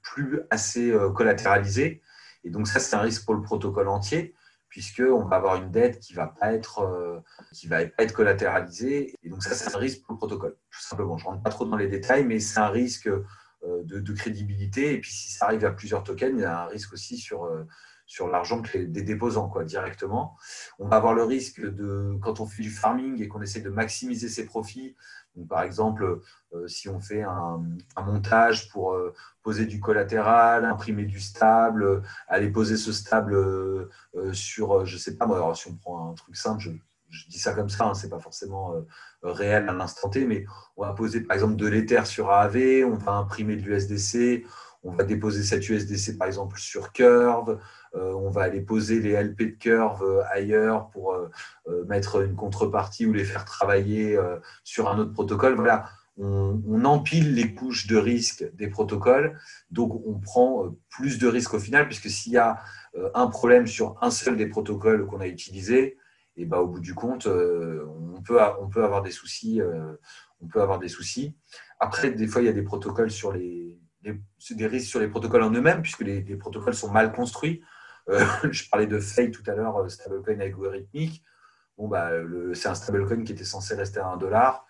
plus 0.03 0.41
assez 0.51 0.91
euh, 0.91 1.11
collatéralisées. 1.11 2.03
Et 2.45 2.51
donc 2.51 2.69
ça, 2.69 2.81
c'est 2.81 2.97
un 2.97 3.01
risque 3.01 3.25
pour 3.25 3.35
le 3.35 3.43
protocole 3.43 3.89
entier, 3.89 4.35
puisqu'on 4.75 5.25
va 5.25 5.37
avoir 5.37 5.55
une 5.63 5.71
dette 5.71 6.01
qui 6.01 6.15
ne 6.15 6.17
va, 6.17 6.27
pas 6.27 6.53
être, 6.53 7.23
qui 7.53 7.69
va 7.69 7.87
pas 7.87 8.03
être 8.03 8.13
collatéralisée. 8.13 9.15
Et 9.23 9.29
donc 9.29 9.41
ça, 9.45 9.55
c'est 9.55 9.73
un 9.73 9.79
risque 9.79 10.03
pour 10.03 10.15
le 10.15 10.19
protocole, 10.19 10.57
tout 10.69 10.81
simplement. 10.83 11.17
Je 11.17 11.27
ne 11.27 11.31
rentre 11.31 11.45
pas 11.45 11.51
trop 11.51 11.65
dans 11.65 11.77
les 11.77 11.87
détails, 11.87 12.25
mais 12.25 12.41
c'est 12.41 12.59
un 12.59 12.71
risque 12.71 13.09
de, 13.09 14.01
de, 14.01 14.13
crédibilité. 14.13 14.95
Et 14.95 15.01
puis 15.01 15.13
si 15.13 15.31
ça 15.31 15.45
arrive 15.45 15.65
à 15.65 15.71
plusieurs 15.71 16.03
tokens, 16.03 16.33
il 16.35 16.41
y 16.41 16.45
a 16.45 16.65
un 16.65 16.67
risque 16.67 16.93
aussi 16.93 17.19
sur 17.19 17.49
sur 18.05 18.29
l'argent 18.29 18.61
des 18.75 19.03
déposants 19.03 19.49
quoi, 19.49 19.65
directement. 19.65 20.37
On 20.79 20.89
va 20.89 20.97
avoir 20.97 21.15
le 21.15 21.23
risque 21.23 21.61
de, 21.61 22.19
quand 22.21 22.41
on 22.41 22.47
fait 22.47 22.63
du 22.63 22.71
farming 22.71 23.23
et 23.23 23.29
qu'on 23.29 23.41
essaie 23.41 23.61
de 23.61 23.71
maximiser 23.71 24.29
ses 24.29 24.45
profits, 24.45 24.95
par 25.49 25.63
exemple, 25.63 26.21
euh, 26.55 26.69
si 26.69 26.89
on 26.89 27.01
fait 27.01 27.23
un, 27.23 27.61
montage 28.05 28.69
pour 28.71 28.93
euh, 28.93 29.13
poser 29.43 29.67
du 29.67 29.81
collatéral, 29.81 30.65
imprimer 30.65 31.05
du 31.05 31.21
stable, 31.21 32.03
aller 32.29 32.51
poser 32.51 32.77
ce 32.77 32.93
stable 32.93 33.35
euh, 33.35 33.89
sur, 34.33 34.85
je 34.87 34.95
ne 34.95 35.01
sais 35.01 35.17
pas 35.17 35.27
moi, 35.27 35.37
alors 35.37 35.57
si 35.57 35.69
on 35.69 35.75
prend 35.75 36.11
un 36.11 36.15
truc 36.15 36.37
simple, 36.37 36.63
je, 37.11 37.29
dis 37.29 37.39
ça 37.39 37.53
comme 37.55 37.69
ça, 37.69 37.87
hein, 37.87 37.95
ce 37.95 38.05
n'est 38.05 38.11
pas 38.11 38.19
forcément 38.19 38.75
réel 39.23 39.69
à 39.69 39.73
l'instant 39.73 40.09
T, 40.09 40.25
mais 40.27 40.45
on 40.77 40.85
va 40.85 40.93
poser 40.93 41.21
par 41.21 41.35
exemple 41.35 41.57
de 41.57 41.67
l'Ether 41.67 42.05
sur 42.07 42.31
AAV, 42.31 42.85
on 42.85 42.97
va 42.97 43.13
imprimer 43.13 43.57
de 43.57 43.63
l'USDC, 43.63 44.45
on 44.83 44.93
va 44.93 45.05
déposer 45.05 45.43
cette 45.43 45.69
USDC 45.69 46.19
par 46.19 46.27
exemple 46.27 46.59
sur 46.59 46.93
Curve, 46.93 47.59
on 47.95 48.31
va 48.31 48.43
aller 48.43 48.61
poser 48.61 49.01
les 49.01 49.21
LP 49.21 49.43
de 49.43 49.57
Curve 49.59 50.03
euh, 50.03 50.23
ailleurs 50.31 50.89
pour 50.91 51.15
euh, 51.15 51.85
mettre 51.87 52.23
une 52.23 52.35
contrepartie 52.35 53.07
ou 53.07 53.13
les 53.13 53.25
faire 53.25 53.45
travailler 53.45 54.19
sur 54.63 54.89
un 54.89 54.99
autre 54.99 55.13
protocole. 55.13 55.55
Voilà, 55.55 55.89
on, 56.17 56.85
empile 56.85 57.35
les 57.35 57.55
couches 57.55 57.87
de 57.87 57.97
risque 57.97 58.45
des 58.55 58.69
protocoles, 58.69 59.39
donc 59.71 59.95
on 60.07 60.19
prend 60.21 60.75
plus 60.89 61.19
de 61.19 61.27
risques 61.27 61.55
au 61.55 61.59
final, 61.59 61.87
puisque 61.87 62.09
s'il 62.09 62.33
y 62.33 62.39
a 62.39 62.59
un 63.15 63.27
problème 63.27 63.67
sur 63.67 63.97
un 64.01 64.11
seul 64.11 64.37
des 64.37 64.47
protocoles 64.47 65.07
qu'on 65.07 65.21
a 65.21 65.27
utilisé, 65.27 65.97
et 66.37 66.47
ben, 66.47 66.59
au 66.59 66.67
bout 66.67 66.81
du 66.81 66.95
compte, 66.95 67.27
on 67.27 68.23
peut, 68.23 68.41
avoir 68.41 69.03
des 69.03 69.11
soucis. 69.11 69.61
on 70.41 70.47
peut 70.47 70.61
avoir 70.61 70.79
des 70.79 70.89
soucis. 70.89 71.35
Après, 71.81 72.11
des 72.11 72.27
fois, 72.27 72.43
il 72.43 72.47
y 72.47 72.49
a 72.49 72.53
des 72.53 72.63
protocoles 72.63 73.11
sur 73.11 73.33
les, 73.33 73.79
des 74.03 74.67
risques 74.67 74.89
sur 74.89 75.01
les 75.01 75.09
protocoles 75.09 75.43
en 75.43 75.51
eux-mêmes, 75.51 75.83
puisque 75.83 76.01
les, 76.01 76.23
protocoles 76.37 76.75
sont 76.75 76.91
mal 76.91 77.13
construits. 77.13 77.63
Euh, 78.09 78.25
je 78.51 78.69
parlais 78.69 78.87
de 78.87 78.99
Fake 78.99 79.33
tout 79.33 79.49
à 79.51 79.55
l'heure, 79.55 79.77
euh, 79.79 79.89
stablecoin 79.89 80.41
algorithmique. 80.41 81.23
Bon, 81.77 81.89
bah, 81.89 82.11
c'est 82.53 82.69
un 82.69 82.75
stablecoin 82.75 83.25
qui 83.25 83.33
était 83.33 83.45
censé 83.45 83.75
rester 83.75 84.01
à 84.01 84.07
1 84.07 84.17
dollar. 84.17 84.67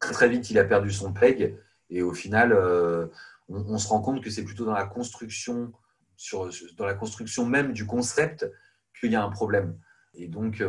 Très, 0.00 0.12
très 0.12 0.28
vite, 0.28 0.50
il 0.50 0.58
a 0.58 0.64
perdu 0.64 0.90
son 0.90 1.12
peg. 1.12 1.58
Et 1.90 2.02
au 2.02 2.14
final, 2.14 2.52
euh, 2.52 3.06
on, 3.48 3.78
se 3.78 3.88
rend 3.88 4.00
compte 4.00 4.22
que 4.22 4.30
c'est 4.30 4.44
plutôt 4.44 4.64
dans 4.64 4.72
la 4.72 4.86
construction, 4.86 5.72
dans 6.76 6.86
la 6.86 6.94
construction 6.94 7.44
même 7.44 7.72
du 7.72 7.86
concept 7.86 8.50
qu'il 8.98 9.12
y 9.12 9.16
a 9.16 9.22
un 9.22 9.30
problème. 9.30 9.78
Et 10.14 10.28
donc, 10.28 10.62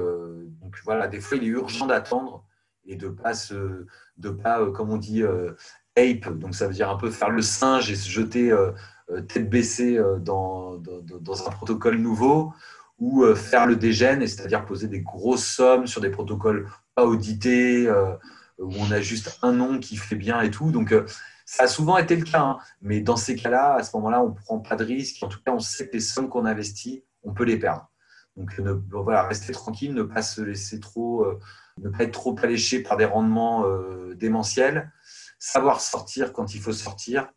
voilà, 0.83 1.07
des 1.07 1.21
fois, 1.21 1.37
il 1.37 1.43
est 1.43 1.47
urgent 1.47 1.87
d'attendre 1.87 2.45
et 2.85 2.95
de 2.95 3.07
pas 3.07 3.33
de 4.17 4.29
pas, 4.29 4.69
comme 4.71 4.91
on 4.91 4.97
dit, 4.97 5.23
ape, 5.23 6.37
donc 6.37 6.55
ça 6.55 6.67
veut 6.67 6.73
dire 6.73 6.89
un 6.89 6.97
peu 6.97 7.11
faire 7.11 7.29
le 7.29 7.41
singe 7.41 7.91
et 7.91 7.95
se 7.95 8.09
jeter 8.09 8.53
tête 9.27 9.49
baissée 9.49 9.97
euh, 9.97 10.17
dans, 10.19 10.77
dans, 10.77 11.47
un 11.47 11.51
protocole 11.51 11.97
nouveau 11.97 12.53
ou 12.99 13.23
euh, 13.23 13.35
faire 13.35 13.65
le 13.65 13.75
dégène, 13.75 14.25
c'est-à-dire 14.27 14.65
poser 14.65 14.87
des 14.87 15.01
grosses 15.01 15.45
sommes 15.45 15.87
sur 15.87 16.01
des 16.01 16.09
protocoles 16.09 16.69
pas 16.95 17.05
audités, 17.05 17.89
où 18.57 18.73
on 18.77 18.91
a 18.91 18.99
juste 18.99 19.39
un 19.41 19.53
nom 19.53 19.79
qui 19.79 19.95
fait 19.95 20.17
bien 20.17 20.41
et 20.41 20.51
tout. 20.51 20.71
Donc, 20.71 20.93
ça 21.45 21.63
a 21.63 21.67
souvent 21.67 21.97
été 21.97 22.15
le 22.17 22.25
cas, 22.25 22.41
hein. 22.41 22.57
mais 22.81 22.99
dans 22.99 23.15
ces 23.15 23.37
cas-là, 23.37 23.75
à 23.75 23.83
ce 23.83 23.95
moment-là, 23.95 24.21
on 24.21 24.29
ne 24.29 24.35
prend 24.35 24.59
pas 24.59 24.75
de 24.75 24.83
risque. 24.83 25.23
En 25.23 25.29
tout 25.29 25.39
cas, 25.45 25.53
on 25.53 25.59
sait 25.59 25.87
que 25.87 25.93
les 25.93 26.01
sommes 26.01 26.27
qu'on 26.27 26.45
investit, 26.45 27.05
on 27.23 27.33
peut 27.33 27.45
les 27.45 27.57
perdre. 27.57 27.89
Donc, 28.35 28.61
voilà, 28.91 29.23
rester 29.23 29.53
tranquille, 29.53 29.93
ne 29.93 30.03
pas 30.03 30.21
se 30.21 30.41
laisser 30.41 30.81
trop, 30.81 31.25
ne 31.77 31.87
pas 31.87 32.03
être 32.03 32.11
trop 32.11 32.35
alléché 32.43 32.83
par 32.83 32.97
des 32.97 33.05
rendements 33.05 33.63
démentiels, 34.15 34.91
savoir 35.37 35.79
sortir 35.79 36.33
quand 36.33 36.53
il 36.53 36.59
faut 36.59 36.73
sortir 36.73 37.31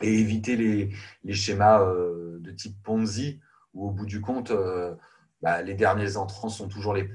et 0.00 0.20
éviter 0.20 0.56
les, 0.56 1.34
schémas 1.34 1.82
euh, 1.82 2.38
de 2.40 2.50
type 2.50 2.76
Ponzi 2.82 3.40
où 3.72 3.88
au 3.88 3.90
bout 3.90 4.06
du 4.06 4.20
compte, 4.20 4.50
euh, 4.50 4.94
bah, 5.42 5.62
les 5.62 5.74
derniers 5.74 6.16
entrants 6.16 6.48
sont 6.48 6.68
toujours 6.68 6.94
les, 6.94 7.08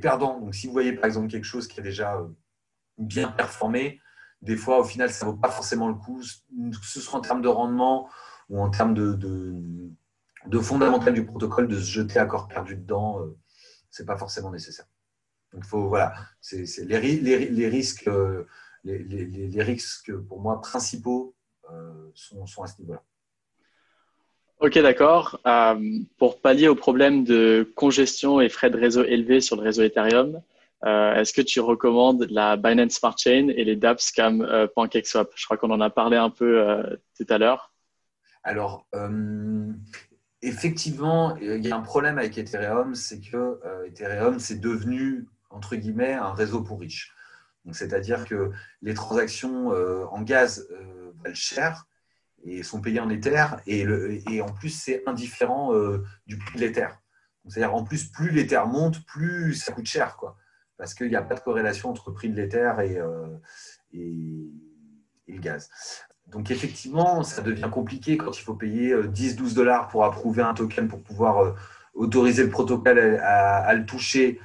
perdants. 0.00 0.40
Donc 0.40 0.54
si 0.54 0.66
vous 0.66 0.72
voyez 0.72 0.92
par 0.92 1.06
exemple 1.06 1.28
quelque 1.28 1.44
chose 1.44 1.66
qui 1.66 1.80
a 1.80 1.82
déjà 1.82 2.16
euh, 2.16 2.28
bien 2.98 3.28
performé, 3.28 4.00
des 4.40 4.56
fois 4.56 4.80
au 4.80 4.84
final 4.84 5.10
ça 5.10 5.26
ne 5.26 5.32
vaut 5.32 5.36
pas 5.36 5.50
forcément 5.50 5.88
le 5.88 5.94
coup, 5.94 6.20
que 6.20 6.86
ce 6.86 7.00
soit 7.00 7.18
en 7.18 7.22
termes 7.22 7.42
de 7.42 7.48
rendement 7.48 8.08
ou 8.48 8.60
en 8.60 8.70
termes 8.70 8.94
de, 8.94 9.14
de, 9.14 10.58
fondamental 10.58 11.14
du 11.14 11.24
protocole, 11.24 11.68
de 11.68 11.76
se 11.76 11.90
jeter 11.90 12.18
à 12.18 12.26
corps 12.26 12.48
perdu 12.48 12.76
dedans, 12.76 13.20
ce 13.90 14.02
n'est 14.02 14.06
pas 14.06 14.16
forcément 14.16 14.50
nécessaire. 14.50 14.86
Donc 15.52 15.64
faut, 15.64 15.88
voilà, 15.88 16.14
c'est 16.40 16.64
les, 16.84 16.98
risques, 16.98 18.10
les 18.84 19.62
risques 19.62 20.14
pour 20.28 20.40
moi 20.40 20.60
principaux 20.60 21.34
euh, 21.70 22.10
sont, 22.14 22.62
à 22.62 22.66
ce 22.66 22.80
niveau-là. 22.80 23.02
Ok, 24.60 24.78
d'accord. 24.78 25.40
Euh, 25.46 25.98
pour 26.18 26.40
pallier 26.40 26.68
au 26.68 26.74
problème 26.74 27.24
de 27.24 27.70
congestion 27.74 28.40
et 28.40 28.48
frais 28.48 28.70
de 28.70 28.78
réseau 28.78 29.02
élevés 29.04 29.40
sur 29.40 29.56
le 29.56 29.62
réseau 29.62 29.82
Ethereum, 29.82 30.40
euh, 30.84 31.14
est-ce 31.14 31.32
que 31.32 31.42
tu 31.42 31.60
recommandes 31.60 32.26
la 32.30 32.56
Binance 32.56 32.92
Smart 32.92 33.16
Chain 33.16 33.48
et 33.48 33.64
les 33.64 33.76
dApps 33.76 34.12
comme 34.12 34.46
PancakeSwap? 34.74 35.30
Je 35.34 35.44
crois 35.44 35.56
qu'on 35.56 35.70
en 35.70 35.80
a 35.80 35.90
parlé 35.90 36.16
un 36.16 36.30
peu 36.30 36.82
tout 37.16 37.26
à 37.28 37.38
l'heure. 37.38 37.72
Alors, 38.44 38.86
effectivement, 40.42 41.36
il 41.36 41.64
y 41.64 41.70
a 41.70 41.76
un 41.76 41.82
problème 41.82 42.18
avec 42.18 42.36
Ethereum, 42.38 42.94
c'est 42.94 43.20
que 43.20 43.60
Ethereum, 43.86 44.38
c'est 44.40 44.60
devenu, 44.60 45.28
entre 45.50 45.76
guillemets, 45.76 46.14
un 46.14 46.32
réseau 46.32 46.62
pour 46.62 46.80
riches. 46.80 47.12
C'est-à-dire 47.70 48.24
que 48.24 48.50
les 48.80 48.94
transactions 48.94 49.68
en 49.68 50.20
gaz 50.22 50.66
valent 51.22 51.34
cher 51.34 51.86
et 52.44 52.62
sont 52.62 52.80
payés 52.80 53.00
en 53.00 53.10
Ether. 53.10 53.46
Et, 53.66 54.40
en 54.40 54.48
plus, 54.52 54.70
c'est 54.70 55.02
indifférent 55.06 55.74
euh, 55.74 56.04
du 56.26 56.38
prix 56.38 56.56
de 56.56 56.60
l'Ether. 56.60 56.88
C'est-à-dire, 57.48 57.74
en 57.74 57.84
plus, 57.84 58.04
plus 58.10 58.30
l'Ether 58.30 58.62
monte, 58.66 59.04
plus 59.06 59.54
ça 59.54 59.72
coûte 59.72 59.86
cher. 59.86 60.16
Quoi, 60.16 60.36
parce 60.76 60.94
qu'il 60.94 61.08
n'y 61.08 61.16
a 61.16 61.22
pas 61.22 61.34
de 61.34 61.40
corrélation 61.40 61.90
entre 61.90 62.10
le 62.10 62.14
prix 62.14 62.28
de 62.28 62.36
l'Ether 62.36 62.72
et, 62.84 62.98
euh, 62.98 63.26
et, 63.92 64.50
le 65.28 65.40
gaz. 65.40 65.70
Donc, 66.28 66.50
effectivement, 66.50 67.22
ça 67.22 67.42
devient 67.42 67.68
compliqué 67.70 68.16
quand 68.16 68.38
il 68.38 68.42
faut 68.42 68.54
payer 68.54 68.94
10-12 68.94 69.52
euh, 69.52 69.54
dollars 69.54 69.88
pour 69.88 70.04
approuver 70.04 70.42
un 70.42 70.54
token 70.54 70.88
pour 70.88 71.02
pouvoir 71.02 71.56
autoriser 71.94 72.44
le 72.44 72.50
protocole 72.50 73.18
à, 73.22 73.72
le 73.74 73.84
toucher. 73.86 74.40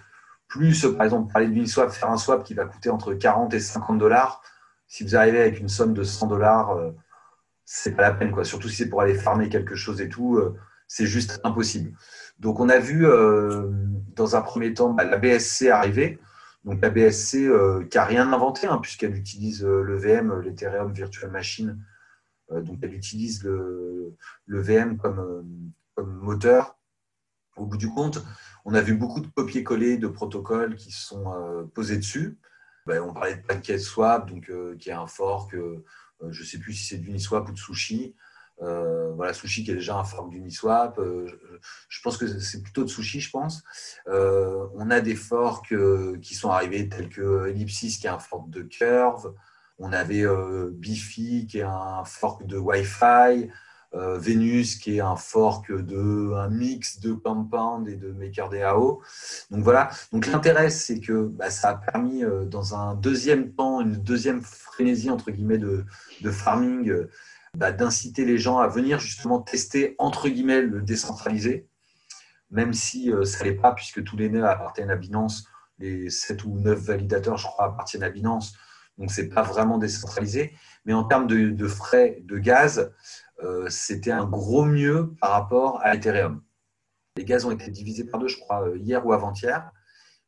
Plus, 0.47 0.85
par 0.95 1.05
exemple, 1.05 1.31
parler 1.31 1.47
d'Uniswap, 1.47 1.91
faire 1.91 2.09
un 2.09 2.17
swap 2.17 2.43
qui 2.43 2.53
va 2.53 2.65
coûter 2.65 2.89
entre 2.89 3.13
40 3.13 3.53
et 3.53 3.59
50 3.59 3.97
dollars 3.97 4.41
si 4.87 5.03
vous 5.03 5.15
arrivez 5.15 5.39
avec 5.39 5.59
une 5.59 5.67
somme 5.67 5.93
de 5.93 6.03
100 6.03 6.27
dollars, 6.27 6.71
euh, 6.71 6.91
c'est 7.65 7.95
pas 7.95 8.03
la 8.03 8.13
peine, 8.13 8.31
quoi. 8.31 8.45
Surtout 8.45 8.69
si 8.69 8.77
c'est 8.77 8.89
pour 8.89 9.01
aller 9.01 9.15
farmer 9.15 9.49
quelque 9.49 9.75
chose 9.75 10.01
et 10.01 10.09
tout, 10.09 10.37
euh, 10.37 10.55
c'est 10.87 11.05
juste 11.05 11.39
impossible. 11.43 11.91
Donc, 12.39 12.59
on 12.59 12.69
a 12.69 12.79
vu 12.79 13.05
euh, 13.05 13.69
dans 14.15 14.35
un 14.35 14.41
premier 14.41 14.73
temps 14.73 14.93
bah, 14.93 15.03
la 15.03 15.17
BSC 15.17 15.69
arriver. 15.69 16.19
Donc, 16.63 16.81
la 16.81 16.89
BSC 16.89 17.49
qui 17.89 17.97
n'a 17.97 18.05
rien 18.05 18.31
inventé, 18.33 18.67
hein, 18.67 18.79
puisqu'elle 18.81 19.15
utilise 19.15 19.63
le 19.63 19.97
VM, 19.97 20.39
l'Ethereum 20.41 20.91
Virtual 20.91 21.31
Machine. 21.31 21.81
donc, 22.51 22.79
elle 22.81 22.93
utilise 22.93 23.43
le, 23.43 24.15
VM 24.47 24.97
comme 24.97 25.71
moteur. 25.97 26.77
Au 27.55 27.65
bout 27.65 27.77
du 27.77 27.89
compte, 27.89 28.23
on 28.67 28.73
a 28.73 28.81
vu 28.81 28.95
beaucoup 28.95 29.21
de 29.21 29.27
copier-coller 29.27 29.97
de 29.97 30.07
protocoles 30.07 30.75
qui 30.75 30.91
sont 30.91 31.25
posés 31.73 31.97
dessus. 31.97 32.37
Ben, 32.87 33.01
on 33.01 33.13
parlait 33.13 33.35
de 33.35 33.41
PancakeSwap, 33.41 34.29
donc, 34.29 34.49
euh, 34.49 34.77
qui 34.77 34.89
est 34.89 34.93
un 34.93 35.07
fork, 35.07 35.53
euh, 35.53 35.83
euh, 36.23 36.31
je 36.31 36.41
ne 36.41 36.47
sais 36.47 36.57
plus 36.57 36.71
si 36.71 36.85
c'est 36.87 36.97
d'Uniswap 36.97 37.49
ou 37.49 37.51
de 37.51 37.57
Sushi. 37.57 38.15
voilà, 38.59 39.33
Sushi 39.33 39.65
qui 39.65 39.71
est 39.71 39.75
déjà 39.75 39.97
un 39.97 40.05
fork 40.05 40.29
d'Uniswap. 40.29 40.99
je 41.89 42.01
pense 42.01 42.17
que 42.17 42.27
c'est 42.39 42.63
plutôt 42.63 42.83
de 42.83 42.89
Sushi, 42.89 43.19
je 43.19 43.29
pense. 43.29 43.61
on 44.07 44.89
a 44.89 45.01
des 45.01 45.15
forks 45.15 45.75
qui 46.21 46.33
sont 46.33 46.49
arrivés 46.49 46.87
tels 46.87 47.09
que 47.09 47.47
Ellipsis 47.49 47.99
qui 47.99 48.07
est 48.07 48.09
un 48.09 48.19
fork 48.19 48.49
de 48.49 48.61
Curve. 48.61 49.33
On 49.79 49.91
avait 49.91 50.25
Bifi 50.71 51.45
qui 51.45 51.59
est 51.59 51.63
un 51.63 52.05
fork 52.05 52.47
de 52.47 52.57
Wi-Fi. 52.57 53.49
Euh, 53.93 54.17
Venus, 54.17 54.75
qui 54.75 54.97
est 54.97 54.99
un 54.99 55.15
fork 55.15 55.71
de 55.71 56.33
un 56.35 56.49
mix 56.49 56.99
de 56.99 57.13
Compound 57.13 57.87
et 57.87 57.95
de 57.95 58.11
MakerDAO. 58.11 59.01
Donc 59.49 59.63
voilà. 59.63 59.89
Donc 60.11 60.27
l'intérêt, 60.27 60.69
c'est 60.69 60.99
que 60.99 61.27
bah, 61.27 61.49
ça 61.49 61.69
a 61.69 61.75
permis, 61.75 62.23
euh, 62.23 62.43
dans 62.43 62.75
un 62.75 62.95
deuxième 62.95 63.53
temps, 63.53 63.79
une 63.79 63.95
deuxième 63.95 64.41
frénésie 64.41 65.09
entre 65.09 65.31
guillemets 65.31 65.57
de, 65.57 65.85
de 66.21 66.31
farming, 66.31 66.89
euh, 66.89 67.09
bah, 67.53 67.71
d'inciter 67.71 68.25
les 68.25 68.37
gens 68.37 68.59
à 68.59 68.67
venir 68.67 68.99
justement 68.99 69.39
tester 69.39 69.95
entre 69.99 70.27
guillemets 70.27 70.61
le 70.61 70.81
décentralisé, 70.81 71.69
même 72.51 72.73
si 72.73 73.11
ça 73.23 73.45
l'est 73.45 73.53
pas, 73.53 73.71
puisque 73.73 74.03
tous 74.03 74.17
les 74.17 74.29
nœuds 74.29 74.45
appartiennent 74.45 74.91
à 74.91 74.95
Binance. 74.97 75.47
Les 75.79 76.09
7 76.09 76.43
ou 76.43 76.59
9 76.59 76.77
validateurs, 76.77 77.37
je 77.37 77.45
crois, 77.45 77.65
appartiennent 77.67 78.03
à 78.03 78.09
Binance. 78.09 78.53
Donc, 78.97 79.11
ce 79.11 79.21
n'est 79.21 79.29
pas 79.29 79.41
vraiment 79.41 79.77
décentralisé. 79.77 80.53
Mais 80.85 80.93
en 80.93 81.03
termes 81.03 81.27
de, 81.27 81.67
frais 81.67 82.19
de 82.23 82.37
gaz, 82.37 82.91
euh, 83.43 83.67
c'était 83.69 84.11
un 84.11 84.25
gros 84.25 84.65
mieux 84.65 85.13
par 85.19 85.31
rapport 85.31 85.79
à 85.83 85.95
Ethereum. 85.95 86.41
Les 87.17 87.25
gaz 87.25 87.45
ont 87.45 87.51
été 87.51 87.69
divisés 87.71 88.05
par 88.05 88.19
deux, 88.19 88.27
je 88.27 88.37
crois, 88.37 88.67
euh, 88.67 88.77
hier 88.77 89.05
ou 89.05 89.13
avant-hier, 89.13 89.71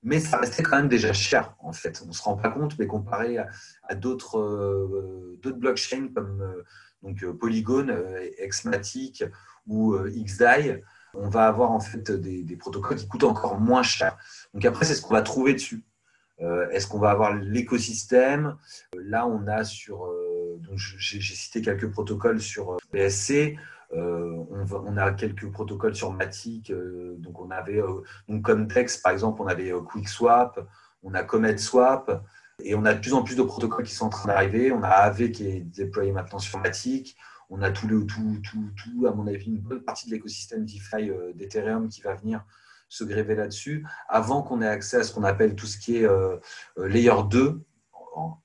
mais 0.01 0.19
ça 0.19 0.37
restait 0.37 0.63
quand 0.63 0.77
même 0.77 0.89
déjà 0.89 1.13
cher, 1.13 1.55
en 1.59 1.71
fait. 1.71 2.01
On 2.03 2.07
ne 2.07 2.13
se 2.13 2.21
rend 2.21 2.35
pas 2.35 2.49
compte, 2.49 2.77
mais 2.79 2.87
comparé 2.87 3.37
à, 3.37 3.49
euh, 3.91 3.95
d'autres 3.95 5.51
blockchains 5.51 6.09
comme 6.13 6.63
donc, 7.01 7.25
Polygon, 7.39 7.87
Exmatic 8.37 9.23
ou 9.67 9.95
XDAI, 9.97 10.81
on 11.13 11.29
va 11.29 11.47
avoir 11.47 11.71
en 11.71 11.79
fait 11.79 12.11
des, 12.11 12.55
protocoles 12.55 12.97
qui 12.97 13.07
coûtent 13.07 13.23
encore 13.23 13.59
moins 13.59 13.83
cher. 13.83 14.17
Donc 14.53 14.65
après, 14.65 14.85
c'est 14.85 14.95
ce 14.95 15.01
qu'on 15.01 15.13
va 15.13 15.21
trouver 15.21 15.53
dessus. 15.53 15.83
Est-ce 16.71 16.87
qu'on 16.87 16.99
va 16.99 17.11
avoir 17.11 17.35
l'écosystème? 17.35 18.55
Là, 18.95 19.27
on 19.27 19.45
a 19.47 19.63
sur 19.63 20.07
j'ai 20.75 21.21
cité 21.21 21.61
quelques 21.61 21.89
protocoles 21.89 22.41
sur 22.41 22.73
euh, 22.73 22.77
BSC. 22.93 23.57
Euh, 23.93 24.43
on, 24.71 24.97
a 24.97 25.11
quelques 25.13 25.49
protocoles 25.51 25.95
sur 25.95 26.13
Matic. 26.13 26.69
Euh, 26.69 27.15
donc, 27.17 27.39
on 27.41 27.49
avait 27.49 27.81
donc 28.27 28.43
Comtex, 28.43 28.97
par 28.97 29.11
exemple, 29.11 29.41
on 29.41 29.47
avait 29.47 29.71
QuickSwap, 29.71 30.59
on 31.03 31.13
a 31.13 31.23
CometSwap. 31.23 32.23
Et 32.61 32.75
on 32.75 32.83
a 32.83 32.93
de 32.93 32.99
plus 32.99 33.13
en 33.13 33.23
plus 33.23 33.35
de 33.35 33.41
protocoles 33.41 33.85
qui 33.85 33.93
sont 33.93 34.07
en 34.07 34.09
train 34.09 34.27
d'arriver. 34.27 34.71
On 34.73 34.83
a 34.83 34.89
AV 34.89 35.31
qui 35.31 35.47
est 35.47 35.61
déployé 35.61 36.11
maintenant 36.11 36.39
sur 36.39 36.59
Matic. 36.59 37.15
On 37.49 37.61
a 37.61 37.71
tout, 37.71 37.87
le, 37.87 38.05
tout, 38.05 38.41
tout, 38.43 38.69
tout, 38.75 39.07
à 39.07 39.13
mon 39.13 39.25
avis, 39.25 39.47
une 39.47 39.61
bonne 39.61 39.81
partie 39.81 40.07
de 40.07 40.11
l'écosystème 40.11 40.65
DeFi 40.65 41.09
d'Ethereum 41.35 41.87
qui 41.87 42.01
va 42.01 42.13
venir 42.15 42.43
se 42.89 43.03
gréver 43.03 43.35
là-dessus, 43.35 43.85
avant 44.07 44.41
qu'on 44.41 44.61
ait 44.61 44.67
accès 44.67 44.97
à 44.97 45.03
ce 45.03 45.13
qu'on 45.13 45.23
appelle 45.23 45.55
tout 45.55 45.67
ce 45.67 45.77
qui 45.77 45.97
est 45.97 46.07
Layer 46.77 47.23
2, 47.29 47.61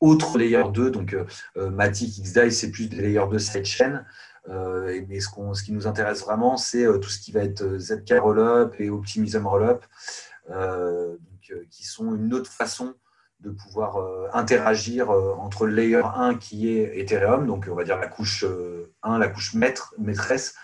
autre 0.01 0.39
layer 0.39 0.65
2, 0.73 0.91
donc 0.91 1.15
euh, 1.15 1.25
euh, 1.57 1.71
Matic, 1.71 2.23
XDAI, 2.23 2.53
c'est 2.53 2.71
plus 2.71 2.89
des 2.89 3.01
layers 3.01 3.29
2 3.31 3.39
sidechain. 3.39 4.05
Euh, 4.49 5.01
mais 5.09 5.21
ce, 5.21 5.29
ce, 5.55 5.63
qui 5.63 5.73
nous 5.73 5.87
intéresse 5.87 6.21
vraiment, 6.21 6.57
c'est 6.57 6.85
tout 7.01 7.09
ce 7.09 7.19
qui 7.19 7.33
va 7.33 7.41
être 7.41 7.79
ZK 7.79 8.15
Rollup 8.21 8.75
et 8.79 8.91
Optimism 8.91 9.47
Rollup, 9.47 9.85
qui 11.71 11.85
sont 11.85 12.15
une 12.15 12.35
autre 12.35 12.51
façon 12.51 12.95
de 13.41 13.51
pouvoir 13.51 13.97
interagir 14.35 15.11
entre 15.11 15.67
layer 15.67 16.03
1 16.05 16.35
qui 16.35 16.69
est 16.69 16.99
Ethereum, 16.99 17.47
donc 17.47 17.69
on 17.71 17.75
va 17.75 17.85
dire 17.85 17.99
la 17.99 18.07
couche 18.07 18.45
1, 19.03 19.19
la 19.19 19.29
couche 19.29 19.55
maître, 19.55 19.95
maîtresse, 19.99 20.55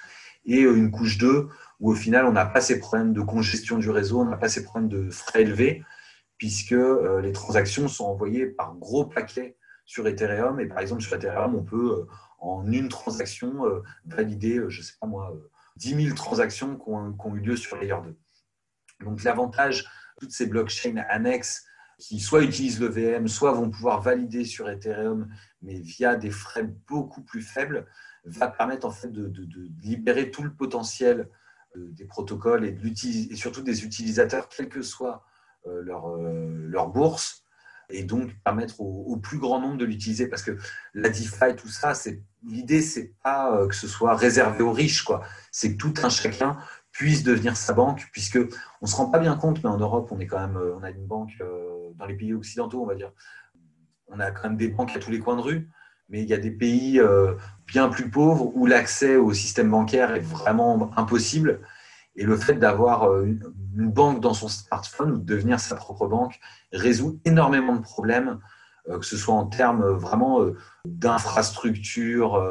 et 0.45 0.61
une 0.61 0.91
couche 0.91 1.17
2 1.17 1.49
où 1.81 1.91
au 1.91 1.95
final 1.95 2.27
on 2.27 2.33
n'a 2.33 2.47
pas 2.47 2.61
ces 2.61 2.79
problèmes 2.79 3.13
de 3.13 3.21
congestion 3.21 3.79
du 3.79 3.91
réseau, 3.91 4.21
on 4.21 4.25
n'a 4.25 4.37
pas 4.37 4.49
ces 4.49 4.65
problèmes 4.65 4.89
de 4.89 5.11
frais 5.11 5.43
élevés, 5.43 5.83
puisque 6.39 6.73
euh, 6.73 7.21
les 7.21 7.33
transactions 7.33 7.89
sont 7.89 8.05
envoyées 8.05 8.47
par 8.47 8.75
gros 8.77 9.05
paquets 9.05 9.57
sur 9.85 10.07
Ethereum. 10.07 10.61
Et 10.61 10.67
par 10.67 10.79
exemple, 10.79 11.03
sur 11.03 11.15
Ethereum, 11.15 11.55
on 11.55 11.63
peut, 11.63 12.01
euh, 12.01 12.07
en 12.39 12.71
une 12.71 12.89
transaction, 12.89 13.67
euh, 13.67 13.83
valider, 14.07 14.63
je 14.69 14.79
ne 14.79 14.85
sais 14.85 14.95
pas 15.01 15.07
moi, 15.07 15.35
10 15.77 16.05
000 16.05 16.15
transactions 16.15 16.77
qui 16.77 16.89
ont, 16.89 17.35
eu 17.35 17.41
lieu 17.41 17.57
sur 17.57 17.77
Layer 17.77 17.97
2. 18.05 18.17
Donc 19.05 19.23
l'avantage, 19.25 19.87
toutes 20.19 20.33
ces 20.33 20.47
blockchains 20.47 21.03
annexes 21.09 21.65
qui 21.99 22.19
soit 22.21 22.43
utilisent 22.43 22.81
le 22.81 22.89
VM, 22.89 23.29
soit 23.29 23.53
vont 23.53 23.71
pouvoir 23.71 24.01
valider 24.01 24.45
sur 24.45 24.69
Ethereum, 24.71 25.29
mais 25.63 25.81
via 25.81 26.17
des 26.17 26.31
frais 26.31 26.65
beaucoup 26.89 27.23
plus 27.23 27.43
faibles, 27.43 27.87
va 28.25 28.49
permettre 28.49 28.87
en 28.87 28.91
fait 28.91 29.13
de, 29.13 29.33
libérer 29.83 30.31
tout 30.31 30.43
le 30.43 30.53
potentiel 30.53 31.29
des 31.77 32.05
protocoles 32.05 32.65
et, 32.65 32.77
et, 33.31 33.37
surtout 33.37 33.63
des 33.63 33.85
utilisateurs, 33.85 34.49
quel 34.49 34.69
que 34.69 34.83
soit 34.83 35.25
euh, 35.67 35.83
leur, 35.83 36.09
euh, 36.09 36.67
leur 36.69 36.89
bourse 36.89 37.45
et 37.93 38.05
donc 38.05 38.33
permettre 38.45 38.81
au, 38.81 39.17
plus 39.17 39.39
grand 39.39 39.61
nombre 39.61 39.77
de 39.77 39.85
l'utiliser. 39.85 40.29
Parce 40.29 40.43
que 40.43 40.57
la 40.95 41.09
DeFi, 41.09 41.57
tout 41.57 41.69
ça, 41.69 41.93
c'est 41.95 42.23
l'idée, 42.45 42.83
c'est 42.83 43.15
pas 43.23 43.57
euh, 43.57 43.67
que 43.67 43.75
ce 43.75 43.89
soit 43.89 44.15
réservé 44.15 44.63
aux 44.63 44.73
riches. 44.73 45.05
C'est 45.51 45.73
que 45.73 45.77
tout 45.77 45.95
un 46.05 46.09
chacun 46.09 46.57
puisse 46.93 47.25
devenir 47.25 47.57
sa 47.57 47.73
banque, 47.73 48.09
puisque 48.13 48.39
on 48.81 48.87
se 48.87 48.95
rend 48.97 49.11
pas 49.11 49.19
bien 49.19 49.37
compte, 49.37 49.63
mais 49.63 49.71
en 49.71 49.79
Europe, 49.79 50.11
on 50.13 50.21
est 50.21 50.27
quand 50.27 50.41
même, 50.41 50.57
on 50.57 50.83
a 50.83 50.91
une 50.91 51.07
banque 51.07 51.43
dans 51.97 52.07
les 52.07 52.15
pays 52.15 52.33
occidentaux, 52.33 52.83
on 52.83 52.87
va 52.87 52.95
dire, 52.95 53.13
on 54.09 54.19
a 54.19 54.31
quand 54.33 54.49
même 54.49 54.57
des 54.57 54.69
banques 54.69 54.95
à 54.97 54.99
tous 54.99 55.11
les 55.11 55.21
coins 55.21 55.37
de 55.37 55.41
rue, 55.41 55.69
mais 56.11 56.23
il 56.23 56.29
y 56.29 56.35
a 56.35 56.39
des 56.39 56.51
pays 56.51 57.01
bien 57.67 57.89
plus 57.89 58.11
pauvres 58.11 58.51
où 58.55 58.67
l'accès 58.67 59.17
au 59.17 59.33
système 59.33 59.71
bancaire 59.71 60.15
est 60.15 60.21
vraiment 60.21 60.91
impossible. 60.97 61.61
Et 62.17 62.25
le 62.25 62.37
fait 62.37 62.55
d'avoir 62.55 63.05
euh, 63.05 63.25
une 63.77 63.91
banque 63.91 64.21
dans 64.21 64.35
son 64.35 64.49
smartphone 64.49 65.13
ou 65.13 65.19
de 65.19 65.25
devenir 65.25 65.61
sa 65.61 65.77
propre 65.77 66.07
banque 66.07 66.41
résout 66.73 67.21
énormément 67.25 67.77
de 67.77 67.83
problèmes, 67.83 68.41
euh, 68.89 68.99
que 68.99 69.07
ce 69.07 69.17
soit 69.17 69.35
en 69.35 69.47
termes 69.47 69.83
euh, 69.83 69.95
vraiment 69.95 70.41
d'infrastructure 70.85 72.43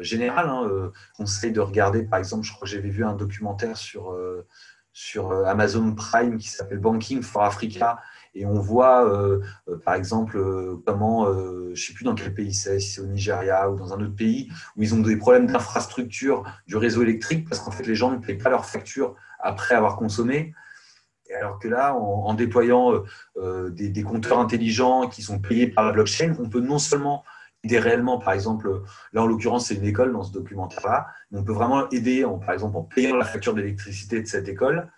générale. 0.00 0.48
Hein. 0.48 0.90
Conseil 1.16 1.52
de 1.52 1.60
regarder, 1.60 2.04
par 2.04 2.18
exemple, 2.18 2.44
je 2.44 2.52
crois 2.52 2.66
que 2.66 2.72
j'avais 2.72 2.90
vu 2.90 3.04
un 3.04 3.14
documentaire 3.14 3.76
sur, 3.76 4.16
sur 4.92 5.32
Amazon 5.46 5.94
Prime 5.94 6.38
qui 6.38 6.48
s'appelle 6.48 6.78
Banking 6.78 7.22
for 7.22 7.42
Africa 7.42 7.98
et 8.34 8.46
on 8.46 8.54
voit, 8.54 9.08
euh, 9.08 9.40
euh, 9.68 9.78
par 9.78 9.94
exemple, 9.94 10.36
euh, 10.36 10.80
comment, 10.86 11.26
je 11.32 11.70
ne 11.70 11.74
sais 11.74 11.92
plus 11.92 12.04
dans 12.04 12.14
quel 12.14 12.32
pays 12.32 12.54
c'est, 12.54 12.78
si 12.78 12.92
c'est 12.92 13.00
au 13.00 13.06
Nigeria 13.06 13.70
ou 13.70 13.76
dans 13.76 13.92
un 13.92 14.00
autre 14.00 14.14
pays, 14.14 14.48
où 14.76 14.82
ils 14.82 14.94
ont 14.94 15.00
des 15.00 15.16
problèmes 15.16 15.46
d'infrastructure 15.46 16.44
du 16.66 16.76
réseau 16.76 17.02
électrique 17.02 17.48
parce 17.48 17.60
qu'en 17.60 17.70
fait, 17.70 17.86
les 17.86 17.94
gens 17.94 18.10
ne 18.10 18.18
payent 18.18 18.38
pas 18.38 18.50
leurs 18.50 18.66
factures 18.66 19.16
après 19.40 19.74
avoir 19.74 19.96
consommé. 19.96 20.54
alors 21.36 21.58
que 21.58 21.68
là, 21.68 21.94
en, 21.94 22.34
déployant 22.34 23.02
des, 23.70 24.02
compteurs 24.02 24.38
intelligents 24.38 25.08
qui 25.08 25.22
sont 25.22 25.38
payés 25.38 25.68
par 25.68 25.84
la 25.84 25.92
blockchain, 25.92 26.34
on 26.38 26.48
peut 26.48 26.60
non 26.60 26.78
seulement 26.78 27.24
aider 27.62 27.78
réellement, 27.78 28.18
par 28.18 28.32
exemple, 28.32 28.82
là 29.12 29.22
en 29.22 29.26
l'occurrence 29.26 29.66
c'est 29.66 29.74
une 29.74 29.84
école 29.84 30.12
dans 30.12 30.22
ce 30.22 30.32
documentaire-là, 30.32 31.08
on 31.32 31.44
peut 31.44 31.52
vraiment 31.52 31.88
aider, 31.90 32.26
par 32.44 32.54
exemple, 32.54 32.76
en 32.76 32.82
payant 32.82 33.16
la 33.16 33.24
facture 33.24 33.54
d'électricité 33.54 34.20
de 34.20 34.26
cette 34.26 34.48
école, 34.48 34.90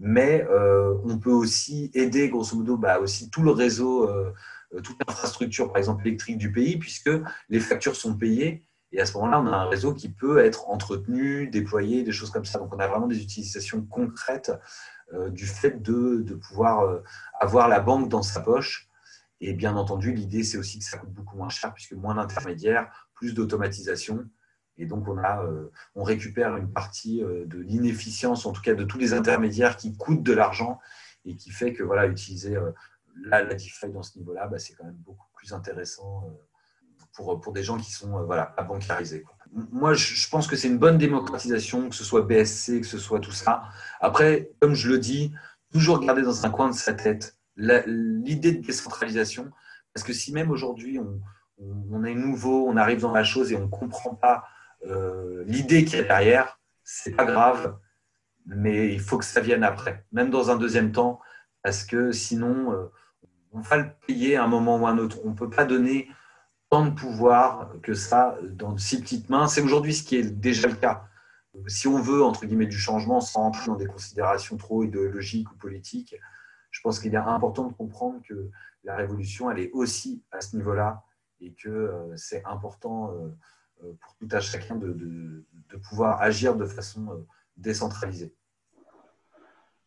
mais 0.00 0.46
euh, 0.48 0.94
on 1.04 1.18
peut 1.18 1.30
aussi 1.30 1.90
aider, 1.92 2.30
grosso 2.30 2.56
modo, 2.56 2.78
bah, 2.78 2.98
aussi 2.98 3.28
tout 3.28 3.42
le 3.42 3.50
réseau, 3.50 4.08
euh, 4.08 4.32
euh, 4.74 4.80
toute 4.80 4.96
l'infrastructure, 5.06 5.68
par 5.68 5.76
exemple, 5.76 6.06
électrique 6.06 6.38
du 6.38 6.50
pays, 6.50 6.78
puisque 6.78 7.10
les 7.50 7.60
factures 7.60 7.94
sont 7.94 8.16
payées. 8.16 8.64
Et 8.92 9.00
à 9.00 9.06
ce 9.06 9.12
moment-là, 9.18 9.40
on 9.40 9.46
a 9.46 9.56
un 9.56 9.68
réseau 9.68 9.94
qui 9.94 10.08
peut 10.08 10.38
être 10.38 10.70
entretenu, 10.70 11.48
déployé, 11.48 12.02
des 12.02 12.12
choses 12.12 12.30
comme 12.30 12.46
ça. 12.46 12.58
Donc, 12.58 12.74
on 12.74 12.78
a 12.78 12.88
vraiment 12.88 13.06
des 13.06 13.22
utilisations 13.22 13.82
concrètes 13.82 14.50
du 15.30 15.46
fait 15.46 15.82
de, 15.82 16.22
de, 16.22 16.34
pouvoir 16.34 17.00
avoir 17.38 17.68
la 17.68 17.80
banque 17.80 18.08
dans 18.08 18.22
sa 18.22 18.40
poche. 18.40 18.88
Et 19.40 19.52
bien 19.52 19.76
entendu, 19.76 20.12
l'idée, 20.12 20.42
c'est 20.42 20.58
aussi 20.58 20.78
que 20.78 20.84
ça 20.84 20.98
coûte 20.98 21.12
beaucoup 21.12 21.36
moins 21.36 21.48
cher, 21.50 21.72
puisque 21.72 21.92
moins 21.92 22.14
d'intermédiaires, 22.14 22.90
plus 23.14 23.32
d'automatisation. 23.32 24.24
Et 24.80 24.86
donc, 24.86 25.06
on, 25.08 25.18
a, 25.18 25.44
euh, 25.44 25.70
on 25.94 26.02
récupère 26.02 26.56
une 26.56 26.72
partie 26.72 27.22
euh, 27.22 27.44
de 27.44 27.58
l'inefficience, 27.58 28.46
en 28.46 28.52
tout 28.52 28.62
cas 28.62 28.74
de 28.74 28.82
tous 28.82 28.96
les 28.96 29.12
intermédiaires 29.12 29.76
qui 29.76 29.94
coûtent 29.94 30.22
de 30.22 30.32
l'argent 30.32 30.80
et 31.26 31.36
qui 31.36 31.50
fait 31.50 31.74
que 31.74 31.82
voilà, 31.82 32.06
utiliser 32.06 32.56
euh, 32.56 32.70
la, 33.22 33.44
la 33.44 33.54
DeFi 33.54 33.90
dans 33.90 34.02
ce 34.02 34.16
niveau-là, 34.18 34.48
bah, 34.48 34.58
c'est 34.58 34.72
quand 34.72 34.84
même 34.84 34.94
beaucoup 34.94 35.26
plus 35.34 35.52
intéressant 35.52 36.24
pour, 37.12 37.38
pour 37.42 37.52
des 37.52 37.62
gens 37.62 37.76
qui 37.76 37.92
sont 37.92 38.24
voilà, 38.24 38.46
pas 38.46 38.62
bancarisés. 38.62 39.22
Moi, 39.52 39.92
je 39.92 40.28
pense 40.30 40.46
que 40.46 40.56
c'est 40.56 40.68
une 40.68 40.78
bonne 40.78 40.96
démocratisation, 40.96 41.90
que 41.90 41.94
ce 41.94 42.04
soit 42.04 42.22
BSC, 42.22 42.80
que 42.80 42.86
ce 42.86 42.98
soit 42.98 43.20
tout 43.20 43.32
ça. 43.32 43.64
Après, 44.00 44.50
comme 44.60 44.74
je 44.74 44.88
le 44.88 44.98
dis, 44.98 45.34
toujours 45.72 46.00
garder 46.00 46.22
dans 46.22 46.46
un 46.46 46.50
coin 46.50 46.70
de 46.70 46.74
sa 46.74 46.94
tête 46.94 47.36
l'idée 47.56 48.52
de 48.52 48.64
décentralisation, 48.64 49.50
parce 49.92 50.06
que 50.06 50.14
si 50.14 50.32
même 50.32 50.50
aujourd'hui 50.50 50.98
on, 50.98 51.20
on, 51.90 52.04
est 52.04 52.14
nouveau, 52.14 52.66
on 52.66 52.76
arrive 52.78 53.00
dans 53.00 53.12
la 53.12 53.24
chose 53.24 53.52
et 53.52 53.56
on 53.56 53.64
ne 53.64 53.66
comprend 53.66 54.14
pas 54.14 54.44
euh, 54.86 55.44
l'idée 55.46 55.84
qui 55.84 55.96
est 55.96 56.04
derrière, 56.04 56.58
c'est 56.84 57.14
pas 57.14 57.24
grave, 57.24 57.78
mais 58.46 58.92
il 58.92 59.00
faut 59.00 59.18
que 59.18 59.24
ça 59.24 59.40
vienne 59.40 59.62
après, 59.62 60.04
même 60.12 60.30
dans 60.30 60.50
un 60.50 60.56
deuxième 60.56 60.92
temps, 60.92 61.20
parce 61.62 61.84
que 61.84 62.12
sinon, 62.12 62.72
euh, 62.72 62.86
on 63.52 63.60
va 63.60 63.76
le 63.76 63.90
payer 64.06 64.36
à 64.36 64.44
un 64.44 64.48
moment 64.48 64.78
ou 64.78 64.86
à 64.86 64.90
un 64.90 64.98
autre. 64.98 65.18
On 65.24 65.30
ne 65.30 65.34
peut 65.34 65.50
pas 65.50 65.64
donner 65.64 66.08
tant 66.70 66.86
de 66.86 66.90
pouvoir 66.90 67.72
que 67.82 67.94
ça 67.94 68.38
dans 68.42 68.72
de 68.72 68.80
si 68.80 69.00
petites 69.00 69.28
mains. 69.28 69.46
C'est 69.48 69.60
aujourd'hui 69.60 69.94
ce 69.94 70.04
qui 70.04 70.16
est 70.16 70.30
déjà 70.30 70.68
le 70.68 70.74
cas. 70.74 71.04
Si 71.66 71.88
on 71.88 72.00
veut, 72.00 72.22
entre 72.22 72.46
guillemets, 72.46 72.66
du 72.66 72.78
changement 72.78 73.20
sans 73.20 73.46
entrer 73.46 73.66
dans 73.66 73.76
des 73.76 73.86
considérations 73.86 74.56
trop 74.56 74.84
idéologiques 74.84 75.50
ou 75.50 75.56
politiques, 75.56 76.14
je 76.70 76.80
pense 76.80 77.00
qu'il 77.00 77.12
est 77.12 77.18
important 77.18 77.64
de 77.64 77.72
comprendre 77.72 78.20
que 78.26 78.50
la 78.84 78.96
révolution, 78.96 79.50
elle 79.50 79.58
est 79.58 79.70
aussi 79.72 80.22
à 80.30 80.40
ce 80.40 80.56
niveau-là 80.56 81.02
et 81.40 81.52
que 81.52 81.68
euh, 81.68 82.16
c'est 82.16 82.44
important 82.44 83.12
pour 84.00 84.16
tout 84.18 84.28
à 84.30 84.40
chacun 84.40 84.76
de, 84.76 84.92
de 84.92 85.76
pouvoir 85.88 86.20
agir 86.22 86.56
de 86.56 86.66
façon 86.66 87.24
décentralisée. 87.56 88.34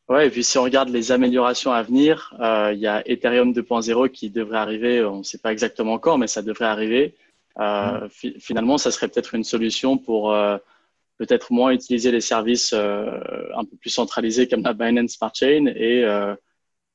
Ouais, 0.09 0.27
et 0.27 0.29
puis 0.29 0.43
si 0.43 0.57
on 0.57 0.63
regarde 0.63 0.89
les 0.89 1.11
améliorations 1.11 1.71
à 1.71 1.81
venir, 1.81 2.35
euh, 2.41 2.73
il 2.73 2.79
y 2.79 2.87
a 2.87 3.07
Ethereum 3.07 3.53
2.0 3.53 4.09
qui 4.09 4.29
devrait 4.29 4.57
arriver, 4.57 5.03
on 5.03 5.19
ne 5.19 5.23
sait 5.23 5.37
pas 5.37 5.51
exactement 5.51 5.97
quand, 5.97 6.17
mais 6.17 6.27
ça 6.27 6.41
devrait 6.41 6.65
arriver. 6.65 7.15
Euh, 7.59 8.07
mm. 8.23 8.39
Finalement, 8.39 8.77
ça 8.77 8.91
serait 8.91 9.07
peut-être 9.07 9.33
une 9.33 9.45
solution 9.45 9.97
pour 9.97 10.33
euh, 10.33 10.57
peut-être 11.17 11.53
moins 11.53 11.71
utiliser 11.71 12.11
les 12.11 12.19
services 12.19 12.73
euh, 12.73 13.17
un 13.55 13.63
peu 13.63 13.77
plus 13.77 13.91
centralisés 13.91 14.47
comme 14.47 14.63
la 14.63 14.73
Binance 14.73 15.11
Smart 15.11 15.33
Chain 15.33 15.67
et 15.67 16.03
euh, 16.03 16.35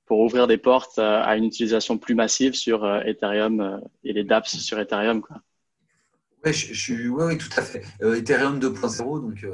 pour 0.05 0.21
ouvrir 0.21 0.47
des 0.47 0.59
portes 0.59 0.99
à 0.99 1.37
une 1.37 1.45
utilisation 1.45 1.99
plus 1.99 2.15
massive 2.15 2.55
sur 2.55 2.87
Ethereum 3.07 3.83
et 4.05 4.15
les 4.15 4.25
dApps 4.25 4.57
sur 4.59 4.79
Ethereum. 4.79 5.21
Quoi. 5.21 5.37
Oui, 6.49 6.55
je, 6.55 6.73
je, 6.73 7.09
ouais, 7.09 7.37
tout 7.37 7.51
à 7.57 7.63
fait. 7.63 7.85
Ethereum 8.01 8.59
2.0, 8.59 9.21
donc 9.21 9.47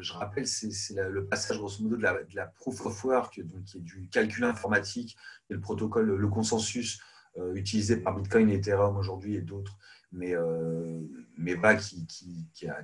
je 0.00 0.12
rappelle, 0.12 0.46
c'est 0.46 0.94
le 1.08 1.26
passage 1.26 1.58
grosso 1.58 1.82
modo 1.82 1.96
de 1.96 2.02
la, 2.02 2.46
proof 2.46 2.86
of 2.86 3.04
work, 3.04 3.40
donc 3.40 3.64
qui 3.64 3.78
est 3.78 3.80
du 3.80 4.08
calcul 4.10 4.44
informatique, 4.44 5.16
et 5.50 5.54
le 5.54 5.60
protocole, 5.60 6.14
le 6.14 6.28
consensus 6.28 7.00
euh, 7.38 7.54
utilisé 7.54 7.96
par 7.96 8.14
Bitcoin 8.14 8.48
et 8.50 8.54
Ethereum 8.54 8.96
aujourd'hui 8.96 9.36
et 9.36 9.40
d'autres, 9.42 9.76
mais, 10.12 10.34
euh, 10.34 11.00
mais 11.36 11.56
qui, 11.78 12.06
qui, 12.06 12.46
qui, 12.54 12.68
a, 12.68 12.78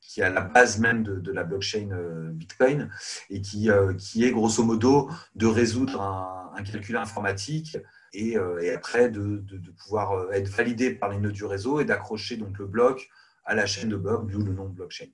qui, 0.00 0.22
a, 0.22 0.30
la 0.30 0.42
base 0.42 0.78
même 0.78 1.02
de, 1.02 1.32
la 1.32 1.44
blockchain 1.44 1.90
euh, 1.92 2.30
Bitcoin 2.32 2.90
et 3.30 3.40
qui, 3.40 3.70
qui 3.98 4.24
est 4.24 4.30
grosso 4.30 4.62
modo 4.62 5.10
de 5.36 5.46
résoudre 5.46 6.02
un, 6.02 6.62
calcul 6.64 6.96
informatique 6.96 7.78
et, 8.12 8.36
et 8.62 8.70
après 8.70 9.10
de, 9.10 9.42
pouvoir 9.78 10.32
être 10.32 10.48
validé 10.48 10.90
par 10.90 11.10
les 11.10 11.18
nœuds 11.18 11.32
du 11.32 11.44
réseau 11.44 11.80
et 11.80 11.84
d'accrocher 11.84 12.36
donc 12.36 12.58
le 12.58 12.66
bloc 12.66 13.10
à 13.48 13.54
la 13.54 13.66
chaîne 13.66 13.88
de 13.88 13.96
blocs, 13.96 14.30
d'où 14.30 14.42
le 14.42 14.52
nom 14.52 14.68
de 14.68 14.74
blockchain. 14.74 15.06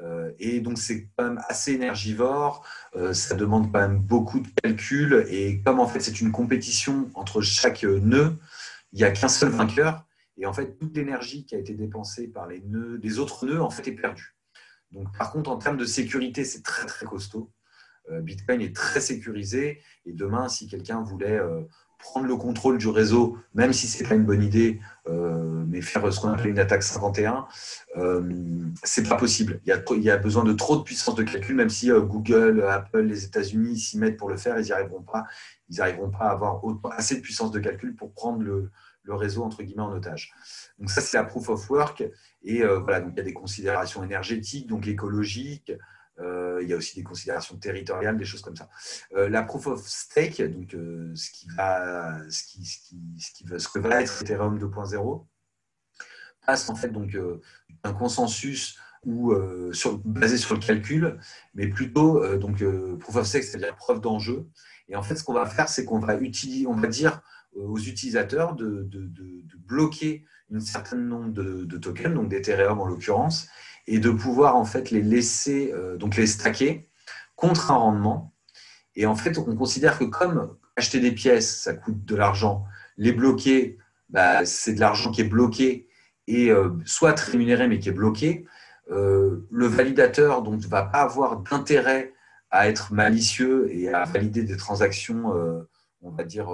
Euh, 0.00 0.32
et 0.38 0.60
donc, 0.60 0.78
c'est 0.78 1.10
quand 1.16 1.24
même 1.24 1.40
assez 1.48 1.72
énergivore, 1.72 2.66
euh, 2.96 3.12
ça 3.12 3.34
demande 3.34 3.70
quand 3.70 3.80
même 3.80 3.98
beaucoup 3.98 4.40
de 4.40 4.48
calculs, 4.62 5.26
et 5.28 5.60
comme 5.60 5.78
en 5.80 5.86
fait, 5.86 6.00
c'est 6.00 6.20
une 6.20 6.32
compétition 6.32 7.10
entre 7.14 7.42
chaque 7.42 7.84
nœud, 7.84 8.36
il 8.92 8.98
n'y 8.98 9.04
a 9.04 9.10
qu'un 9.10 9.28
seul 9.28 9.50
vainqueur, 9.50 10.06
et 10.38 10.46
en 10.46 10.54
fait, 10.54 10.78
toute 10.78 10.96
l'énergie 10.96 11.44
qui 11.44 11.54
a 11.54 11.58
été 11.58 11.74
dépensée 11.74 12.26
par 12.26 12.48
les 12.48 12.62
nœuds, 12.62 12.98
des 12.98 13.18
autres 13.18 13.44
nœuds, 13.44 13.62
en 13.62 13.70
fait, 13.70 13.86
est 13.86 13.92
perdue. 13.92 14.34
Donc, 14.90 15.14
par 15.18 15.30
contre, 15.30 15.50
en 15.50 15.58
termes 15.58 15.76
de 15.76 15.84
sécurité, 15.84 16.44
c'est 16.44 16.62
très, 16.62 16.86
très 16.86 17.04
costaud. 17.04 17.52
Euh, 18.10 18.22
Bitcoin 18.22 18.62
est 18.62 18.74
très 18.74 19.00
sécurisé, 19.00 19.82
et 20.06 20.12
demain, 20.14 20.48
si 20.48 20.68
quelqu'un 20.68 21.02
voulait 21.02 21.38
prendre 22.04 22.26
le 22.26 22.36
contrôle 22.36 22.76
du 22.76 22.88
réseau, 22.88 23.38
même 23.54 23.72
si 23.72 23.88
ce 23.88 24.02
n'est 24.02 24.08
pas 24.08 24.14
une 24.14 24.26
bonne 24.26 24.42
idée, 24.42 24.78
euh, 25.08 25.64
mais 25.66 25.80
faire 25.80 26.12
ce 26.12 26.20
qu'on 26.20 26.28
appelle 26.28 26.48
une 26.48 26.58
attaque 26.58 26.82
51, 26.82 27.46
euh, 27.96 28.22
c'est 28.82 29.08
pas 29.08 29.16
possible. 29.16 29.58
Il 29.64 30.02
y, 30.02 30.10
a, 30.10 30.16
besoin 30.18 30.44
de 30.44 30.52
trop 30.52 30.76
de 30.76 30.82
puissance 30.82 31.14
de 31.14 31.22
calcul, 31.22 31.56
même 31.56 31.70
si 31.70 31.90
euh, 31.90 32.00
Google, 32.00 32.62
Apple, 32.68 33.00
les 33.00 33.24
États-Unis 33.24 33.78
s'y 33.78 33.98
mettent 33.98 34.18
pour 34.18 34.28
le 34.28 34.36
faire, 34.36 34.60
ils 34.60 34.64
n'y 34.64 34.72
arriveront 34.72 35.02
pas. 35.02 35.24
Ils 35.70 35.78
n'arriveront 35.78 36.10
pas 36.10 36.26
à 36.26 36.32
avoir 36.32 36.60
assez 36.92 37.16
de 37.16 37.20
puissance 37.22 37.50
de 37.50 37.58
calcul 37.58 37.96
pour 37.96 38.12
prendre 38.12 38.42
le, 38.42 38.70
réseau 39.08 39.42
entre 39.42 39.62
guillemets 39.62 39.82
en 39.82 39.92
otage. 39.92 40.32
Donc 40.78 40.90
ça, 40.90 41.00
c'est 41.00 41.16
la 41.16 41.24
proof 41.24 41.48
of 41.48 41.70
work. 41.70 42.04
Et 42.42 42.62
euh, 42.62 42.80
voilà, 42.80 43.00
donc 43.00 43.12
il 43.14 43.16
y 43.16 43.20
a 43.20 43.24
des 43.24 43.32
considérations 43.32 44.04
énergétiques, 44.04 44.66
donc 44.66 44.86
écologiques, 44.86 45.72
il 46.18 46.68
y 46.68 46.72
a 46.72 46.76
aussi 46.76 46.96
des 46.96 47.02
considérations 47.02 47.56
territoriales, 47.56 48.16
des 48.16 48.24
choses 48.24 48.42
comme 48.42 48.56
ça. 48.56 48.68
Euh, 49.14 49.28
la 49.28 49.42
proof 49.42 49.66
of 49.66 49.86
stake, 49.86 50.40
donc 50.42 50.74
euh, 50.74 51.12
ce, 51.14 51.30
qui 51.30 51.46
va, 51.56 52.18
ce, 52.30 52.44
qui, 52.44 53.44
va, 53.44 53.56
que 53.56 53.78
va 53.78 54.02
être 54.02 54.22
Ethereum 54.22 54.58
2.0, 54.58 55.26
passe 56.46 56.68
en 56.68 56.74
fait 56.74 56.88
donc 56.88 57.16
un 57.82 57.92
consensus 57.92 58.78
basé 59.04 60.38
sur 60.38 60.54
le 60.54 60.60
calcul, 60.60 61.18
mais 61.54 61.68
plutôt 61.68 62.36
donc 62.38 62.64
proof 62.98 63.16
of 63.16 63.26
stake, 63.26 63.44
c'est-à-dire 63.44 63.76
preuve 63.76 64.00
d'enjeu. 64.00 64.46
Et 64.88 64.96
en 64.96 65.02
fait, 65.02 65.16
ce 65.16 65.24
qu'on 65.24 65.34
va 65.34 65.46
faire, 65.46 65.68
c'est 65.68 65.84
qu'on 65.84 65.98
va 65.98 66.16
dire 66.86 67.20
aux 67.54 67.78
utilisateurs 67.78 68.54
de 68.54 68.88
bloquer 69.58 70.24
un 70.52 70.60
certain 70.60 70.96
nombre 70.96 71.32
de, 71.32 71.78
tokens, 71.78 72.14
donc 72.14 72.28
d'Ethereum 72.28 72.80
en 72.80 72.86
l'occurrence, 72.86 73.48
et 73.86 73.98
de 73.98 74.10
pouvoir 74.10 74.56
en 74.56 74.64
fait 74.64 74.90
les 74.90 75.02
laisser, 75.02 75.72
euh, 75.72 75.96
donc 75.96 76.16
les 76.16 76.26
stacker 76.26 76.88
contre 77.36 77.70
un 77.70 77.76
rendement. 77.76 78.34
Et 78.96 79.06
en 79.06 79.16
fait, 79.16 79.38
on 79.38 79.56
considère 79.56 79.98
que 79.98 80.04
comme 80.04 80.56
acheter 80.76 81.00
des 81.00 81.12
pièces, 81.12 81.62
ça 81.62 81.74
coûte 81.74 82.04
de 82.04 82.16
l'argent, 82.16 82.64
les 82.96 83.12
bloquer, 83.12 83.78
bah, 84.08 84.46
c'est 84.46 84.74
de 84.74 84.80
l'argent 84.80 85.10
qui 85.10 85.22
est 85.22 85.28
bloqué 85.28 85.88
et 86.26 86.50
euh, 86.50 86.70
soit 86.84 87.18
rémunéré 87.18 87.68
mais 87.68 87.78
qui 87.78 87.88
est 87.88 87.92
bloqué. 87.92 88.46
Euh, 88.90 89.46
le 89.50 89.66
validateur 89.66 90.42
donc 90.42 90.62
ne 90.62 90.68
va 90.68 90.82
pas 90.82 91.02
avoir 91.02 91.38
d'intérêt 91.40 92.12
à 92.50 92.68
être 92.68 92.92
malicieux 92.92 93.68
et 93.72 93.88
à 93.88 94.04
valider 94.04 94.44
des 94.44 94.56
transactions, 94.56 95.32
on 96.02 96.10
va 96.12 96.22
dire, 96.22 96.46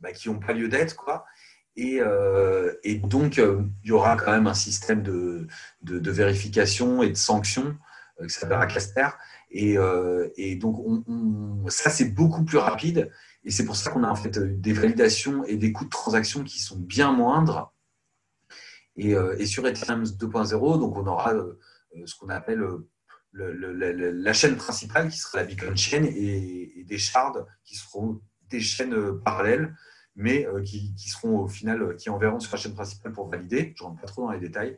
bah, 0.00 0.12
qui 0.12 0.30
n'ont 0.30 0.38
pas 0.38 0.54
lieu 0.54 0.68
d'être, 0.68 0.96
quoi. 0.96 1.26
Euh, 1.78 2.74
et, 2.84 2.96
donc, 2.96 3.38
euh, 3.38 3.62
il 3.82 3.88
y 3.88 3.92
aura 3.92 4.16
quand 4.16 4.32
même 4.32 4.46
un 4.46 4.54
système 4.54 5.02
de, 5.02 5.46
de, 5.82 6.10
vérification 6.10 7.02
et 7.02 7.10
de 7.10 7.16
sanctions 7.16 7.76
euh, 8.20 8.26
qui 8.26 8.34
s'appellera 8.34 8.66
Caster. 8.66 9.08
Et, 9.50 9.76
et 10.36 10.56
donc, 10.56 10.78
on, 10.84 11.68
ça, 11.68 11.90
c'est 11.90 12.10
beaucoup 12.10 12.44
plus 12.44 12.58
rapide. 12.58 13.10
Et 13.44 13.50
c'est 13.50 13.64
pour 13.64 13.76
ça 13.76 13.90
qu'on 13.90 14.02
a 14.02 14.08
en 14.08 14.16
fait 14.16 14.38
des 14.38 14.72
validations 14.72 15.44
et 15.44 15.56
des 15.56 15.72
coûts 15.72 15.84
de 15.84 15.90
transaction 15.90 16.42
qui 16.42 16.60
sont 16.60 16.78
bien 16.78 17.12
moindres. 17.12 17.72
Et, 18.96 19.14
sur 19.46 19.66
Ethereum 19.66 20.02
2.0, 20.02 20.80
donc 20.80 20.96
on 20.96 21.06
aura 21.06 21.34
ce 22.04 22.14
qu'on 22.16 22.28
appelle 22.28 22.66
la 23.32 24.32
chaîne 24.32 24.56
principale 24.56 25.10
qui 25.10 25.18
sera 25.18 25.38
la 25.38 25.44
Beacon 25.44 25.76
Chain 25.76 26.04
et, 26.04 26.84
des 26.86 26.98
shards 26.98 27.46
qui 27.64 27.76
seront 27.76 28.20
des 28.48 28.60
chaînes 28.60 29.20
parallèles 29.20 29.74
mais 30.16 30.46
euh, 30.46 30.62
qui, 30.62 30.92
seront 30.96 31.40
au 31.40 31.48
final, 31.48 31.82
euh, 31.82 31.94
qui 31.94 32.10
enverront 32.10 32.40
sur 32.40 32.52
la 32.52 32.58
chaîne 32.58 32.74
principale 32.74 33.12
pour 33.12 33.28
valider. 33.28 33.74
Je 33.76 33.84
ne 33.84 33.88
rentre 33.88 34.00
pas 34.00 34.06
trop 34.06 34.22
dans 34.22 34.32
les 34.32 34.40
détails. 34.40 34.76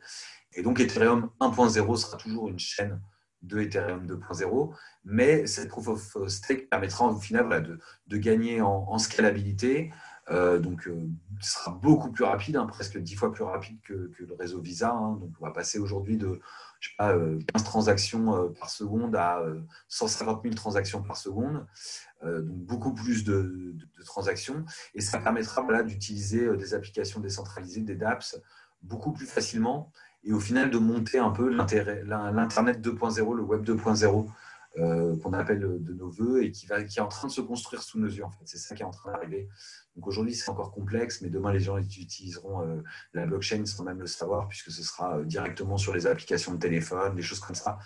Et 0.53 0.63
donc, 0.63 0.81
Ethereum 0.81 1.31
1.0 1.41 1.97
sera 1.97 2.17
toujours 2.17 2.49
une 2.49 2.59
chaîne 2.59 3.01
de 3.43 3.61
Ethereum 3.61 4.05
2.0, 4.05 4.75
mais 5.05 5.47
cette 5.47 5.69
proof 5.69 5.89
of 5.89 6.29
stake 6.29 6.69
permettra 6.69 7.07
au 7.07 7.21
final 7.21 7.63
de, 7.63 7.79
de, 8.09 8.17
gagner 8.17 8.61
en, 8.61 8.99
scalabilité. 8.99 9.93
Euh, 10.31 10.59
donc, 10.59 10.89
ce 11.41 11.53
sera 11.53 11.71
beaucoup 11.71 12.11
plus 12.11 12.25
rapide, 12.25 12.57
hein, 12.57 12.67
presque 12.67 12.99
10 12.99 13.15
fois 13.15 13.33
plus 13.33 13.45
rapide 13.45 13.79
que, 13.83 14.13
le 14.19 14.35
réseau 14.39 14.61
Visa. 14.61 14.93
Hein. 14.93 15.19
donc, 15.21 15.31
on 15.41 15.45
va 15.45 15.53
passer 15.53 15.79
aujourd'hui 15.79 16.17
de 16.17 16.41
je 16.81 16.91
sais 16.91 16.95
pas, 16.97 17.13
15 17.55 17.65
transactions 17.65 18.53
par 18.59 18.71
seconde 18.71 19.17
à 19.17 19.43
150 19.89 20.43
000 20.45 20.55
transactions 20.55 21.03
par 21.03 21.17
seconde. 21.17 21.67
Euh, 22.25 22.43
donc 22.43 22.57
beaucoup 22.67 22.95
plus 22.95 23.25
de, 23.25 23.77
transactions. 24.05 24.65
Et 24.95 25.01
ça 25.01 25.19
permettra 25.19 25.63
d'utiliser 25.83 26.47
euh, 26.47 26.57
des 26.57 26.75
applications 26.75 27.21
décentralisées, 27.21 27.83
des 27.83 27.95
dApps, 27.95 28.41
beaucoup 28.83 29.13
plus 29.13 29.27
facilement 29.27 29.93
et 30.25 30.33
au 30.33 30.41
final 30.41 30.71
de 30.71 30.79
monter 30.79 31.19
un 31.19 31.31
peu 31.31 31.49
l'Internet 31.49 32.81
2.0, 32.81 33.37
le 33.37 33.43
Web 33.43 33.65
2.0 33.65 34.27
euh, 34.79 35.17
qu'on 35.19 35.33
appelle 35.33 35.61
de 35.61 35.93
nos 35.95 36.09
voeux 36.11 36.45
et 36.45 36.51
qui, 36.51 36.67
va, 36.67 36.83
qui 36.85 36.99
est 36.99 37.03
en 37.03 37.09
train 37.09 37.29
de 37.29 37.33
se 37.33 37.41
construire 37.41 37.83
sous 37.83 37.99
nos 37.99 38.09
yeux. 38.09 38.25
En 38.25 38.31
fait. 38.31 38.45
C'est 38.45 38.59
ça 38.59 38.75
qui 38.75 38.83
est 38.83 38.87
en 38.87 38.91
train 38.91 39.13
d'arriver. 39.13 39.49
Donc 39.99 40.07
aujourd'hui, 40.07 40.33
c'est 40.33 40.49
encore 40.49 40.71
complexe, 40.71 41.23
mais 41.23 41.29
demain, 41.29 41.53
les 41.53 41.59
gens 41.59 41.77
utiliseront 41.77 42.63
euh, 42.63 42.83
la 43.15 43.27
blockchain 43.27 43.67
sans 43.67 43.83
même 43.83 43.99
le 43.99 44.07
savoir, 44.07 44.47
puisque 44.47 44.71
ce 44.71 44.85
sera 44.85 45.19
euh, 45.19 45.25
directement 45.25 45.77
sur 45.77 45.93
les 45.93 46.07
applications 46.07 46.55
de 46.55 46.59
téléphone, 46.59 47.17
des 47.17 47.23
choses 47.23 47.41
comme 47.41 47.57
ça. 47.57 47.81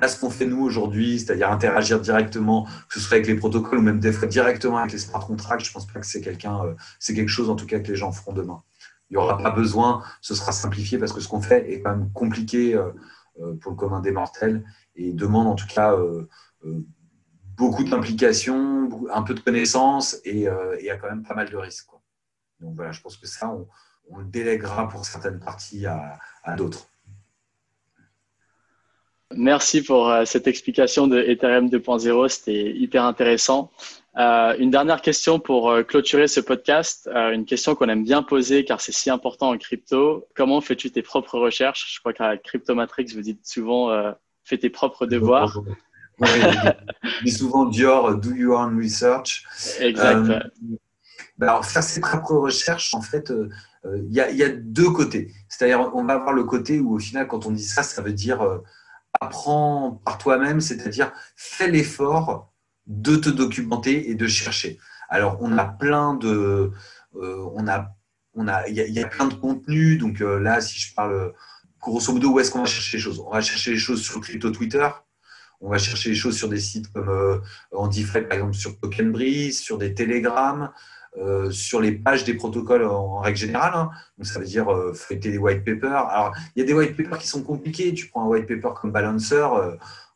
Là, 0.00 0.08
ce 0.08 0.18
qu'on 0.18 0.30
fait 0.30 0.46
nous 0.46 0.62
aujourd'hui, 0.62 1.20
c'est-à-dire 1.20 1.50
interagir 1.50 2.00
directement, 2.00 2.64
que 2.64 2.94
ce 2.94 3.00
soit 3.00 3.16
avec 3.16 3.26
les 3.26 3.34
protocoles 3.34 3.80
ou 3.80 3.82
même 3.82 4.00
des 4.00 4.12
fois 4.12 4.26
directement 4.26 4.78
avec 4.78 4.92
les 4.92 4.98
smart 4.98 5.26
contracts, 5.26 5.62
je 5.62 5.68
ne 5.68 5.74
pense 5.74 5.86
pas 5.86 6.00
que 6.00 6.06
c'est 6.06 6.22
quelqu'un, 6.22 6.64
euh, 6.64 6.74
c'est 6.98 7.12
quelque 7.12 7.28
chose 7.28 7.50
en 7.50 7.56
tout 7.56 7.66
cas 7.66 7.80
que 7.80 7.88
les 7.88 7.96
gens 7.96 8.12
feront 8.12 8.32
demain. 8.32 8.62
Il 9.10 9.18
n'y 9.18 9.22
aura 9.22 9.36
pas 9.36 9.50
besoin, 9.50 10.02
ce 10.22 10.34
sera 10.34 10.52
simplifié 10.52 10.96
parce 10.96 11.12
que 11.12 11.20
ce 11.20 11.28
qu'on 11.28 11.42
fait 11.42 11.70
est 11.70 11.82
quand 11.82 11.90
même 11.90 12.10
compliqué 12.12 12.78
pour 13.62 13.72
le 13.72 13.76
commun 13.76 14.00
des 14.00 14.10
mortels 14.10 14.64
et 14.98 15.12
demande 15.12 15.46
en 15.46 15.54
tout 15.54 15.66
cas 15.66 15.96
beaucoup 17.58 17.82
d'implications, 17.82 18.88
un 19.12 19.22
peu 19.22 19.34
de 19.34 19.40
connaissances 19.40 20.18
et 20.24 20.48
euh, 20.48 20.76
il 20.78 20.86
y 20.86 20.90
a 20.90 20.96
quand 20.96 21.08
même 21.08 21.24
pas 21.24 21.34
mal 21.34 21.50
de 21.50 21.56
risques. 21.56 21.90
Donc 22.60 22.74
voilà, 22.76 22.92
je 22.92 23.00
pense 23.00 23.16
que 23.16 23.26
ça, 23.26 23.50
on, 24.08 24.16
le 24.16 24.24
délèguera 24.24 24.88
pour 24.88 25.04
certaines 25.04 25.40
parties 25.40 25.84
à, 25.86 26.18
d'autres. 26.56 26.88
Merci 29.34 29.82
pour 29.82 30.08
euh, 30.08 30.24
cette 30.24 30.46
explication 30.46 31.06
de 31.06 31.18
Ethereum 31.18 31.68
2.0, 31.68 32.28
c'était 32.28 32.72
hyper 32.74 33.04
intéressant. 33.04 33.70
Euh, 34.16 34.56
une 34.58 34.70
dernière 34.70 35.02
question 35.02 35.38
pour 35.38 35.72
clôturer 35.86 36.26
ce 36.26 36.40
podcast, 36.40 37.08
une 37.12 37.44
question 37.44 37.74
qu'on 37.74 37.88
aime 37.88 38.02
bien 38.02 38.22
poser 38.22 38.64
car 38.64 38.80
c'est 38.80 38.92
si 38.92 39.10
important 39.10 39.50
en 39.50 39.58
crypto. 39.58 40.26
Comment 40.34 40.60
fais-tu 40.60 40.90
tes 40.90 41.02
propres 41.02 41.38
recherches? 41.38 41.92
Je 41.94 42.00
crois 42.00 42.12
qu'à 42.12 42.36
Cryptomatrix, 42.36 43.12
vous 43.14 43.20
dites 43.20 43.46
souvent 43.46 43.90
fais 44.48 44.58
tes 44.58 44.70
propres 44.70 45.06
devoirs. 45.06 45.60
Oui, 46.20 47.30
souvent 47.30 47.66
Dior, 47.66 48.16
do 48.16 48.34
your 48.34 48.58
own 48.58 48.76
research. 48.78 49.44
Exact. 49.78 50.16
Euh, 50.16 50.40
bah, 51.36 51.50
alors, 51.50 51.64
faire 51.64 51.82
ses 51.82 52.00
propres 52.00 52.34
recherches, 52.34 52.94
en 52.94 53.02
fait, 53.02 53.30
euh, 53.30 53.48
il 53.84 54.12
y, 54.12 54.20
a, 54.20 54.48
deux 54.48 54.90
côtés. 54.90 55.32
C'est-à-dire, 55.48 55.92
on 55.94 56.04
va 56.04 56.14
avoir 56.14 56.32
le 56.32 56.44
côté 56.44 56.80
où, 56.80 56.94
au 56.94 56.98
final, 56.98 57.28
quand 57.28 57.46
on 57.46 57.52
dit 57.52 57.62
ça, 57.62 57.82
ça 57.82 58.02
veut 58.02 58.12
dire 58.12 58.44
apprends 59.20 60.02
par 60.04 60.18
toi-même, 60.18 60.60
c'est-à-dire 60.60 61.12
fais 61.36 61.70
l'effort 61.70 62.52
de 62.86 63.16
te 63.16 63.28
documenter 63.28 64.10
et 64.10 64.14
de 64.14 64.26
chercher. 64.26 64.78
Alors, 65.08 65.38
on 65.40 65.56
a 65.56 65.64
plein 65.64 66.14
de. 66.14 66.72
on 67.14 67.68
a 67.68 67.94
on 68.34 68.46
a, 68.46 68.68
il 68.68 68.76
y, 68.76 69.00
a 69.00 69.06
plein 69.08 69.26
de 69.26 69.34
contenus. 69.34 69.98
Donc 69.98 70.20
là, 70.20 70.60
si 70.60 70.78
je 70.78 70.94
parle 70.94 71.32
grosso 71.80 72.12
modo, 72.12 72.30
où 72.30 72.40
est-ce 72.40 72.50
qu'on 72.50 72.60
va 72.60 72.66
chercher 72.66 72.96
les 72.96 73.02
choses? 73.02 73.20
On 73.20 73.30
va 73.30 73.40
chercher 73.40 73.72
les 73.72 73.78
choses 73.78 74.02
sur 74.02 74.20
crypto 74.20 74.50
Twitter. 74.50 74.88
On 75.60 75.70
va 75.70 75.78
chercher 75.78 76.10
les 76.10 76.14
choses 76.14 76.36
sur 76.36 76.48
des 76.48 76.60
sites 76.60 76.92
comme 76.92 77.08
euh, 77.08 77.38
en 77.72 77.88
par 77.88 78.32
exemple 78.32 78.54
sur 78.54 78.78
Token 78.78 79.10
Breeze, 79.10 79.58
sur 79.58 79.76
des 79.76 79.92
Telegram, 79.92 80.70
euh, 81.16 81.50
sur 81.50 81.80
les 81.80 81.92
pages 81.92 82.22
des 82.22 82.34
protocoles 82.34 82.84
en, 82.84 83.18
règle 83.18 83.38
générale. 83.38 83.72
Hein. 83.74 83.90
Donc 84.16 84.26
ça 84.26 84.38
veut 84.38 84.46
dire 84.46 84.72
euh, 84.72 84.92
feuilleter 84.92 85.32
des 85.32 85.38
white 85.38 85.64
papers. 85.64 86.06
Alors 86.08 86.32
il 86.54 86.60
y 86.60 86.62
a 86.62 86.66
des 86.66 86.74
white 86.74 86.96
papers 86.96 87.18
qui 87.18 87.26
sont 87.26 87.42
compliqués. 87.42 87.92
Tu 87.92 88.06
prends 88.06 88.24
un 88.24 88.28
white 88.28 88.46
paper 88.46 88.74
comme 88.80 88.92
Balancer. 88.92 89.46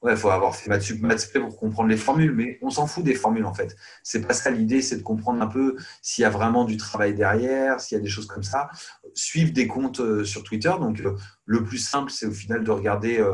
Euh, 0.03 0.07
ouais, 0.07 0.13
il 0.13 0.19
faut 0.19 0.31
avoir 0.31 0.55
fait 0.55 0.69
maths 0.69 0.83
sup, 0.83 1.39
pour 1.41 1.57
comprendre 1.57 1.89
les 1.89 1.97
formules, 1.97 2.33
mais 2.33 2.59
on 2.63 2.71
s'en 2.71 2.87
fout 2.87 3.05
des 3.05 3.15
formules 3.15 3.45
en 3.45 3.55
fait. 3.55 3.77
C'est 4.03 4.27
pas 4.27 4.35
ça 4.35 4.51
l'idée, 4.51 4.83
c'est 4.83 4.97
de 4.97 5.03
comprendre 5.03 5.43
un 5.43 5.47
peu 5.47 5.77
s'il 6.01 6.23
y 6.23 6.25
a 6.25 6.31
vraiment 6.31 6.65
du 6.65 6.77
travail 6.77 7.15
derrière, 7.15 7.81
s'il 7.81 7.97
y 7.97 8.01
a 8.01 8.03
des 8.03 8.11
choses 8.11 8.27
comme 8.27 8.43
ça. 8.43 8.71
Suivre 9.15 9.53
des 9.53 9.67
comptes 9.67 10.25
sur 10.25 10.43
Twitter. 10.43 10.73
Donc 10.81 11.03
le 11.45 11.65
plus 11.65 11.79
simple, 11.79 12.11
c'est 12.11 12.27
au 12.27 12.33
final 12.33 12.65
de 12.65 12.71
regarder 12.71 13.25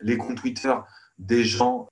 les 0.00 0.16
comptes 0.16 0.36
Twitter 0.36 0.74
des 1.18 1.44
gens 1.44 1.88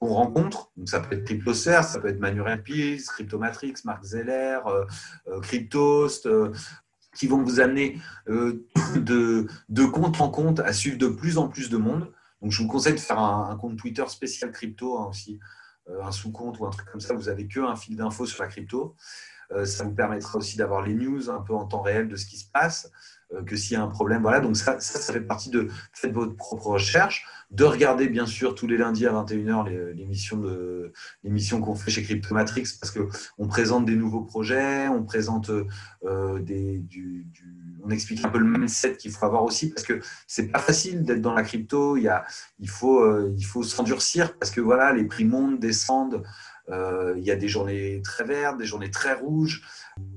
qu'on 0.00 0.08
rencontre. 0.08 0.70
Donc, 0.76 0.88
ça 0.88 1.00
peut 1.00 1.16
être 1.16 1.24
CryptoSphere, 1.24 1.84
ça 1.84 2.00
peut 2.00 2.08
être 2.08 2.20
Manuel 2.20 2.62
Peace, 2.62 3.06
Cryptomatrix, 3.08 3.74
Mark 3.84 4.04
Zeller, 4.04 4.60
euh, 4.66 4.84
euh, 5.28 5.40
Cryptost, 5.40 6.26
euh, 6.26 6.52
qui 7.14 7.26
vont 7.26 7.42
vous 7.42 7.60
amener 7.60 7.98
de, 8.28 9.46
compte 9.86 10.20
en 10.20 10.30
compte 10.30 10.60
à 10.60 10.72
suivre 10.72 10.98
de 10.98 11.08
plus 11.08 11.38
en 11.38 11.48
plus 11.48 11.68
de 11.68 11.76
monde. 11.76 12.12
Donc, 12.42 12.52
je 12.52 12.62
vous 12.62 12.68
conseille 12.68 12.94
de 12.94 13.00
faire 13.00 13.18
un, 13.18 13.56
compte 13.56 13.76
Twitter 13.76 14.04
spécial 14.08 14.52
crypto 14.52 14.98
hein, 14.98 15.06
aussi, 15.08 15.38
un 16.02 16.12
sous-compte 16.12 16.58
ou 16.60 16.66
un 16.66 16.70
truc 16.70 16.86
comme 16.90 17.00
ça. 17.00 17.14
Vous 17.14 17.24
n'avez 17.24 17.48
qu'un 17.48 17.74
fil 17.74 17.96
d'infos 17.96 18.26
sur 18.26 18.42
la 18.42 18.48
crypto. 18.48 18.94
ça 19.64 19.84
vous 19.84 19.94
permettra 19.94 20.38
aussi 20.38 20.56
d'avoir 20.56 20.82
les 20.82 20.94
news 20.94 21.30
un 21.30 21.40
peu 21.40 21.54
en 21.54 21.64
temps 21.64 21.80
réel 21.80 22.08
de 22.08 22.16
ce 22.16 22.26
qui 22.26 22.36
se 22.36 22.50
passe. 22.50 22.90
Euh, 23.34 23.42
que 23.42 23.56
s'il 23.56 23.74
y 23.74 23.76
a 23.76 23.82
un 23.82 23.88
problème. 23.88 24.22
Voilà, 24.22 24.40
donc 24.40 24.56
ça, 24.56 24.80
ça, 24.80 25.12
fait 25.12 25.20
partie 25.20 25.50
de 25.50 25.68
faites 25.92 26.12
votre 26.12 26.34
propre 26.34 26.66
recherche, 26.68 27.26
de 27.50 27.64
regarder 27.64 28.08
bien 28.08 28.26
sûr 28.26 28.54
tous 28.54 28.66
les 28.66 28.76
lundis 28.76 29.06
à 29.06 29.12
21h 29.12 29.94
l'émission 29.94 30.36
de 30.36 30.92
l'émission 31.24 31.60
qu'on 31.60 31.74
fait 31.74 31.90
chez 31.90 32.02
Cryptomatrix 32.02 32.64
parce 32.80 32.90
que 32.90 33.08
on 33.38 33.48
présente 33.48 33.86
des 33.86 33.96
nouveaux 33.96 34.22
projets, 34.22 34.88
on 34.88 35.02
présente 35.02 35.50
euh, 36.04 36.38
des, 36.40 36.82
on 37.82 37.90
explique 37.90 38.24
un 38.24 38.28
peu 38.28 38.38
le 38.38 38.44
mindset 38.44 38.96
qu'il 38.96 39.10
faut 39.10 39.24
avoir 39.24 39.44
aussi 39.44 39.70
parce 39.70 39.86
que 39.86 40.00
c'est 40.26 40.48
pas 40.48 40.58
facile 40.58 41.04
d'être 41.04 41.22
dans 41.22 41.32
la 41.32 41.42
crypto. 41.42 41.96
Il 41.96 42.02
y 42.02 42.08
a, 42.08 42.26
il 42.58 42.68
faut, 42.68 43.00
euh, 43.00 43.34
faut 43.42 43.62
s'endurcir 43.62 44.36
parce 44.38 44.50
que 44.50 44.60
voilà, 44.60 44.92
les 44.92 45.04
prix 45.04 45.24
montent, 45.24 45.58
descendent. 45.58 46.22
Euh, 46.70 47.14
il 47.16 47.24
y 47.24 47.30
a 47.30 47.36
des 47.36 47.48
journées 47.48 48.02
très 48.02 48.24
vertes, 48.24 48.58
des 48.58 48.66
journées 48.66 48.90
très 48.90 49.14
rouges. 49.14 49.62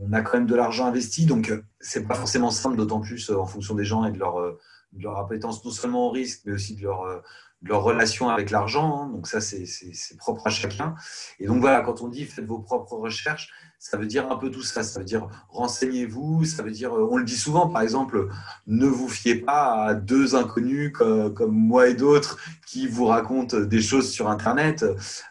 On 0.02 0.12
a 0.14 0.22
quand 0.22 0.38
même 0.38 0.48
de 0.48 0.56
l'argent 0.56 0.86
investi, 0.86 1.26
donc 1.26 1.50
euh, 1.50 1.64
c'est 1.80 2.08
pas 2.08 2.16
forcément 2.16 2.52
simple, 2.52 2.76
d'autant 2.76 3.00
plus 3.00 3.30
euh, 3.30 3.38
en 3.38 3.46
fonction 3.46 3.74
des 3.74 3.86
gens 3.86 4.06
et 4.06 4.12
de 4.12 4.20
leur, 4.20 4.58
de 4.94 5.04
leur 5.04 5.18
appétence 5.18 5.64
non 5.64 5.72
seulement 5.72 6.08
au 6.08 6.12
risque, 6.12 6.42
mais 6.46 6.54
aussi 6.54 6.76
de 6.76 6.84
leur, 6.84 7.24
leur 7.64 7.84
relation 7.84 8.30
avec 8.30 8.50
l'argent. 8.50 9.04
Hein. 9.04 9.10
Donc 9.10 9.28
ça, 9.28 9.40
c'est 9.42 10.18
propre 10.18 10.48
à 10.48 10.50
chacun. 10.50 10.96
Et 11.40 11.46
donc 11.46 11.62
voilà, 11.62 11.82
quand 11.82 12.02
on 12.02 12.08
dit 12.08 12.26
faites 12.26 12.46
vos 12.46 12.60
propres 12.60 12.96
recherches, 12.98 13.50
ça 13.78 13.98
veut 13.98 14.06
dire 14.06 14.32
un 14.32 14.36
peu 14.36 14.50
tout 14.50 14.64
ça. 14.64 14.84
Ça 14.84 15.00
veut 15.00 15.06
dire 15.06 15.28
renseignez-vous. 15.50 16.46
Ça 16.46 16.64
veut 16.64 16.72
dire, 16.72 16.94
on 16.94 17.18
le 17.18 17.24
dit 17.24 17.38
souvent, 17.38 17.70
par 17.70 17.82
exemple, 17.82 18.30
ne 18.68 18.88
vous 18.88 19.10
fiez 19.10 19.36
pas 19.36 19.86
à 19.86 19.94
deux 19.94 20.36
inconnus 20.36 20.92
comme, 20.94 21.52
moi 21.52 21.88
et 21.88 21.94
d'autres 21.94 22.38
qui 22.66 22.88
vous 22.88 23.06
racontent 23.06 23.60
des 23.60 23.82
choses 23.82 24.10
sur 24.12 24.30
Internet. 24.30 24.86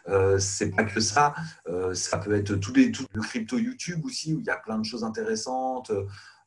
Euh, 0.07 0.39
c'est 0.39 0.71
pas 0.71 0.83
que 0.83 0.99
ça. 0.99 1.33
Euh, 1.67 1.93
ça 1.93 2.17
peut 2.17 2.35
être 2.35 2.55
tous 2.55 2.73
les 2.73 2.91
tout 2.91 3.05
le 3.13 3.21
crypto 3.21 3.57
YouTube 3.57 4.05
aussi 4.05 4.33
où 4.33 4.39
il 4.39 4.45
y 4.45 4.49
a 4.49 4.57
plein 4.57 4.77
de 4.77 4.85
choses 4.85 5.03
intéressantes. 5.03 5.91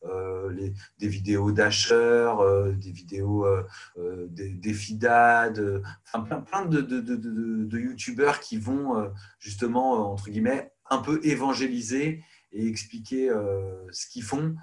Euh, 0.06 0.70
des 0.98 1.08
vidéos 1.08 1.50
d'acheteurs, 1.50 2.40
euh, 2.40 2.72
des 2.72 2.90
vidéos 2.90 3.46
euh, 3.46 3.62
des, 4.28 4.50
des 4.50 4.74
FIDAD, 4.74 5.82
enfin, 6.06 6.40
plein, 6.40 6.66
de, 6.66 6.80
de, 6.80 7.00
de, 7.00 7.78
youtubeurs 7.78 8.40
qui 8.40 8.58
vont 8.58 9.10
justement, 9.38 10.12
entre 10.12 10.30
guillemets, 10.30 10.72
un 10.90 10.98
peu 10.98 11.20
évangéliser 11.22 12.22
et 12.52 12.68
expliquer 12.68 13.30
ce 13.90 14.06
qu'ils 14.06 14.22
font. 14.22 14.54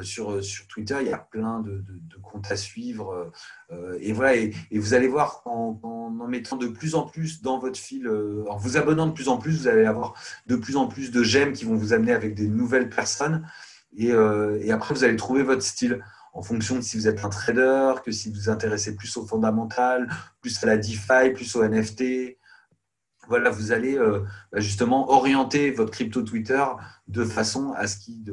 sur, 0.00 0.44
sur 0.44 0.66
Twitter, 0.66 0.96
il 1.00 1.08
y 1.08 1.12
a 1.12 1.18
plein 1.18 1.60
de, 1.60 1.82
comptes 2.22 2.50
à 2.50 2.56
suivre. 2.56 3.30
et 4.00 4.12
voilà, 4.12 4.36
et, 4.36 4.52
vous 4.72 4.94
allez 4.94 5.08
voir 5.08 5.42
en, 5.46 5.80
en, 5.82 6.28
mettant 6.28 6.56
de 6.56 6.68
plus 6.68 6.94
en 6.94 7.06
plus 7.06 7.40
dans 7.40 7.58
votre 7.58 7.78
fil, 7.78 8.08
en 8.48 8.56
vous 8.56 8.76
abonnant 8.76 9.06
de 9.06 9.12
plus 9.12 9.28
en 9.28 9.38
plus, 9.38 9.60
vous 9.60 9.68
allez 9.68 9.86
avoir 9.86 10.14
de 10.46 10.56
plus 10.56 10.76
en 10.76 10.88
plus 10.88 11.10
de 11.10 11.22
j'aime 11.22 11.52
qui 11.52 11.64
vont 11.64 11.76
vous 11.76 11.92
amener 11.92 12.12
avec 12.12 12.34
des 12.34 12.48
nouvelles 12.48 12.90
personnes. 12.90 13.46
Euh, 14.00 14.58
et, 14.62 14.72
après, 14.72 14.94
vous 14.94 15.04
allez 15.04 15.16
trouver 15.16 15.42
votre 15.42 15.62
style 15.62 16.02
en 16.32 16.42
fonction 16.42 16.76
de 16.76 16.80
si 16.80 16.96
vous 16.96 17.08
êtes 17.08 17.24
un 17.24 17.28
trader, 17.28 17.94
que 18.04 18.12
si 18.12 18.30
vous 18.30 18.36
vous 18.36 18.50
intéressez 18.50 18.94
plus 18.94 19.16
au 19.16 19.26
fondamental, 19.26 20.08
plus 20.40 20.62
à 20.62 20.66
la 20.66 20.76
DeFi, 20.76 21.30
plus 21.34 21.56
au 21.56 21.66
NFT. 21.66 22.36
Voilà, 23.28 23.50
vous 23.50 23.72
allez 23.72 23.96
euh, 23.96 24.20
bah, 24.52 24.60
justement 24.60 25.10
orienter 25.10 25.70
votre 25.70 25.90
crypto 25.90 26.22
Twitter 26.22 26.64
de 27.08 27.24
façon 27.24 27.72
à 27.72 27.86
ce 27.86 27.98
qu'il 27.98 28.24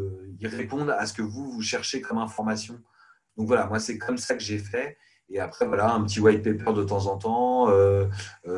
réponde 0.44 0.90
à 0.90 1.06
ce 1.06 1.14
que 1.14 1.22
vous, 1.22 1.52
vous 1.52 1.62
cherchez 1.62 2.02
comme 2.02 2.18
information. 2.18 2.80
Donc 3.38 3.48
voilà, 3.48 3.66
moi, 3.66 3.80
c'est 3.80 3.98
comme 3.98 4.18
ça 4.18 4.36
que 4.36 4.44
j'ai 4.44 4.60
fait. 4.60 4.98
Et 5.30 5.40
après, 5.40 5.66
voilà, 5.66 5.92
un 5.92 6.04
petit 6.04 6.20
white 6.20 6.44
paper 6.44 6.74
de 6.74 6.84
temps 6.84 7.08
en 7.08 7.18
temps. 7.18 7.70
Euh, 7.70 8.06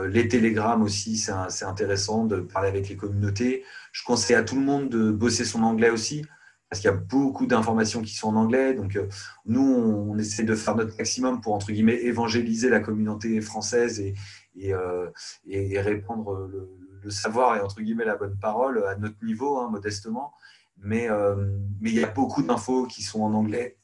les 0.09 0.27
télégrammes 0.27 0.83
aussi, 0.83 1.17
c'est 1.17 1.65
intéressant 1.65 2.25
de 2.25 2.41
parler 2.41 2.67
avec 2.67 2.89
les 2.89 2.97
communautés. 2.97 3.63
Je 3.93 4.03
conseille 4.03 4.35
à 4.35 4.43
tout 4.43 4.55
le 4.55 4.61
monde 4.61 4.89
de 4.89 5.09
bosser 5.09 5.45
son 5.45 5.63
anglais 5.63 5.89
aussi 5.89 6.25
parce 6.69 6.81
qu'il 6.81 6.89
y 6.89 6.93
a 6.93 6.97
beaucoup 6.97 7.45
d'informations 7.45 8.01
qui 8.01 8.13
sont 8.13 8.29
en 8.29 8.35
anglais. 8.35 8.73
Donc, 8.73 8.95
euh, 8.95 9.07
nous, 9.45 9.61
on, 9.61 10.17
essaie 10.17 10.43
de 10.43 10.55
faire 10.55 10.75
notre 10.75 10.97
maximum 10.97 11.39
pour, 11.41 11.53
entre 11.53 11.71
guillemets, 11.71 12.01
évangéliser 12.03 12.69
la 12.69 12.79
communauté 12.79 13.39
française 13.41 13.99
et, 13.99 14.15
et, 14.55 14.73
euh, 14.73 15.09
répandre 15.45 16.47
le, 16.47 17.09
savoir 17.09 17.55
et, 17.55 17.61
entre 17.61 17.81
guillemets, 17.81 18.03
la 18.03 18.17
bonne 18.17 18.37
parole 18.37 18.83
à 18.85 18.95
notre 18.97 19.23
niveau, 19.23 19.59
hein, 19.59 19.69
modestement. 19.69 20.33
Mais, 20.77 21.09
euh, 21.09 21.35
mais 21.79 21.89
il 21.89 21.95
y 21.95 22.03
a 22.03 22.07
beaucoup 22.07 22.43
d'infos 22.43 22.85
qui 22.85 23.01
sont 23.01 23.21
en 23.21 23.33
anglais. 23.33 23.77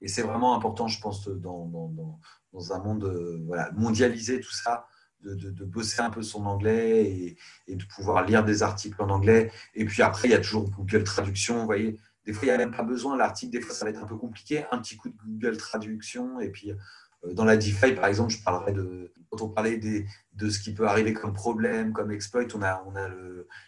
Et 0.00 0.06
c'est 0.06 0.22
vraiment 0.22 0.54
important, 0.54 0.86
je 0.86 1.00
pense, 1.00 1.28
dans, 1.28 1.66
dans, 1.66 2.20
dans 2.52 2.72
un 2.72 2.78
monde 2.78 3.40
voilà, 3.46 3.72
mondialisé, 3.72 4.40
tout 4.40 4.52
ça, 4.52 4.86
de, 5.22 5.34
de, 5.34 5.64
bosser 5.64 6.00
un 6.00 6.08
peu 6.08 6.22
son 6.22 6.46
anglais 6.46 7.04
et, 7.04 7.36
et, 7.66 7.76
de 7.76 7.84
pouvoir 7.84 8.24
lire 8.24 8.44
des 8.44 8.62
articles 8.62 9.02
en 9.02 9.10
anglais. 9.10 9.50
Et 9.74 9.84
puis 9.84 10.02
après, 10.02 10.28
il 10.28 10.30
y 10.30 10.34
a 10.34 10.38
toujours 10.40 10.70
Google 10.70 11.04
Traduction, 11.04 11.58
vous 11.58 11.66
voyez, 11.66 11.98
des 12.30 12.34
fois, 12.34 12.44
il 12.44 12.50
n'y 12.50 12.54
a 12.54 12.58
même 12.58 12.70
pas 12.70 12.84
besoin. 12.84 13.16
L'article, 13.16 13.50
des 13.50 13.60
fois, 13.60 13.74
ça 13.74 13.84
va 13.84 13.90
être 13.90 14.00
un 14.00 14.06
peu 14.06 14.16
compliqué. 14.16 14.64
Un 14.70 14.78
petit 14.78 14.96
coup 14.96 15.08
de 15.08 15.16
Google 15.26 15.56
Traduction. 15.56 16.38
Et 16.38 16.48
puis, 16.48 16.70
euh, 16.70 17.32
dans 17.32 17.44
la 17.44 17.56
DeFi, 17.56 17.92
par 17.92 18.06
exemple, 18.06 18.32
je 18.32 18.40
parlerai 18.40 18.72
de. 18.72 19.12
Quand 19.30 19.42
on 19.42 19.48
parlait 19.48 19.78
de 19.78 20.48
ce 20.48 20.58
qui 20.58 20.72
peut 20.72 20.86
arriver 20.86 21.12
comme 21.12 21.32
problème, 21.32 21.92
comme 21.92 22.10
exploit, 22.10 22.42
on 22.54 22.62
a, 22.62 22.84
on 22.86 22.96
a 22.96 23.08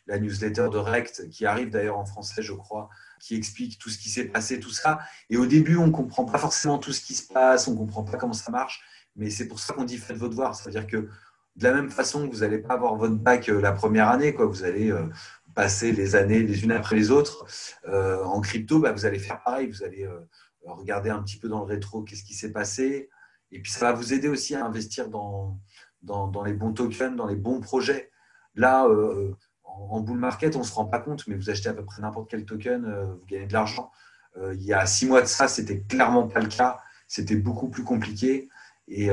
la 0.09 0.19
newsletter 0.19 0.69
de 0.73 0.77
Rect 0.77 1.29
qui 1.31 1.47
arrive 1.47 1.71
d'ailleurs 1.71 1.99
en 1.99 2.05
français, 2.05 2.43
je 2.43 2.53
crois, 2.53 2.89
qui 3.21 3.37
explique 3.37 3.79
tout 3.79 3.89
ce 3.89 3.97
qui 3.99 4.11
s'est 4.11 4.25
passé, 4.25 4.59
tout 4.59 4.73
ça. 4.73 4.99
Et 5.31 5.37
au 5.37 5.47
début, 5.47 5.77
on 5.77 5.87
ne 5.87 5.93
comprend 5.93 6.25
pas 6.25 6.39
forcément 6.39 6.79
tout 6.79 6.93
ce 6.93 7.01
qui 7.01 7.15
se 7.15 7.33
passe, 7.33 7.69
on 7.69 7.75
ne 7.75 7.79
comprend 7.79 8.03
pas 8.03 8.17
comment 8.17 8.33
ça 8.33 8.51
marche. 8.51 8.83
Mais 9.15 9.31
c'est 9.31 9.47
pour 9.47 9.61
ça 9.61 9.73
qu'on 9.73 9.85
dit 9.85 9.99
faites 9.99 10.17
votre 10.17 10.31
devoir. 10.31 10.57
C'est-à-dire 10.57 10.87
que 10.89 11.09
de 11.57 11.65
la 11.65 11.73
même 11.75 11.91
façon 11.91 12.29
que 12.29 12.35
vous 12.35 12.41
n'allez 12.41 12.59
pas 12.59 12.75
avoir 12.75 12.97
votre 12.97 13.15
bac 13.15 13.49
euh, 13.49 13.61
la 13.61 13.73
première 13.73 14.09
année, 14.09 14.35
quoi, 14.35 14.47
vous 14.47 14.65
allez 14.65 14.91
euh, 14.91 15.07
passer 15.55 15.93
les 15.93 16.17
années 16.17 16.43
les 16.43 16.65
unes 16.65 16.73
après 16.73 16.97
les 16.97 17.11
autres. 17.11 17.47
Euh, 17.89 18.23
en 18.25 18.41
crypto, 18.41 18.79
bah, 18.81 18.93
vous 18.93 19.07
allez 19.07 19.19
faire 19.19 19.43
pareil, 19.43 19.69
vous 19.69 19.83
allez 19.83 20.05
euh, 20.05 20.21
regarder 20.65 21.11
un 21.11 21.23
petit 21.23 21.39
peu 21.39 21.49
dans 21.49 21.61
le 21.61 21.65
rétro 21.65 22.03
qu'est-ce 22.03 22.25
qui 22.25 22.35
s'est 22.35 22.53
passé. 22.53 23.11
Et 23.51 23.61
puis 23.61 23.71
ça 23.71 23.87
va 23.87 23.93
vous 23.93 24.13
aider 24.15 24.29
aussi 24.29 24.55
à 24.55 24.65
investir 24.65 25.09
dans, 25.09 25.59
dans, 26.03 26.43
les 26.45 26.55
bons 26.55 26.73
tokens, 26.73 27.17
dans 27.17 27.27
les 27.27 27.37
bons 27.37 27.61
projets. 27.61 28.11
Là, 28.55 28.87
euh, 28.87 29.33
en, 29.65 30.01
bull 30.01 30.19
market, 30.19 30.57
on 30.57 30.61
ne 30.61 30.65
se 30.65 30.73
rend 30.73 30.87
pas 30.87 31.01
compte, 31.01 31.27
mais 31.27 31.35
vous 31.35 31.51
achetez 31.51 31.69
à 31.69 31.75
peu 31.75 31.85
près 31.85 32.03
n'importe 32.03 32.31
quel 32.31 32.45
token, 32.45 33.15
vous 33.19 33.27
gagnez 33.27 33.47
de 33.47 33.53
l'argent. 33.53 33.91
il 34.37 34.63
y 34.63 34.73
a 34.73 34.87
six 34.87 35.07
mois 35.07 35.23
de 35.23 35.27
ça, 35.27 35.49
c'était 35.49 35.81
clairement 35.81 36.29
pas 36.29 36.41
le 36.41 36.49
cas. 36.49 36.79
C'était 37.09 37.37
beaucoup 37.37 37.69
plus 37.69 37.85
compliqué. 37.85 38.49
Et, 38.89 39.11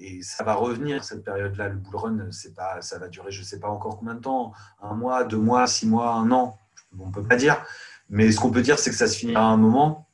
et 0.00 0.22
ça 0.22 0.44
va 0.44 0.54
revenir 0.54 1.04
cette 1.04 1.24
période-là. 1.24 1.68
Le 1.68 1.76
bull 1.76 1.96
run, 1.96 2.18
c'est 2.30 2.54
pas, 2.54 2.80
ça 2.80 2.98
va 2.98 3.08
durer, 3.08 3.30
je 3.30 3.40
ne 3.40 3.44
sais 3.44 3.60
pas 3.60 3.68
encore 3.68 3.98
combien 3.98 4.14
de 4.14 4.20
temps, 4.20 4.52
un 4.80 4.94
mois, 4.94 5.24
deux 5.24 5.38
mois, 5.38 5.66
six 5.66 5.86
mois, 5.86 6.14
un 6.14 6.30
an. 6.30 6.58
On 6.98 7.08
ne 7.08 7.12
peut 7.12 7.22
pas 7.22 7.36
dire. 7.36 7.62
Mais 8.08 8.32
ce 8.32 8.40
qu'on 8.40 8.50
peut 8.50 8.62
dire, 8.62 8.78
c'est 8.78 8.90
que 8.90 8.96
ça 8.96 9.06
se 9.06 9.16
finira 9.16 9.42
à 9.42 9.46
un 9.46 9.56
moment 9.56 10.08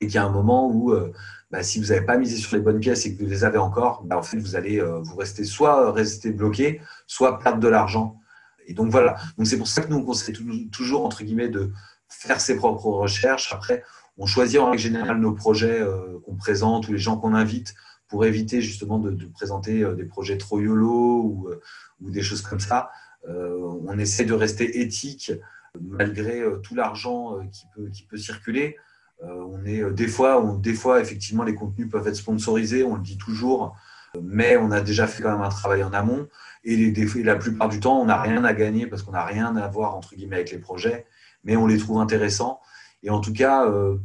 et 0.00 0.06
qu'il 0.06 0.16
y 0.16 0.18
a 0.18 0.24
un 0.24 0.30
moment 0.30 0.68
où, 0.68 0.92
euh, 0.92 1.12
bah, 1.50 1.62
si 1.62 1.80
vous 1.80 1.86
n'avez 1.86 2.04
pas 2.04 2.18
misé 2.18 2.36
sur 2.36 2.56
les 2.56 2.62
bonnes 2.62 2.80
pièces 2.80 3.06
et 3.06 3.14
que 3.14 3.22
vous 3.22 3.30
les 3.30 3.44
avez 3.44 3.58
encore, 3.58 4.02
bah, 4.04 4.18
en 4.18 4.22
fait, 4.22 4.38
vous 4.38 4.56
allez 4.56 4.80
euh, 4.80 5.00
vous 5.00 5.16
rester 5.16 5.44
soit 5.44 5.90
rester 5.92 6.32
bloqué, 6.32 6.82
soit 7.06 7.38
perdre 7.38 7.60
de 7.60 7.68
l'argent. 7.68 8.20
Et 8.66 8.74
donc 8.74 8.90
voilà. 8.90 9.16
Donc 9.38 9.46
c'est 9.46 9.56
pour 9.56 9.68
ça 9.68 9.82
que 9.82 9.88
nous 9.88 9.96
on 9.96 10.04
conseille 10.04 10.68
toujours 10.70 11.06
entre 11.06 11.24
guillemets 11.24 11.48
de 11.48 11.72
faire 12.08 12.40
ses 12.40 12.56
propres 12.56 12.88
recherches. 12.88 13.52
Après, 13.52 13.82
on 14.18 14.26
choisit 14.26 14.58
en 14.58 14.70
règle 14.70 14.82
générale 14.82 15.18
nos 15.18 15.32
projets 15.32 15.82
qu'on 16.26 16.36
présente 16.36 16.86
ou 16.88 16.92
les 16.92 16.98
gens 16.98 17.16
qu'on 17.16 17.34
invite 17.34 17.74
pour 18.08 18.24
éviter 18.24 18.60
justement 18.62 18.98
de, 18.98 19.26
présenter 19.26 19.84
des 19.96 20.04
projets 20.04 20.38
trop 20.38 20.60
YOLO 20.60 21.22
ou, 21.22 21.48
ou 22.00 22.10
des 22.10 22.22
choses 22.22 22.42
comme 22.42 22.60
ça. 22.60 22.90
on 23.26 23.98
essaie 23.98 24.24
de 24.24 24.32
rester 24.32 24.80
éthique 24.80 25.32
malgré 25.80 26.42
tout 26.62 26.74
l'argent 26.74 27.38
qui 27.52 28.04
peut, 28.06 28.16
circuler. 28.16 28.76
on 29.22 29.64
est 29.64 29.90
des 29.92 30.08
fois, 30.08 30.58
des 30.60 30.74
fois 30.74 31.00
effectivement 31.00 31.44
les 31.44 31.54
contenus 31.54 31.88
peuvent 31.90 32.06
être 32.08 32.16
sponsorisés, 32.16 32.82
on 32.82 32.96
le 32.96 33.02
dit 33.02 33.18
toujours, 33.18 33.76
mais 34.22 34.56
on 34.56 34.70
a 34.70 34.80
déjà 34.80 35.06
fait 35.06 35.22
quand 35.22 35.32
même 35.32 35.42
un 35.42 35.48
travail 35.48 35.82
en 35.82 35.92
amont. 35.92 36.28
Et, 36.64 36.92
la 37.22 37.36
plupart 37.36 37.68
du 37.68 37.80
temps, 37.80 38.00
on 38.00 38.06
n'a 38.06 38.20
rien 38.20 38.44
à 38.44 38.52
gagner 38.52 38.86
parce 38.86 39.02
qu'on 39.02 39.12
n'a 39.12 39.24
rien 39.24 39.56
à 39.56 39.68
voir 39.68 39.94
entre 39.94 40.14
guillemets 40.14 40.36
avec 40.36 40.50
les 40.50 40.58
projets, 40.58 41.06
mais 41.44 41.56
on 41.56 41.66
les 41.66 41.78
trouve 41.78 41.98
intéressants. 41.98 42.60
Et 43.02 43.10
en 43.10 43.20
tout 43.20 43.32
cas, 43.32 43.66
euh, 43.66 43.96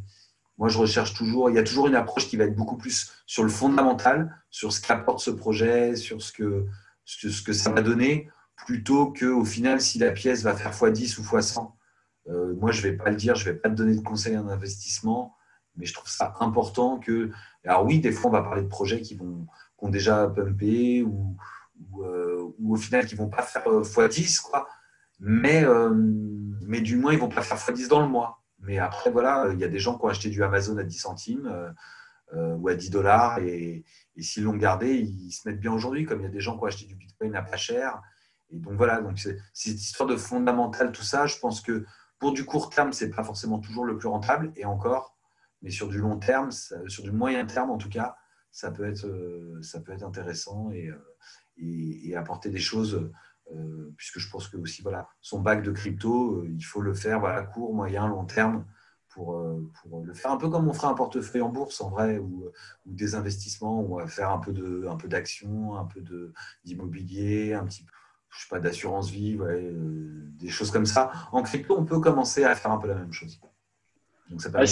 moi, 0.58 0.70
je 0.70 0.78
recherche 0.78 1.14
toujours, 1.14 1.49
il 1.49 1.56
y 1.56 1.60
a 1.60 1.64
toujours 1.64 1.88
une 1.88 1.95
approche 1.95 2.28
qui 2.28 2.38
va 2.38 2.45
être 2.45 2.56
beaucoup 2.56 2.78
plus 2.78 3.12
sur 3.26 3.43
le 3.43 3.49
fondamental, 3.49 4.36
sur 4.49 4.72
ce 4.72 4.82
qu'apporte 4.82 5.20
ce 5.20 5.32
projet, 5.32 5.95
sur 5.95 6.22
ce 6.22 6.32
que, 6.32 6.66
ce 7.06 7.41
que 7.41 7.54
ça 7.54 7.72
va 7.72 7.82
donner, 7.82 8.30
plutôt 8.56 9.12
qu'au 9.12 9.43
final, 9.45 9.82
si 9.82 9.99
la 9.99 10.12
pièce 10.12 10.43
va 10.43 10.56
faire 10.56 10.72
x10 10.72 11.20
ou 11.20 11.24
x100. 11.24 11.72
Euh, 12.30 12.54
moi, 12.56 12.72
je 12.72 12.86
ne 12.86 12.91
vais 12.91 12.97
pas 12.97 13.10
le 13.10 13.16
dire, 13.16 13.36
je 13.36 13.47
ne 13.47 13.54
vais 13.54 13.60
pas 13.60 13.70
te 13.70 13.76
donner 13.76 13.95
de 13.95 14.01
conseils 14.01 14.38
en 14.38 14.47
investissement, 14.47 15.36
mais 15.76 15.86
je 15.86 15.93
trouve 15.93 16.10
ça 16.10 16.36
important 16.39 16.99
que. 16.99 17.32
Alors, 17.66 17.86
oui, 17.86 17.99
des 17.99 18.12
fois, 18.12 18.30
on 18.30 18.34
va 18.34 18.43
parler 18.43 18.62
de 18.62 18.68
projets 18.68 19.01
qui 19.01 19.16
vont 19.16 19.47
qui 19.78 19.86
ont 19.86 19.89
déjà 19.89 20.28
pumpé 20.28 21.04
ou, 21.04 21.36
euh, 22.01 22.54
ou, 22.60 22.74
au 22.74 22.78
final 22.78 23.06
qui 23.06 23.16
vont 23.16 23.30
pas 23.30 23.41
faire 23.41 23.68
euh, 23.68 23.84
x10, 23.84 24.41
quoi. 24.41 24.68
Mais, 25.20 25.64
euh, 25.64 25.91
mais 26.66 26.82
du 26.82 26.97
moins, 26.97 27.14
ils 27.14 27.20
vont 27.20 27.30
pas 27.30 27.41
faire 27.41 27.58
x10 27.58 27.88
dans 27.88 28.01
le 28.01 28.08
mois. 28.08 28.42
Mais 28.64 28.80
après, 28.80 29.11
voilà, 29.11 29.49
il 29.53 29.59
y 29.59 29.64
a 29.64 29.68
des 29.68 29.80
gens 29.80 29.97
qui 29.97 30.05
ont 30.05 30.09
acheté 30.09 30.30
du 30.30 30.43
Amazon 30.43 30.78
à 30.78 30.84
10 30.84 30.97
centimes 30.97 31.74
ou 32.34 32.68
à 32.68 32.76
10 32.76 32.89
dollars 32.89 33.39
et, 33.39 33.84
s'ils 34.18 34.43
l'ont 34.43 34.55
gardé, 34.55 34.95
ils 34.95 35.32
se 35.32 35.47
mettent 35.47 35.59
bien 35.59 35.72
aujourd'hui, 35.72 36.05
comme 36.05 36.20
il 36.22 36.24
y 36.24 36.28
a 36.28 36.32
des 36.32 36.39
gens 36.39 36.57
qui 36.57 36.64
ont 36.64 36.68
acheté 36.68 36.86
du 36.86 36.95
Bitcoin 36.95 37.36
à 37.36 37.41
pas 37.41 37.57
cher. 37.57 38.01
Et 38.49 38.57
donc 38.57 38.74
voilà, 38.74 39.01
donc 39.01 39.20
c'est 39.20 39.38
cette 39.53 39.82
histoire 39.82 40.07
de 40.07 40.16
fondamental, 40.16 40.91
tout 40.91 41.03
ça. 41.03 41.26
Je 41.26 41.38
pense 41.39 41.61
que 41.61 41.86
pour 42.20 42.32
du 42.32 42.45
court 42.45 42.70
terme, 42.70 42.93
c'est 42.93 43.09
pas 43.09 43.24
forcément 43.24 43.59
toujours 43.59 43.86
le 43.86 43.97
plus 43.97 44.07
rentable, 44.07 44.51
et 44.55 44.66
encore, 44.66 45.18
mais 45.61 45.72
sur 45.72 45.89
du 45.89 45.97
long 45.97 46.18
terme, 46.18 46.51
sur 46.88 47.03
du 47.03 47.11
moyen 47.11 47.45
terme 47.45 47.70
en 47.70 47.78
tout 47.78 47.89
cas, 47.89 48.16
ça 48.53 48.72
peut 48.72 48.86
être, 48.86 49.09
ça 49.61 49.82
peut 49.82 49.91
être 49.91 50.03
intéressant 50.03 50.72
et, 50.72 50.89
apporter 52.16 52.49
des 52.49 52.59
choses, 52.59 52.95
euh, 52.95 53.11
puisque 53.97 54.19
je 54.19 54.29
pense 54.29 54.47
que 54.47 54.57
aussi, 54.57 54.81
voilà, 54.81 55.07
son 55.21 55.41
bac 55.41 55.63
de 55.63 55.71
crypto, 55.71 56.41
euh, 56.41 56.49
il 56.49 56.63
faut 56.63 56.81
le 56.81 56.93
faire 56.93 57.19
voilà, 57.19 57.43
court, 57.43 57.73
moyen, 57.73 58.07
long 58.07 58.25
terme. 58.25 58.65
Pour, 59.09 59.35
euh, 59.35 59.71
pour, 59.79 60.03
le 60.03 60.11
faire. 60.15 60.31
Un 60.31 60.37
peu 60.37 60.49
comme 60.49 60.67
on 60.67 60.73
ferait 60.73 60.87
un 60.87 60.95
portefeuille 60.95 61.43
en 61.43 61.49
bourse 61.49 61.81
en 61.81 61.91
vrai 61.91 62.17
ou, 62.17 62.49
ou 62.87 62.93
des 62.95 63.13
investissements 63.13 63.79
ou 63.79 63.99
à 63.99 64.07
faire 64.07 64.31
un 64.31 64.39
peu 64.39 64.51
de 64.51 64.87
un 64.89 64.95
peu 64.95 65.07
d'actions 65.07 65.77
un 65.77 65.85
peu 65.85 66.01
de 66.01 66.33
d'immobilier 66.65 67.53
un 67.53 67.63
petit 67.63 67.83
peu 67.83 67.91
je 68.31 68.41
sais 68.41 68.49
pas 68.49 68.59
d'assurance 68.59 69.11
vie 69.11 69.37
des 70.39 70.49
choses 70.49 70.71
comme 70.71 70.87
ça. 70.87 71.11
En 71.31 71.43
crypto 71.43 71.77
on 71.77 71.85
peut 71.85 71.99
commencer 71.99 72.43
à 72.43 72.55
faire 72.55 72.71
un 72.71 72.79
peu 72.79 72.87
la 72.87 72.95
même 72.95 73.13
chose. 73.13 73.39
Donc 74.31 74.41
ça 74.41 74.49
permet 74.49 74.65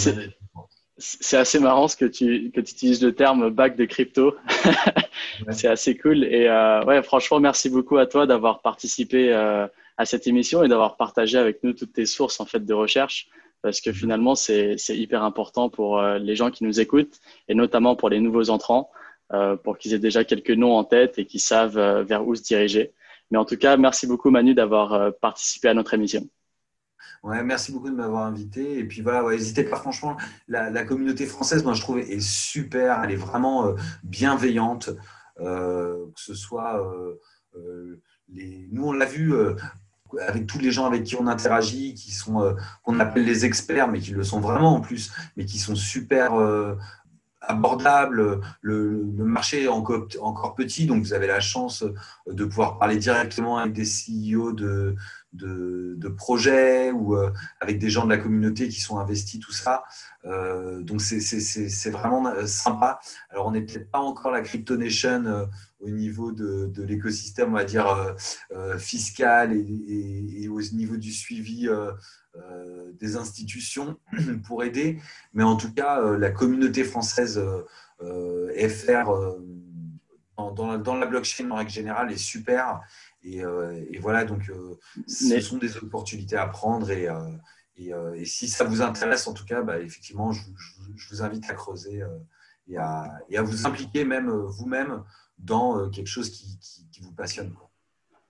c'est 0.98 1.38
assez 1.38 1.60
marrant 1.60 1.88
ce 1.88 1.96
que 1.96 2.06
tu, 2.06 2.52
que 2.52 2.62
tu 2.62 2.74
utilises 2.74 3.04
le 3.04 3.14
terme 3.14 3.50
bac 3.50 3.76
de 3.76 3.86
crypto. 3.86 4.36
c'est 5.52 5.68
assez 5.68 5.98
cool. 5.98 6.24
Et 6.24 6.48
euh, 6.48 6.84
ouais, 6.84 7.02
franchement, 7.02 7.40
merci 7.40 7.70
beaucoup 7.70 7.98
à 7.98 8.06
toi 8.06 8.28
d'avoir 8.28 8.62
participé 8.62 9.34
euh, 9.34 9.68
à 9.98 10.06
cette 10.06 10.28
émission 10.28 10.64
et 10.64 10.68
d'avoir 10.68 10.98
partagé 10.98 11.38
avec 11.38 11.64
nous 11.64 11.74
toutes 11.74 11.94
tes 11.94 12.06
sources 12.06 12.40
en 12.40 12.46
fait 12.46 12.66
de 12.66 12.74
recherche. 12.74 13.30
Parce 13.62 13.82
que 13.82 13.90
mhm. 13.90 13.96
finalement, 13.96 14.36
c'est 14.36 14.78
hyper 14.90 15.24
important 15.24 15.70
pour 15.70 16.00
euh, 16.00 16.18
les 16.18 16.36
gens 16.36 16.52
qui 16.52 16.64
nous 16.64 16.80
écoutent 16.80 17.20
et 17.48 17.56
notamment 17.56 17.96
pour 17.96 18.10
les 18.10 18.20
nouveaux 18.20 18.50
entrants, 18.50 18.92
euh, 19.34 19.56
pour 19.56 19.78
qu'ils 19.78 19.94
aient 19.94 20.00
déjà 20.00 20.24
quelques 20.24 20.52
noms 20.52 20.76
en 20.76 20.84
tête 20.84 21.18
et 21.20 21.26
qu'ils 21.26 21.42
savent 21.42 21.80
vers 22.02 22.28
où 22.28 22.36
se 22.36 22.44
diriger. 22.44 22.92
Mais 23.32 23.38
en 23.38 23.46
tout 23.46 23.58
cas, 23.58 23.78
merci 23.78 24.08
beaucoup 24.08 24.30
Manu 24.30 24.54
d'avoir 24.54 25.14
participé 25.22 25.70
à 25.70 25.74
notre 25.74 25.94
émission. 25.94 26.28
Merci 27.24 27.72
beaucoup 27.72 27.90
de 27.90 27.96
m'avoir 27.96 28.26
invité. 28.26 28.80
Et 28.80 28.84
puis 28.84 29.02
voilà, 29.02 29.30
n'hésitez 29.30 29.64
pas, 29.64 29.78
franchement, 29.78 30.18
la, 30.48 30.84
communauté 30.84 31.26
française, 31.26 31.64
moi 31.64 31.74
je 31.74 31.82
trouve, 31.82 32.00
est 32.00 32.20
super. 32.20 33.04
Elle 33.04 33.12
est 33.12 33.16
vraiment 33.16 33.68
euh, 33.68 33.76
bienveillante. 34.04 34.90
Euh, 35.40 36.06
que 36.14 36.22
ce 36.22 36.34
soit 36.34 36.86
euh, 37.56 38.02
les. 38.30 38.68
Nous, 38.72 38.86
on 38.86 38.92
l'a 38.92 39.06
vu 39.06 39.34
avec 40.20 40.46
tous 40.46 40.60
les 40.60 40.72
gens 40.72 40.86
avec 40.86 41.04
qui 41.04 41.16
on 41.16 41.26
interagit, 41.26 41.94
qui 41.94 42.12
sont 42.12 42.56
qu'on 42.84 43.00
appelle 43.00 43.24
les 43.24 43.46
experts, 43.46 43.88
mais 43.88 44.00
qui 44.00 44.12
le 44.12 44.24
sont 44.24 44.40
vraiment 44.40 44.76
en 44.76 44.82
plus, 44.82 45.12
mais 45.38 45.46
qui 45.46 45.58
sont 45.58 45.76
super 45.76 46.34
abordable, 47.42 48.40
le, 48.62 49.04
marché 49.18 49.64
est 49.64 49.68
encore, 49.68 50.08
encore, 50.22 50.56
petit, 50.56 50.86
donc 50.86 51.04
vous 51.04 51.14
avez 51.14 51.28
la 51.28 51.40
chance 51.40 51.84
de 52.28 52.46
pouvoir 52.46 52.78
parler 52.78 52.98
directement 52.98 53.58
avec 53.58 53.74
des 53.74 53.84
CEO 53.84 54.54
de, 54.54 54.96
de, 55.34 56.08
projets 56.10 56.92
ou 56.92 57.16
euh, 57.16 57.32
avec 57.60 57.80
des 57.80 57.90
gens 57.90 58.06
de 58.06 58.10
la 58.10 58.18
communauté 58.18 58.68
qui 58.68 58.80
sont 58.80 59.00
investis, 59.00 59.40
tout 59.40 59.54
ça. 59.54 59.84
Euh, 60.26 60.82
donc 60.82 61.02
c'est 61.02 61.90
vraiment 61.90 62.28
euh, 62.28 62.46
sympa. 62.46 63.00
Alors 63.30 63.48
on 63.48 63.52
n'est 63.52 63.62
peut-être 63.62 63.90
pas 63.90 64.00
encore 64.00 64.32
la 64.32 64.42
Crypto 64.42 64.76
Nation 64.78 65.48
au 65.80 65.90
niveau 65.90 66.32
de, 66.32 66.72
l'écosystème, 66.84 67.50
on 67.50 67.56
va 67.56 67.64
dire, 67.64 68.16
fiscal 68.78 69.54
et, 69.54 70.48
au 70.48 70.62
niveau 70.74 70.98
du 70.98 71.12
suivi 71.12 71.68
euh, 71.68 71.92
des 73.02 73.18
institutions 73.18 73.98
pour 74.46 74.64
aider, 74.64 75.00
mais 75.34 75.44
en 75.44 75.56
tout 75.56 75.74
cas, 75.74 76.02
euh, 76.02 76.18
la 76.18 76.30
communauté 76.30 76.84
française 76.84 77.42
euh, 78.02 78.70
FR 78.70 79.12
dans, 80.38 80.98
la 80.98 81.06
blockchain 81.06 81.50
en 81.52 81.56
règle 81.56 81.72
générale 81.72 82.12
est 82.12 82.18
super. 82.18 82.82
Et, 83.24 83.44
voilà, 84.00 84.26
donc 84.26 84.52
ce 85.08 85.40
sont 85.40 85.58
des 85.58 85.78
opportunités 85.78 86.36
à 86.36 86.48
prendre. 86.48 86.90
Et, 86.90 87.08
et, 87.78 88.26
si 88.26 88.48
ça 88.48 88.64
vous 88.64 88.82
intéresse, 88.82 89.28
en 89.28 89.34
tout 89.34 89.46
cas, 89.46 89.62
bah, 89.62 89.80
effectivement, 89.80 90.32
je, 90.32 90.42
vous 91.12 91.22
invite 91.22 91.48
à 91.50 91.54
creuser 91.54 92.02
et 92.68 92.78
à, 92.78 93.22
vous 93.44 93.68
impliquer 93.68 94.04
même 94.04 94.32
vous-même 94.32 95.04
dans 95.38 95.90
quelque 95.92 96.10
chose 96.10 96.32
qui, 96.32 96.58
vous 97.02 97.14
passionne. 97.14 97.54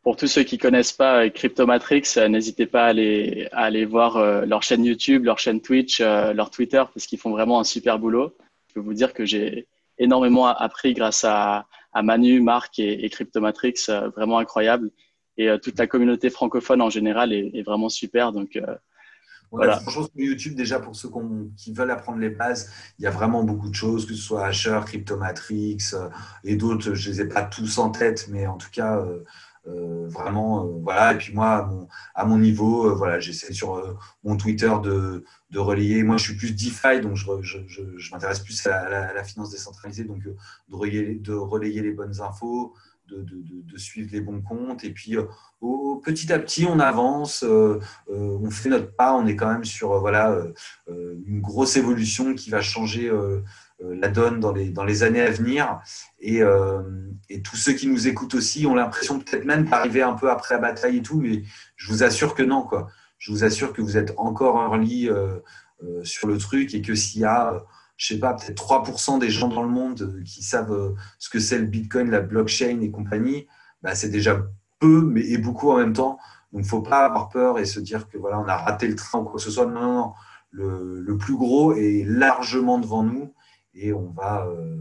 Pour 0.04 0.18
tous 0.18 0.28
ceux 0.28 0.44
qui 0.44 0.58
connaissent 0.58 0.94
pas 0.94 1.30
Cryptomatrix, 1.30 2.04
euh, 2.18 2.28
n'hésitez 2.28 2.66
pas 2.66 2.86
à 2.86 2.88
aller, 2.88 3.48
à 3.52 3.66
aller 3.66 3.86
voir 3.86 4.18
euh, 4.18 4.46
leur 4.46 4.64
chaîne 4.64 4.84
YouTube, 4.84 5.26
leur 5.26 5.38
chaîne 5.38 5.62
Twitch, 5.62 6.02
euh, 6.02 6.34
leur 6.34 6.50
Twitter, 6.50 6.84
parce 6.92 7.06
qu'ils 7.06 7.20
font 7.20 7.30
vraiment 7.30 7.60
un 7.60 7.64
super 7.64 8.00
boulot. 8.00 8.36
Je 8.70 8.74
peux 8.74 8.80
vous 8.80 8.96
dire 8.96 9.14
que 9.14 9.26
j'ai 9.26 9.68
énormément 10.00 10.48
appris 10.48 10.96
grâce 10.96 11.24
à, 11.24 11.68
à 11.94 12.02
Manu, 12.02 12.42
Marc 12.42 12.80
et, 12.80 13.06
et 13.06 13.10
Cryptomatrix, 13.10 13.76
vraiment 14.16 14.40
incroyable. 14.40 14.90
Et 15.38 15.50
toute 15.62 15.78
la 15.78 15.88
communauté 15.88 16.30
francophone 16.30 16.82
en 16.82 16.90
général 16.90 17.32
est, 17.32 17.52
est 17.54 17.62
vraiment 17.64 17.90
super. 17.90 18.32
Donc, 18.32 18.60
voilà. 19.52 19.80
Franchement, 19.82 20.04
sur 20.04 20.12
YouTube, 20.16 20.56
déjà, 20.56 20.80
pour 20.80 20.96
ceux 20.96 21.10
qui 21.58 21.74
veulent 21.74 21.92
apprendre 21.92 22.20
les 22.20 22.30
bases, 22.30 22.72
il 22.98 23.04
y 23.04 23.08
a 23.08 23.12
vraiment 23.12 23.44
beaucoup 23.44 23.70
de 23.70 23.76
choses, 23.76 24.06
que 24.06 24.14
ce 24.14 24.22
soit 24.22 24.46
Asher, 24.46 24.80
Cryptomatrix 24.86 25.78
et 26.44 26.56
d'autres. 26.56 26.94
Je 26.94 27.10
ne 27.10 27.14
les 27.14 27.22
ai 27.22 27.28
pas 27.28 27.44
tous 27.44 27.78
en 27.78 27.90
tête, 27.90 28.28
mais 28.30 28.48
en 28.48 28.58
tout 28.58 28.70
cas, 28.72 28.98
euh, 28.98 29.24
vraiment, 29.66 30.66
euh, 30.66 30.80
voilà. 30.82 31.14
Et 31.14 31.18
puis 31.18 31.34
moi, 31.34 31.70
à 32.16 32.26
mon, 32.26 32.38
niveau, 32.38 32.88
euh, 32.88 32.94
voilà, 32.94 33.20
j'essaie 33.20 33.54
sur 33.54 34.00
mon 34.24 34.38
Twitter 34.38 34.72
de, 34.84 35.24
de, 35.50 35.60
relayer. 35.60 36.04
Moi, 36.04 36.18
je 36.18 36.24
suis 36.24 36.36
plus 36.36 36.54
DeFi, 36.56 37.02
donc 37.02 37.16
je, 37.16 37.26
je, 37.42 37.60
je, 37.98 38.12
m'intéresse 38.12 38.40
plus 38.40 38.66
à 38.68 39.14
la, 39.14 39.24
finance 39.24 39.52
décentralisée, 39.52 40.04
donc 40.04 40.24
de 40.24 40.36
relayer, 40.72 41.16
de 41.16 41.82
les 41.82 41.92
bonnes 41.92 42.22
infos, 42.22 42.74
de, 43.08 43.24
de, 43.24 43.78
suivre 43.78 44.10
les 44.12 44.22
bons 44.22 44.42
comptes. 44.42 44.84
Et 44.84 44.92
puis, 44.92 45.18
petit 46.04 46.32
à 46.32 46.40
petit, 46.40 46.66
on 46.66 46.80
avance, 46.80 47.44
on 47.44 48.50
fait 48.50 48.70
notre 48.70 48.96
pas. 48.96 49.14
On 49.16 49.28
est 49.28 49.36
quand 49.36 49.52
même 49.52 49.66
sur 49.66 50.00
voilà, 50.00 50.36
une 50.88 51.42
grosse 51.42 51.78
évolution 51.78 52.34
qui 52.34 52.50
va 52.50 52.62
changer 52.62 53.10
euh, 53.10 53.42
la 53.90 54.08
donne 54.10 54.40
dans 54.40 54.52
les, 54.52 54.70
dans 54.70 54.84
les 54.84 55.04
années 55.04 55.22
à 55.22 55.32
venir. 55.32 55.80
Et, 56.20 56.42
euh, 56.42 56.82
et 57.30 57.42
tous 57.42 57.56
ceux 57.56 57.74
qui 57.74 57.88
nous 57.88 58.08
écoutent 58.08 58.36
aussi 58.36 58.66
ont 58.66 58.76
l'impression 58.76 59.20
peut-être 59.20 59.46
même 59.46 59.66
d'arriver 59.66 60.02
un 60.02 60.14
peu 60.14 60.30
après 60.30 60.56
la 60.56 60.62
bataille 60.62 60.98
et 60.98 61.02
tout, 61.02 61.20
mais 61.20 61.44
je 61.76 61.92
vous 61.92 62.04
assure 62.04 62.36
que 62.36 62.44
non. 62.44 62.64
Quoi. 62.64 62.88
Je 63.18 63.32
vous 63.32 63.44
assure 63.44 63.74
que 63.74 63.82
vous 63.82 63.98
êtes 63.98 64.14
encore 64.18 64.62
early 64.62 65.10
euh, 65.10 65.40
euh, 65.84 66.04
sur 66.04 66.28
le 66.28 66.38
truc 66.38 66.74
et 66.74 66.82
que 66.82 66.96
s'il 66.96 67.22
y 67.22 67.26
a, 67.26 67.64
je 67.98 68.14
sais 68.14 68.20
pas, 68.20 68.34
peut-être 68.34 68.62
3% 68.62 69.20
des 69.20 69.30
gens 69.30 69.48
dans 69.48 69.64
le 69.64 69.70
monde 69.70 70.22
qui 70.26 70.44
savent 70.44 70.96
ce 71.20 71.30
que 71.30 71.40
c'est 71.40 71.58
le 71.58 71.66
Bitcoin, 71.66 72.10
la 72.10 72.22
blockchain 72.22 72.80
et 72.82 72.92
compagnie, 72.92 73.48
bah, 73.82 73.96
c'est 73.96 74.10
déjà 74.10 74.44
peu, 74.80 75.02
mais 75.02 75.22
et 75.22 75.38
beaucoup 75.38 75.72
en 75.72 75.78
même 75.78 75.94
temps. 75.94 76.18
Donc, 76.52 76.64
il 76.64 76.66
ne 76.66 76.70
faut 76.70 76.82
pas 76.82 77.06
avoir 77.06 77.30
peur 77.30 77.60
et 77.60 77.66
se 77.66 77.80
dire 77.80 78.10
que 78.10 78.18
voilà, 78.18 78.40
on 78.40 78.48
a 78.48 78.58
raté 78.58 78.88
le 78.88 78.96
train 78.96 79.20
ou 79.20 79.24
quoi 79.24 79.36
que 79.36 79.42
ce 79.42 79.52
soit. 79.52 79.66
Non, 79.66 79.82
non, 79.82 79.94
non. 79.94 80.14
Le, 80.54 81.00
le 81.00 81.18
plus 81.18 81.36
gros 81.36 81.74
est 81.76 82.04
largement 82.06 82.78
devant 82.78 83.04
nous 83.04 83.34
et 83.74 83.94
on 83.94 84.10
va, 84.10 84.46
euh, 84.48 84.78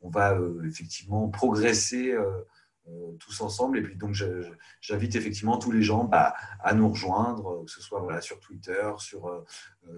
on 0.00 0.08
va 0.08 0.34
euh, 0.34 0.64
effectivement 0.64 1.28
progresser 1.28 2.12
euh, 2.12 2.42
tous 3.20 3.40
ensemble. 3.40 3.78
Et 3.78 3.82
puis 3.82 3.96
donc 3.96 4.14
j'invite 4.80 5.14
effectivement 5.14 5.58
tous 5.58 5.70
les 5.70 5.82
gens 5.82 6.04
bah, 6.04 6.34
à 6.60 6.74
nous 6.74 6.88
rejoindre, 6.88 7.64
que 7.64 7.70
ce 7.70 7.80
soit 7.80 8.00
voilà, 8.00 8.20
sur 8.20 8.40
Twitter, 8.40 8.90
sur, 8.98 9.44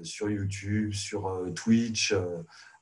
sur 0.03 0.29
YouTube, 0.29 0.93
sur 0.93 1.51
Twitch. 1.55 2.15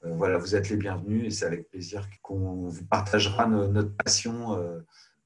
voilà, 0.03 0.39
vous 0.39 0.57
êtes 0.57 0.69
les 0.71 0.77
bienvenus 0.77 1.27
et 1.27 1.31
c'est 1.31 1.47
avec 1.47 1.69
plaisir 1.71 2.09
qu'on 2.21 2.69
vous 2.69 2.85
partagera 2.87 3.47
notre 3.47 3.95
passion 3.95 4.59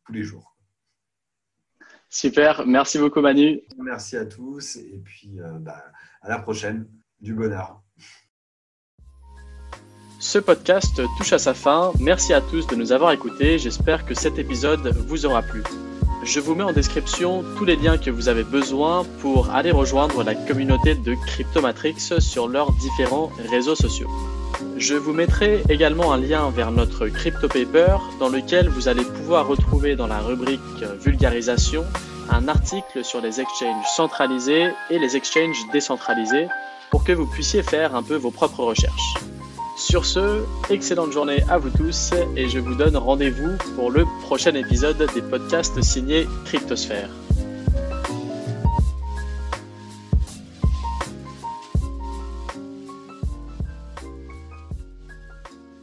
tous 0.05 0.13
les 0.13 0.23
jours. 0.23 0.55
Super, 2.11 2.67
merci 2.67 2.99
beaucoup 2.99 3.23
Manu. 3.23 3.63
Merci 3.79 4.19
à 4.19 4.27
tous 4.27 4.77
et 4.77 5.01
puis 5.03 5.39
bah, 5.61 5.87
à 6.21 6.29
la 6.29 6.39
prochaine. 6.39 6.87
Du 7.19 7.33
bonheur. 7.33 7.86
Ce 10.27 10.41
podcast 10.41 11.01
touche 11.17 11.33
à 11.33 11.39
sa 11.39 11.55
fin. 11.55 11.93
Merci 12.01 12.33
à 12.35 12.41
tous 12.41 12.67
de 12.67 12.75
nous 12.75 12.91
avoir 12.91 13.13
écoutés. 13.13 13.61
J'espère 13.61 14.05
que 14.05 14.13
cet 14.13 14.41
épisode 14.41 14.93
vous 15.07 15.25
aura 15.25 15.41
plu. 15.41 15.63
Je 16.25 16.41
vous 16.41 16.57
mets 16.57 16.65
en 16.65 16.73
description 16.73 17.45
tous 17.57 17.65
les 17.65 17.77
liens 17.77 17.97
que 17.97 18.11
vous 18.11 18.29
avez 18.29 18.43
besoin 18.43 19.05
pour 19.21 19.51
aller 19.51 19.71
rejoindre 19.71 20.25
la 20.25 20.35
communauté 20.35 20.97
de 20.97 21.15
Cryptomatrix 21.29 22.11
sur 22.19 22.49
leurs 22.49 22.73
différents 22.73 23.31
réseaux 23.51 23.77
sociaux. 23.77 24.11
Je 24.77 24.97
vous 24.97 25.13
mettrai 25.13 25.63
également 25.69 26.13
un 26.13 26.19
lien 26.19 26.51
vers 26.51 26.73
notre 26.73 27.07
Crypto 27.07 27.47
Paper 27.47 27.97
dans 28.19 28.29
lequel 28.29 28.69
vous 28.69 28.89
allez 28.89 29.05
pouvoir 29.05 29.47
retrouver 29.47 29.95
dans 29.95 30.09
la 30.09 30.19
rubrique 30.19 30.61
vulgarisation 31.05 31.85
un 32.31 32.49
article 32.49 33.05
sur 33.05 33.21
les 33.21 33.41
exchanges 33.41 33.87
centralisés 33.95 34.71
et 34.91 34.99
les 34.99 35.15
exchanges 35.15 35.65
décentralisés 35.73 36.49
pour 36.91 37.05
que 37.05 37.13
vous 37.13 37.27
puissiez 37.27 37.63
faire 37.63 37.95
un 37.95 38.03
peu 38.03 38.17
vos 38.17 38.33
propres 38.33 38.65
recherches. 38.65 39.15
Sur 39.89 40.05
ce, 40.05 40.43
excellente 40.69 41.13
journée 41.13 41.45
à 41.49 41.59
vous 41.59 41.71
tous 41.71 42.11
et 42.35 42.49
je 42.49 42.59
vous 42.59 42.75
donne 42.75 42.97
rendez-vous 42.97 43.57
pour 43.77 43.93
le 43.93 44.05
prochain 44.23 44.53
épisode 44.57 45.07
des 45.15 45.23
podcasts 45.23 45.81
signés 45.81 46.27
Cryptosphère. 46.45 47.09